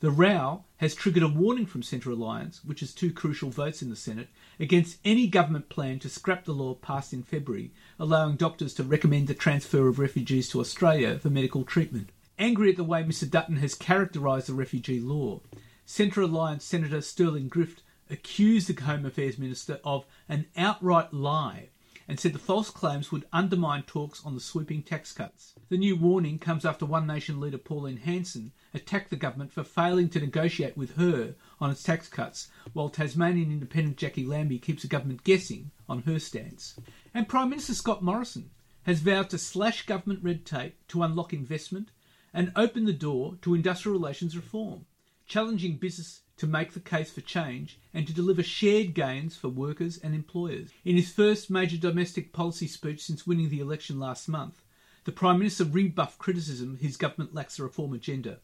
The 0.00 0.10
row 0.10 0.64
has 0.76 0.94
triggered 0.94 1.22
a 1.22 1.28
warning 1.28 1.64
from 1.64 1.82
Centre 1.82 2.10
Alliance, 2.10 2.62
which 2.62 2.80
has 2.80 2.92
two 2.92 3.14
crucial 3.14 3.48
votes 3.48 3.80
in 3.80 3.88
the 3.88 3.96
Senate, 3.96 4.28
against 4.60 4.98
any 5.06 5.26
government 5.26 5.70
plan 5.70 5.98
to 6.00 6.10
scrap 6.10 6.44
the 6.44 6.52
law 6.52 6.74
passed 6.74 7.14
in 7.14 7.22
February, 7.22 7.72
allowing 7.98 8.36
doctors 8.36 8.74
to 8.74 8.84
recommend 8.84 9.26
the 9.26 9.32
transfer 9.32 9.88
of 9.88 9.98
refugees 9.98 10.50
to 10.50 10.60
Australia 10.60 11.18
for 11.18 11.30
medical 11.30 11.64
treatment. 11.64 12.10
Angry 12.38 12.68
at 12.68 12.76
the 12.76 12.84
way 12.84 13.02
Mr 13.04 13.28
Dutton 13.28 13.56
has 13.56 13.74
characterised 13.74 14.48
the 14.48 14.52
refugee 14.54 15.00
law, 15.00 15.40
Centre 15.86 16.20
Alliance 16.20 16.66
Senator 16.66 17.00
Stirling 17.00 17.48
Griff 17.48 17.80
accused 18.10 18.68
the 18.68 18.84
Home 18.84 19.06
Affairs 19.06 19.38
Minister 19.38 19.80
of 19.82 20.04
an 20.28 20.44
outright 20.58 21.14
lie 21.14 21.70
and 22.08 22.20
said 22.20 22.32
the 22.32 22.38
false 22.38 22.70
claims 22.70 23.10
would 23.10 23.26
undermine 23.32 23.82
talks 23.82 24.24
on 24.24 24.34
the 24.34 24.40
sweeping 24.40 24.82
tax 24.82 25.12
cuts. 25.12 25.54
The 25.68 25.76
new 25.76 25.96
warning 25.96 26.38
comes 26.38 26.64
after 26.64 26.86
One 26.86 27.06
Nation 27.06 27.40
leader 27.40 27.58
Pauline 27.58 27.96
Hanson 27.96 28.52
attacked 28.72 29.10
the 29.10 29.16
government 29.16 29.52
for 29.52 29.64
failing 29.64 30.08
to 30.10 30.20
negotiate 30.20 30.76
with 30.76 30.96
her 30.96 31.34
on 31.60 31.70
its 31.70 31.82
tax 31.82 32.08
cuts, 32.08 32.48
while 32.72 32.88
Tasmanian 32.88 33.50
independent 33.50 33.96
Jackie 33.96 34.24
Lambie 34.24 34.58
keeps 34.58 34.82
the 34.82 34.88
government 34.88 35.24
guessing 35.24 35.70
on 35.88 36.02
her 36.02 36.18
stance. 36.18 36.78
And 37.12 37.28
Prime 37.28 37.50
Minister 37.50 37.74
Scott 37.74 38.02
Morrison 38.02 38.50
has 38.84 39.00
vowed 39.00 39.30
to 39.30 39.38
slash 39.38 39.86
government 39.86 40.22
red 40.22 40.46
tape 40.46 40.76
to 40.88 41.02
unlock 41.02 41.32
investment 41.32 41.90
and 42.32 42.52
open 42.54 42.84
the 42.84 42.92
door 42.92 43.36
to 43.42 43.54
industrial 43.54 43.98
relations 43.98 44.36
reform 44.36 44.86
challenging 45.26 45.76
business 45.76 46.22
to 46.36 46.46
make 46.46 46.72
the 46.72 46.80
case 46.80 47.10
for 47.10 47.22
change 47.22 47.78
and 47.94 48.06
to 48.06 48.12
deliver 48.12 48.42
shared 48.42 48.94
gains 48.94 49.36
for 49.36 49.48
workers 49.48 49.98
and 49.98 50.14
employers. 50.14 50.70
In 50.84 50.96
his 50.96 51.10
first 51.10 51.50
major 51.50 51.78
domestic 51.78 52.32
policy 52.32 52.66
speech 52.66 53.02
since 53.02 53.26
winning 53.26 53.48
the 53.48 53.60
election 53.60 53.98
last 53.98 54.28
month, 54.28 54.62
the 55.04 55.12
Prime 55.12 55.38
Minister 55.38 55.64
rebuffed 55.64 56.18
criticism 56.18 56.76
his 56.76 56.96
government 56.96 57.34
lacks 57.34 57.58
a 57.58 57.62
reform 57.62 57.94
agenda, 57.94 58.40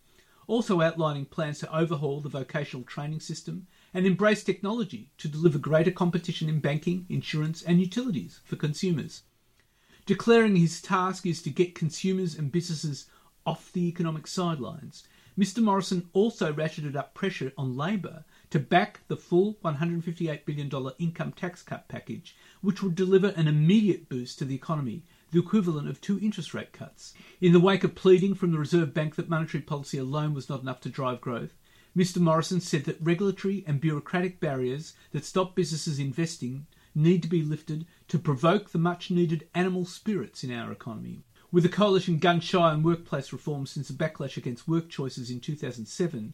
also 0.47 0.81
outlining 0.81 1.27
plans 1.27 1.59
to 1.59 1.77
overhaul 1.77 2.21
the 2.21 2.29
vocational 2.29 2.85
training 2.85 3.21
system 3.21 3.67
and 3.93 4.07
embrace 4.07 4.43
technology 4.43 5.11
to 5.19 5.29
deliver 5.29 5.59
greater 5.59 5.91
competition 5.91 6.49
in 6.49 6.61
banking, 6.61 7.05
insurance, 7.09 7.63
and 7.63 7.81
utilities 7.81 8.41
for 8.45 8.57
consumers. 8.57 9.23
Declaring 10.07 10.57
his 10.57 10.81
task 10.81 11.27
is 11.27 11.43
to 11.43 11.51
get 11.51 11.75
consumers 11.75 12.37
and 12.37 12.51
businesses 12.51 13.07
off 13.45 13.73
the 13.73 13.87
economic 13.87 14.27
sidelines 14.27 15.05
Mr 15.39 15.63
Morrison 15.63 16.11
also 16.13 16.53
ratcheted 16.53 16.95
up 16.95 17.15
pressure 17.15 17.55
on 17.57 17.75
Labor 17.75 18.25
to 18.51 18.59
back 18.59 19.01
the 19.09 19.17
full 19.17 19.55
$158 19.65 20.45
billion 20.45 20.71
income 20.99 21.33
tax 21.33 21.63
cut 21.63 21.89
package, 21.89 22.37
which 22.61 22.83
would 22.83 22.95
deliver 22.95 23.29
an 23.29 23.49
immediate 23.49 24.11
boost 24.11 24.39
to 24.39 24.45
the 24.45 24.55
economy, 24.55 25.03
the 25.31 25.39
equivalent 25.39 25.89
of 25.89 26.03
two 26.03 26.21
interest 26.21 26.53
rate 26.53 26.75
cuts. 26.75 27.15
In 27.41 27.55
the 27.55 27.61
wake 27.61 27.83
of 27.83 27.95
pleading 27.95 28.35
from 28.35 28.53
the 28.53 28.59
Reserve 28.59 28.93
Bank 28.93 29.15
that 29.15 29.31
monetary 29.31 29.63
policy 29.63 29.97
alone 29.97 30.35
was 30.35 30.51
not 30.51 30.61
enough 30.61 30.83
to 30.83 30.91
drive 30.91 31.23
growth, 31.23 31.55
Mr 31.97 32.19
Morrison 32.19 32.61
said 32.61 32.85
that 32.85 33.01
regulatory 33.01 33.65
and 33.67 33.81
bureaucratic 33.81 34.39
barriers 34.39 34.93
that 35.13 35.25
stop 35.25 35.55
businesses 35.55 35.99
investing 35.99 36.67
need 36.95 37.23
to 37.23 37.29
be 37.29 37.43
lifted 37.43 37.87
to 38.09 38.19
provoke 38.19 38.71
the 38.71 38.79
much 38.79 39.11
needed 39.11 39.49
animal 39.55 39.87
spirits 39.87 40.45
in 40.45 40.53
our 40.53 40.71
economy. 40.71 41.25
With 41.53 41.65
the 41.65 41.69
coalition 41.69 42.17
gun 42.17 42.41
shy 42.41 42.59
on 42.59 42.83
workplace 42.83 43.31
reform 43.31 43.67
since 43.67 43.89
the 43.89 43.95
backlash 43.95 44.39
against 44.39 44.67
work 44.67 44.89
choices 44.89 45.31
in 45.31 45.39
2007, 45.39 46.33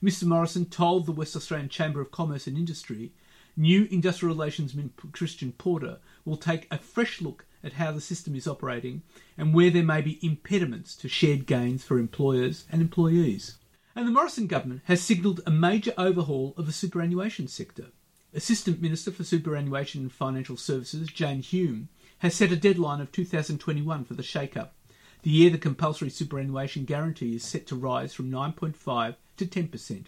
Mr 0.00 0.22
Morrison 0.22 0.64
told 0.64 1.06
the 1.06 1.12
West 1.12 1.34
Australian 1.34 1.68
Chamber 1.68 2.00
of 2.00 2.12
Commerce 2.12 2.46
and 2.46 2.56
Industry 2.56 3.10
new 3.56 3.88
industrial 3.90 4.32
relations 4.32 4.72
minister 4.72 5.10
Christian 5.10 5.50
Porter 5.50 5.98
will 6.24 6.36
take 6.36 6.68
a 6.70 6.78
fresh 6.78 7.20
look 7.20 7.46
at 7.64 7.72
how 7.74 7.90
the 7.90 8.00
system 8.00 8.36
is 8.36 8.46
operating 8.46 9.02
and 9.36 9.52
where 9.52 9.70
there 9.70 9.82
may 9.82 10.00
be 10.02 10.24
impediments 10.24 10.94
to 10.94 11.08
shared 11.08 11.46
gains 11.46 11.82
for 11.82 11.98
employers 11.98 12.64
and 12.70 12.80
employees. 12.80 13.56
And 13.96 14.06
the 14.06 14.12
Morrison 14.12 14.46
government 14.46 14.82
has 14.84 15.00
signalled 15.00 15.40
a 15.44 15.50
major 15.50 15.92
overhaul 15.98 16.54
of 16.56 16.66
the 16.66 16.72
superannuation 16.72 17.48
sector. 17.48 17.86
Assistant 18.32 18.80
Minister 18.80 19.10
for 19.10 19.24
Superannuation 19.24 20.02
and 20.02 20.12
Financial 20.12 20.56
Services, 20.56 21.08
Jane 21.08 21.42
Hume, 21.42 21.88
has 22.20 22.34
set 22.34 22.52
a 22.52 22.56
deadline 22.56 23.00
of 23.00 23.12
2021 23.12 24.04
for 24.04 24.14
the 24.14 24.22
shake-up, 24.22 24.74
the 25.22 25.30
year 25.30 25.50
the 25.50 25.58
compulsory 25.58 26.10
superannuation 26.10 26.84
guarantee 26.84 27.34
is 27.34 27.44
set 27.44 27.66
to 27.66 27.76
rise 27.76 28.14
from 28.14 28.30
9.5 28.30 29.16
to 29.36 29.46
10%. 29.46 30.06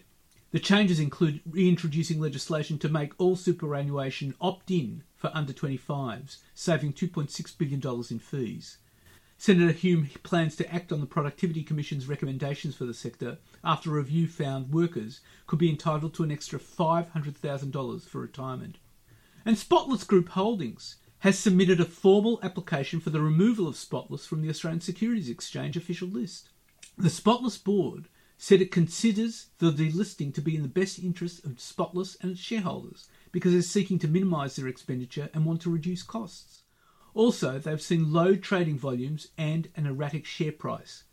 The 0.51 0.59
changes 0.59 0.99
include 0.99 1.41
reintroducing 1.49 2.19
legislation 2.19 2.77
to 2.79 2.89
make 2.89 3.13
all 3.17 3.35
superannuation 3.35 4.35
opt 4.39 4.69
in 4.69 5.03
for 5.15 5.31
under 5.33 5.53
25s, 5.53 6.37
saving 6.53 6.93
$2.6 6.93 7.57
billion 7.57 7.81
in 8.11 8.19
fees. 8.19 8.77
Senator 9.39 9.71
Hume 9.71 10.09
plans 10.21 10.55
to 10.55 10.73
act 10.73 10.91
on 10.91 10.99
the 10.99 11.07
Productivity 11.07 11.63
Commission's 11.63 12.07
recommendations 12.07 12.75
for 12.75 12.85
the 12.85 12.93
sector 12.93 13.39
after 13.63 13.89
a 13.89 13.93
review 13.93 14.27
found 14.27 14.71
workers 14.71 15.21
could 15.47 15.57
be 15.57 15.69
entitled 15.69 16.13
to 16.13 16.23
an 16.23 16.31
extra 16.31 16.59
$500,000 16.59 18.01
for 18.03 18.21
retirement. 18.21 18.77
And 19.43 19.57
Spotless 19.57 20.03
Group 20.03 20.29
Holdings 20.29 20.97
has 21.23 21.39
submitted 21.39 21.79
a 21.79 21.85
formal 21.85 22.37
application 22.43 22.99
for 22.99 23.09
the 23.09 23.21
removal 23.21 23.65
of 23.65 23.77
Spotless 23.77 24.25
from 24.25 24.41
the 24.41 24.49
Australian 24.49 24.81
Securities 24.81 25.29
Exchange 25.29 25.77
official 25.77 26.09
list. 26.09 26.49
The 26.97 27.09
Spotless 27.09 27.57
board 27.57 28.09
said 28.37 28.61
it 28.61 28.73
considers 28.73 29.45
the 29.59 29.71
delisting 29.71 30.33
to 30.33 30.41
be 30.41 30.53
in 30.53 30.63
the 30.63 30.67
best 30.67 30.99
interest 30.99 31.45
of 31.45 31.61
Spotless 31.61 32.17
and 32.19 32.31
its 32.31 32.41
shareholders 32.41 33.07
because 33.31 33.53
it's 33.53 33.69
seeking 33.69 33.99
to 33.99 34.07
minimise 34.09 34.57
their 34.57 34.67
expenditure 34.67 35.29
and 35.33 35.45
want 35.45 35.61
to 35.61 35.71
reduce 35.71 36.03
costs. 36.03 36.63
Also, 37.13 37.57
they've 37.57 37.81
seen 37.81 38.11
low 38.11 38.35
trading 38.35 38.77
volumes 38.77 39.29
and 39.37 39.69
an 39.77 39.85
erratic 39.85 40.25
share 40.25 40.51
price. 40.51 41.05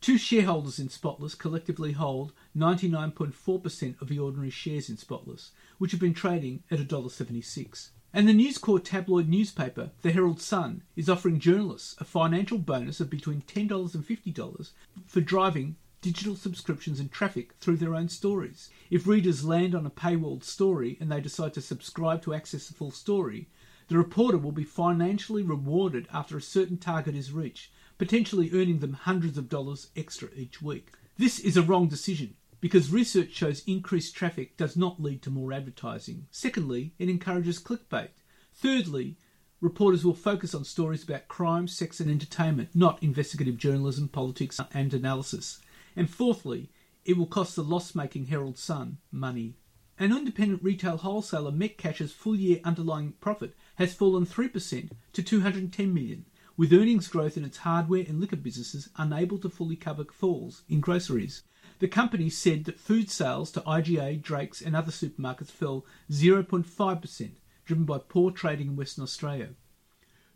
Two 0.00 0.18
shareholders 0.18 0.80
in 0.80 0.88
Spotless 0.88 1.36
collectively 1.36 1.92
hold 1.92 2.32
99.4% 2.56 4.02
of 4.02 4.08
the 4.08 4.18
ordinary 4.18 4.50
shares 4.50 4.90
in 4.90 4.96
Spotless, 4.96 5.52
which 5.78 5.92
have 5.92 6.00
been 6.00 6.14
trading 6.14 6.64
at 6.68 6.80
$1.76. 6.80 7.90
And 8.16 8.26
the 8.26 8.32
News 8.32 8.56
Corp 8.56 8.82
tabloid 8.82 9.28
newspaper, 9.28 9.90
the 10.00 10.10
Herald 10.10 10.40
Sun, 10.40 10.82
is 10.96 11.10
offering 11.10 11.38
journalists 11.38 11.94
a 11.98 12.04
financial 12.04 12.56
bonus 12.56 12.98
of 12.98 13.10
between 13.10 13.42
$10 13.42 13.94
and 13.94 14.02
$50 14.02 14.70
for 15.06 15.20
driving 15.20 15.76
digital 16.00 16.34
subscriptions 16.34 16.98
and 16.98 17.12
traffic 17.12 17.52
through 17.60 17.76
their 17.76 17.94
own 17.94 18.08
stories. 18.08 18.70
If 18.88 19.06
readers 19.06 19.44
land 19.44 19.74
on 19.74 19.84
a 19.84 19.90
paywalled 19.90 20.44
story 20.44 20.96
and 20.98 21.12
they 21.12 21.20
decide 21.20 21.52
to 21.52 21.60
subscribe 21.60 22.22
to 22.22 22.32
access 22.32 22.68
the 22.68 22.72
full 22.72 22.90
story, 22.90 23.48
the 23.88 23.98
reporter 23.98 24.38
will 24.38 24.50
be 24.50 24.64
financially 24.64 25.42
rewarded 25.42 26.08
after 26.10 26.38
a 26.38 26.40
certain 26.40 26.78
target 26.78 27.14
is 27.14 27.32
reached, 27.32 27.70
potentially 27.98 28.50
earning 28.54 28.78
them 28.78 28.94
hundreds 28.94 29.36
of 29.36 29.50
dollars 29.50 29.88
extra 29.94 30.30
each 30.34 30.62
week. 30.62 30.92
This 31.18 31.38
is 31.38 31.58
a 31.58 31.62
wrong 31.62 31.86
decision 31.86 32.32
because 32.60 32.90
research 32.90 33.32
shows 33.32 33.62
increased 33.66 34.14
traffic 34.14 34.56
does 34.56 34.76
not 34.76 35.02
lead 35.02 35.22
to 35.22 35.30
more 35.30 35.52
advertising. 35.52 36.26
Secondly, 36.30 36.92
it 36.98 37.08
encourages 37.08 37.62
clickbait. 37.62 38.08
Thirdly, 38.54 39.16
reporters 39.60 40.04
will 40.04 40.14
focus 40.14 40.54
on 40.54 40.64
stories 40.64 41.04
about 41.04 41.28
crime, 41.28 41.68
sex, 41.68 42.00
and 42.00 42.10
entertainment, 42.10 42.70
not 42.74 43.02
investigative 43.02 43.56
journalism, 43.56 44.08
politics, 44.08 44.60
and 44.72 44.94
analysis. 44.94 45.60
And 45.94 46.10
fourthly, 46.10 46.70
it 47.04 47.16
will 47.16 47.26
cost 47.26 47.56
the 47.56 47.62
loss 47.62 47.94
making 47.94 48.26
Herald 48.26 48.58
Sun 48.58 48.98
money. 49.12 49.54
An 49.98 50.12
independent 50.12 50.62
retail 50.62 50.98
wholesaler, 50.98 51.52
Metcash's 51.52 52.12
full 52.12 52.36
year 52.36 52.60
underlying 52.64 53.12
profit 53.12 53.54
has 53.76 53.94
fallen 53.94 54.26
3% 54.26 54.90
to 55.12 55.22
210 55.22 55.94
million, 55.94 56.26
with 56.56 56.72
earnings 56.72 57.08
growth 57.08 57.36
in 57.36 57.44
its 57.44 57.58
hardware 57.58 58.04
and 58.06 58.20
liquor 58.20 58.36
businesses 58.36 58.90
unable 58.96 59.38
to 59.38 59.48
fully 59.48 59.76
cover 59.76 60.04
falls 60.04 60.64
in 60.68 60.80
groceries. 60.80 61.42
The 61.78 61.88
company 61.88 62.30
said 62.30 62.64
that 62.64 62.80
food 62.80 63.10
sales 63.10 63.50
to 63.52 63.60
IGA, 63.60 64.22
Drake's, 64.22 64.62
and 64.62 64.74
other 64.74 64.90
supermarkets 64.90 65.50
fell 65.50 65.84
0.5%, 66.10 67.30
driven 67.66 67.84
by 67.84 67.98
poor 67.98 68.30
trading 68.30 68.68
in 68.68 68.76
Western 68.76 69.04
Australia. 69.04 69.50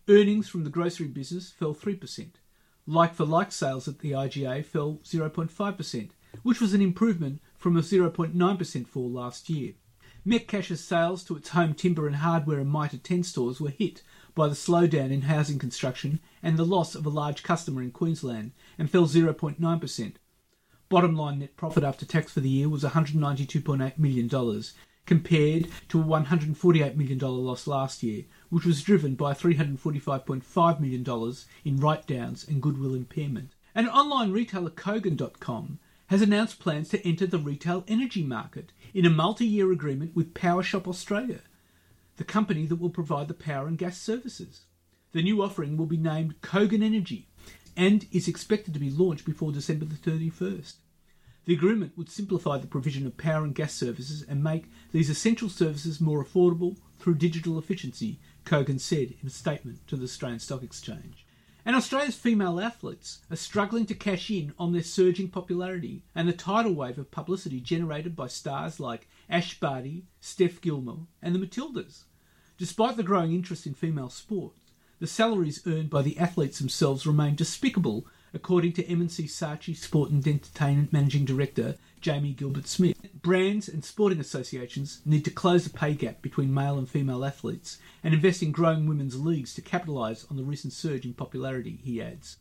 Earnings 0.06 0.48
from 0.48 0.64
the 0.64 0.70
grocery 0.70 1.08
business 1.08 1.50
fell 1.50 1.74
3%. 1.74 2.32
Like 2.86 3.14
for 3.14 3.24
like 3.24 3.52
sales 3.52 3.88
at 3.88 4.00
the 4.00 4.12
IGA 4.12 4.64
fell 4.66 5.00
0.5%, 5.04 6.10
which 6.42 6.60
was 6.60 6.74
an 6.74 6.82
improvement 6.82 7.40
from 7.56 7.76
a 7.76 7.80
0.9% 7.80 8.86
fall 8.86 9.10
last 9.10 9.48
year. 9.48 9.74
Metcash's 10.26 10.84
sales 10.84 11.24
to 11.24 11.36
its 11.36 11.50
home 11.50 11.72
timber 11.72 12.06
and 12.06 12.16
hardware 12.16 12.60
and 12.60 12.70
Mitre 12.70 12.98
10 12.98 13.22
stores 13.22 13.60
were 13.60 13.70
hit 13.70 14.02
by 14.34 14.48
the 14.48 14.54
slowdown 14.54 15.10
in 15.10 15.22
housing 15.22 15.58
construction 15.58 16.20
and 16.42 16.58
the 16.58 16.66
loss 16.66 16.94
of 16.94 17.06
a 17.06 17.10
large 17.10 17.42
customer 17.42 17.82
in 17.82 17.90
Queensland 17.90 18.52
and 18.78 18.90
fell 18.90 19.06
0.9%. 19.06 20.16
Bottom 20.90 21.14
line 21.14 21.38
net 21.38 21.56
profit 21.56 21.84
after 21.84 22.04
tax 22.04 22.32
for 22.32 22.40
the 22.40 22.48
year 22.48 22.68
was 22.68 22.82
$192.8 22.82 23.96
million, 23.96 24.28
compared 25.06 25.68
to 25.88 26.00
a 26.00 26.04
$148 26.04 26.96
million 26.96 27.16
loss 27.16 27.68
last 27.68 28.02
year, 28.02 28.24
which 28.48 28.66
was 28.66 28.82
driven 28.82 29.14
by 29.14 29.32
$345.5 29.32 30.80
million 30.80 31.34
in 31.64 31.76
write 31.76 32.08
downs 32.08 32.44
and 32.48 32.60
goodwill 32.60 32.96
impairment. 32.96 33.54
And 33.72 33.88
online 33.88 34.32
retailer 34.32 34.70
Kogan.com 34.70 35.78
has 36.08 36.22
announced 36.22 36.58
plans 36.58 36.88
to 36.88 37.06
enter 37.06 37.24
the 37.24 37.38
retail 37.38 37.84
energy 37.86 38.24
market 38.24 38.72
in 38.92 39.06
a 39.06 39.10
multi 39.10 39.46
year 39.46 39.70
agreement 39.70 40.16
with 40.16 40.34
PowerShop 40.34 40.88
Australia, 40.88 41.42
the 42.16 42.24
company 42.24 42.66
that 42.66 42.80
will 42.80 42.90
provide 42.90 43.28
the 43.28 43.34
power 43.34 43.68
and 43.68 43.78
gas 43.78 43.96
services. 43.96 44.62
The 45.12 45.22
new 45.22 45.40
offering 45.40 45.76
will 45.76 45.86
be 45.86 45.96
named 45.96 46.40
Kogan 46.40 46.82
Energy 46.82 47.28
and 47.76 48.06
is 48.12 48.28
expected 48.28 48.74
to 48.74 48.80
be 48.80 48.90
launched 48.90 49.24
before 49.24 49.52
December 49.52 49.84
the 49.84 49.94
31st. 49.94 50.74
The 51.46 51.54
agreement 51.54 51.96
would 51.96 52.10
simplify 52.10 52.58
the 52.58 52.66
provision 52.66 53.06
of 53.06 53.16
power 53.16 53.44
and 53.44 53.54
gas 53.54 53.72
services 53.72 54.22
and 54.22 54.44
make 54.44 54.70
these 54.92 55.10
essential 55.10 55.48
services 55.48 56.00
more 56.00 56.22
affordable 56.22 56.76
through 56.98 57.14
digital 57.14 57.58
efficiency, 57.58 58.20
Kogan 58.44 58.78
said 58.78 59.14
in 59.20 59.26
a 59.26 59.30
statement 59.30 59.86
to 59.88 59.96
the 59.96 60.04
Australian 60.04 60.38
Stock 60.38 60.62
Exchange. 60.62 61.26
And 61.64 61.76
Australia's 61.76 62.16
female 62.16 62.60
athletes 62.60 63.20
are 63.30 63.36
struggling 63.36 63.86
to 63.86 63.94
cash 63.94 64.30
in 64.30 64.54
on 64.58 64.72
their 64.72 64.82
surging 64.82 65.28
popularity 65.28 66.04
and 66.14 66.28
the 66.28 66.32
tidal 66.32 66.74
wave 66.74 66.98
of 66.98 67.10
publicity 67.10 67.60
generated 67.60 68.16
by 68.16 68.28
stars 68.28 68.80
like 68.80 69.08
Ash 69.28 69.58
Barty, 69.58 70.04
Steph 70.20 70.60
Gilmore, 70.60 71.06
and 71.22 71.34
the 71.34 71.38
Matildas. 71.38 72.04
Despite 72.58 72.96
the 72.96 73.02
growing 73.02 73.32
interest 73.32 73.66
in 73.66 73.74
female 73.74 74.10
sport, 74.10 74.52
the 75.00 75.06
salaries 75.06 75.66
earned 75.66 75.88
by 75.88 76.02
the 76.02 76.18
athletes 76.18 76.58
themselves 76.58 77.06
remain 77.06 77.34
despicable, 77.34 78.06
according 78.34 78.74
to 78.74 78.86
M&C 78.86 79.24
Saatchi 79.24 79.74
Sport 79.74 80.10
and 80.10 80.26
Entertainment 80.26 80.92
Managing 80.92 81.24
Director 81.24 81.76
Jamie 82.02 82.34
Gilbert 82.34 82.68
Smith. 82.68 82.94
Brands 83.22 83.66
and 83.66 83.82
sporting 83.82 84.20
associations 84.20 85.00
need 85.06 85.24
to 85.24 85.30
close 85.30 85.64
the 85.64 85.70
pay 85.70 85.94
gap 85.94 86.20
between 86.20 86.52
male 86.52 86.78
and 86.78 86.88
female 86.88 87.24
athletes 87.24 87.78
and 88.04 88.12
invest 88.12 88.42
in 88.42 88.52
growing 88.52 88.86
women's 88.86 89.18
leagues 89.18 89.54
to 89.54 89.62
capitalise 89.62 90.26
on 90.30 90.36
the 90.36 90.44
recent 90.44 90.74
surge 90.74 91.06
in 91.06 91.14
popularity, 91.14 91.80
he 91.82 92.02
adds. 92.02 92.36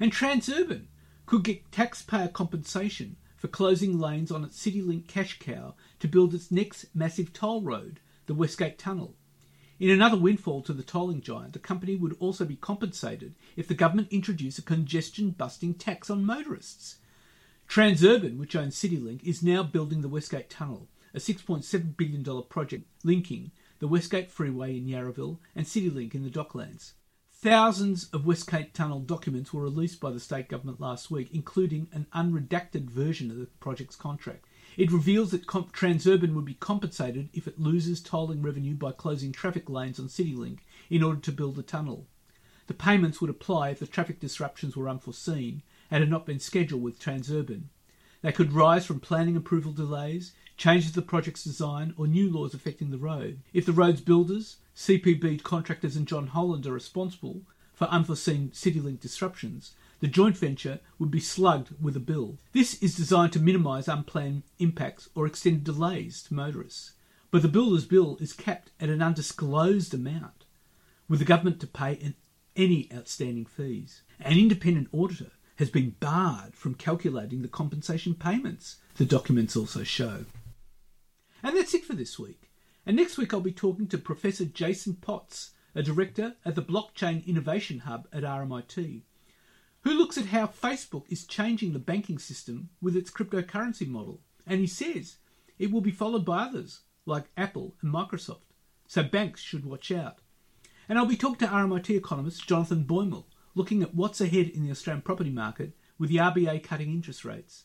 And 0.00 0.10
Transurban 0.10 0.86
could 1.26 1.44
get 1.44 1.70
taxpayer 1.70 2.28
compensation 2.28 3.16
for 3.36 3.48
closing 3.48 3.98
lanes 3.98 4.32
on 4.32 4.42
its 4.42 4.58
CityLink 4.58 5.06
cash 5.06 5.38
cow 5.38 5.74
to 5.98 6.08
build 6.08 6.32
its 6.32 6.50
next 6.50 6.86
massive 6.94 7.34
toll 7.34 7.60
road, 7.60 8.00
the 8.24 8.34
Westgate 8.34 8.78
Tunnel. 8.78 9.16
In 9.80 9.88
another 9.88 10.18
windfall 10.18 10.60
to 10.64 10.74
the 10.74 10.82
tolling 10.82 11.22
giant, 11.22 11.54
the 11.54 11.58
company 11.58 11.96
would 11.96 12.14
also 12.20 12.44
be 12.44 12.56
compensated 12.56 13.34
if 13.56 13.66
the 13.66 13.72
government 13.72 14.08
introduced 14.10 14.58
a 14.58 14.62
congestion 14.62 15.30
busting 15.30 15.72
tax 15.72 16.10
on 16.10 16.22
motorists. 16.22 16.96
Transurban, 17.66 18.36
which 18.36 18.54
owns 18.54 18.76
CityLink, 18.76 19.22
is 19.24 19.42
now 19.42 19.62
building 19.62 20.02
the 20.02 20.08
Westgate 20.08 20.50
Tunnel, 20.50 20.88
a 21.14 21.18
$6.7 21.18 21.96
billion 21.96 22.42
project 22.42 22.84
linking 23.04 23.52
the 23.78 23.88
Westgate 23.88 24.30
Freeway 24.30 24.76
in 24.76 24.84
Yarraville 24.84 25.38
and 25.56 25.64
CityLink 25.64 26.14
in 26.14 26.24
the 26.24 26.28
Docklands. 26.28 26.92
Thousands 27.32 28.04
of 28.12 28.26
Westgate 28.26 28.74
Tunnel 28.74 29.00
documents 29.00 29.54
were 29.54 29.62
released 29.62 29.98
by 29.98 30.10
the 30.10 30.20
state 30.20 30.50
government 30.50 30.78
last 30.78 31.10
week, 31.10 31.30
including 31.32 31.88
an 31.94 32.06
unredacted 32.14 32.90
version 32.90 33.30
of 33.30 33.38
the 33.38 33.46
project's 33.60 33.96
contract. 33.96 34.44
It 34.76 34.92
reveals 34.92 35.30
that 35.32 35.46
Transurban 35.46 36.34
would 36.34 36.44
be 36.44 36.54
compensated 36.54 37.28
if 37.32 37.46
it 37.46 37.60
loses 37.60 38.00
tolling 38.00 38.42
revenue 38.42 38.74
by 38.74 38.92
closing 38.92 39.32
traffic 39.32 39.68
lanes 39.68 39.98
on 39.98 40.06
CityLink 40.06 40.58
in 40.88 41.02
order 41.02 41.20
to 41.20 41.32
build 41.32 41.56
the 41.56 41.62
tunnel. 41.62 42.06
The 42.66 42.74
payments 42.74 43.20
would 43.20 43.30
apply 43.30 43.70
if 43.70 43.80
the 43.80 43.86
traffic 43.86 44.20
disruptions 44.20 44.76
were 44.76 44.88
unforeseen 44.88 45.62
and 45.90 46.02
had 46.02 46.10
not 46.10 46.24
been 46.24 46.38
scheduled 46.38 46.82
with 46.82 47.00
Transurban. 47.00 47.64
They 48.22 48.32
could 48.32 48.52
rise 48.52 48.86
from 48.86 49.00
planning 49.00 49.36
approval 49.36 49.72
delays, 49.72 50.32
changes 50.56 50.90
to 50.90 51.00
the 51.00 51.06
project's 51.06 51.42
design, 51.42 51.94
or 51.96 52.06
new 52.06 52.30
laws 52.30 52.54
affecting 52.54 52.90
the 52.90 52.98
road. 52.98 53.40
If 53.52 53.66
the 53.66 53.72
road's 53.72 54.02
builders, 54.02 54.58
CPB 54.76 55.42
contractors, 55.42 55.96
and 55.96 56.06
John 56.06 56.28
Holland 56.28 56.66
are 56.66 56.72
responsible 56.72 57.42
for 57.72 57.86
unforeseen 57.86 58.50
CityLink 58.50 59.00
disruptions, 59.00 59.72
the 60.00 60.08
joint 60.08 60.36
venture 60.36 60.80
would 60.98 61.10
be 61.10 61.20
slugged 61.20 61.70
with 61.80 61.96
a 61.96 62.00
bill. 62.00 62.38
This 62.52 62.82
is 62.82 62.96
designed 62.96 63.32
to 63.34 63.40
minimise 63.40 63.86
unplanned 63.86 64.42
impacts 64.58 65.08
or 65.14 65.26
extended 65.26 65.64
delays 65.64 66.22
to 66.24 66.34
motorists. 66.34 66.92
But 67.30 67.42
the 67.42 67.48
builder's 67.48 67.84
bill 67.84 68.16
is 68.20 68.32
capped 68.32 68.70
at 68.80 68.88
an 68.88 69.02
undisclosed 69.02 69.94
amount, 69.94 70.44
with 71.08 71.18
the 71.18 71.24
government 71.24 71.60
to 71.60 71.66
pay 71.66 72.14
any 72.56 72.88
outstanding 72.92 73.46
fees. 73.46 74.02
An 74.18 74.38
independent 74.38 74.88
auditor 74.92 75.30
has 75.56 75.70
been 75.70 75.94
barred 76.00 76.56
from 76.56 76.74
calculating 76.74 77.42
the 77.42 77.48
compensation 77.48 78.14
payments, 78.14 78.76
the 78.96 79.04
documents 79.04 79.54
also 79.54 79.84
show. 79.84 80.24
And 81.42 81.56
that's 81.56 81.74
it 81.74 81.84
for 81.84 81.94
this 81.94 82.18
week. 82.18 82.50
And 82.86 82.96
next 82.96 83.18
week 83.18 83.32
I'll 83.32 83.40
be 83.40 83.52
talking 83.52 83.86
to 83.88 83.98
Professor 83.98 84.46
Jason 84.46 84.94
Potts, 84.94 85.50
a 85.74 85.82
director 85.82 86.34
at 86.44 86.54
the 86.54 86.62
Blockchain 86.62 87.24
Innovation 87.26 87.80
Hub 87.80 88.08
at 88.12 88.22
RMIT 88.22 89.02
who 89.82 89.92
looks 89.92 90.18
at 90.18 90.26
how 90.26 90.46
Facebook 90.46 91.04
is 91.08 91.24
changing 91.24 91.72
the 91.72 91.78
banking 91.78 92.18
system 92.18 92.68
with 92.82 92.96
its 92.96 93.10
cryptocurrency 93.10 93.86
model. 93.86 94.20
And 94.46 94.60
he 94.60 94.66
says 94.66 95.16
it 95.58 95.70
will 95.70 95.80
be 95.80 95.90
followed 95.90 96.24
by 96.24 96.42
others 96.42 96.80
like 97.06 97.30
Apple 97.36 97.74
and 97.82 97.92
Microsoft. 97.92 98.52
So 98.86 99.02
banks 99.02 99.40
should 99.40 99.64
watch 99.64 99.90
out. 99.90 100.18
And 100.88 100.98
I'll 100.98 101.06
be 101.06 101.16
talking 101.16 101.46
to 101.46 101.52
RMIT 101.52 101.90
economist 101.90 102.46
Jonathan 102.46 102.84
Boymel, 102.84 103.24
looking 103.54 103.82
at 103.82 103.94
what's 103.94 104.20
ahead 104.20 104.48
in 104.48 104.64
the 104.64 104.70
Australian 104.70 105.02
property 105.02 105.30
market 105.30 105.72
with 105.98 106.10
the 106.10 106.16
RBA 106.16 106.62
cutting 106.62 106.90
interest 106.90 107.24
rates. 107.24 107.64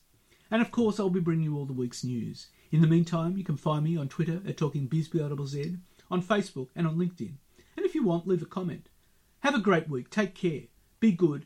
And 0.51 0.61
of 0.61 0.72
course, 0.72 0.99
I'll 0.99 1.09
be 1.09 1.20
bringing 1.20 1.45
you 1.45 1.57
all 1.57 1.66
the 1.66 1.74
week's 1.74 2.03
news. 2.03 2.47
In 2.72 2.82
the 2.82 2.88
meantime, 2.88 3.38
you 3.38 3.43
can 3.43 3.57
find 3.57 3.84
me 3.84 3.97
on 3.97 4.07
Twitter 4.07 4.41
at 4.47 4.57
TalkingBizBLZ, 4.57 5.80
on 6.11 6.22
Facebook, 6.22 6.70
and 6.76 6.86
on 6.86 6.97
LinkedIn. 6.97 7.34
And 7.76 7.86
if 7.86 7.95
you 7.95 8.03
want, 8.03 8.28
leave 8.28 8.41
a 8.41 8.45
comment. 8.45 8.89
Have 9.39 9.55
a 9.55 9.59
great 9.59 9.89
week. 9.89 10.09
Take 10.09 10.36
care. 10.36 10.63
Be 10.99 11.11
good 11.11 11.45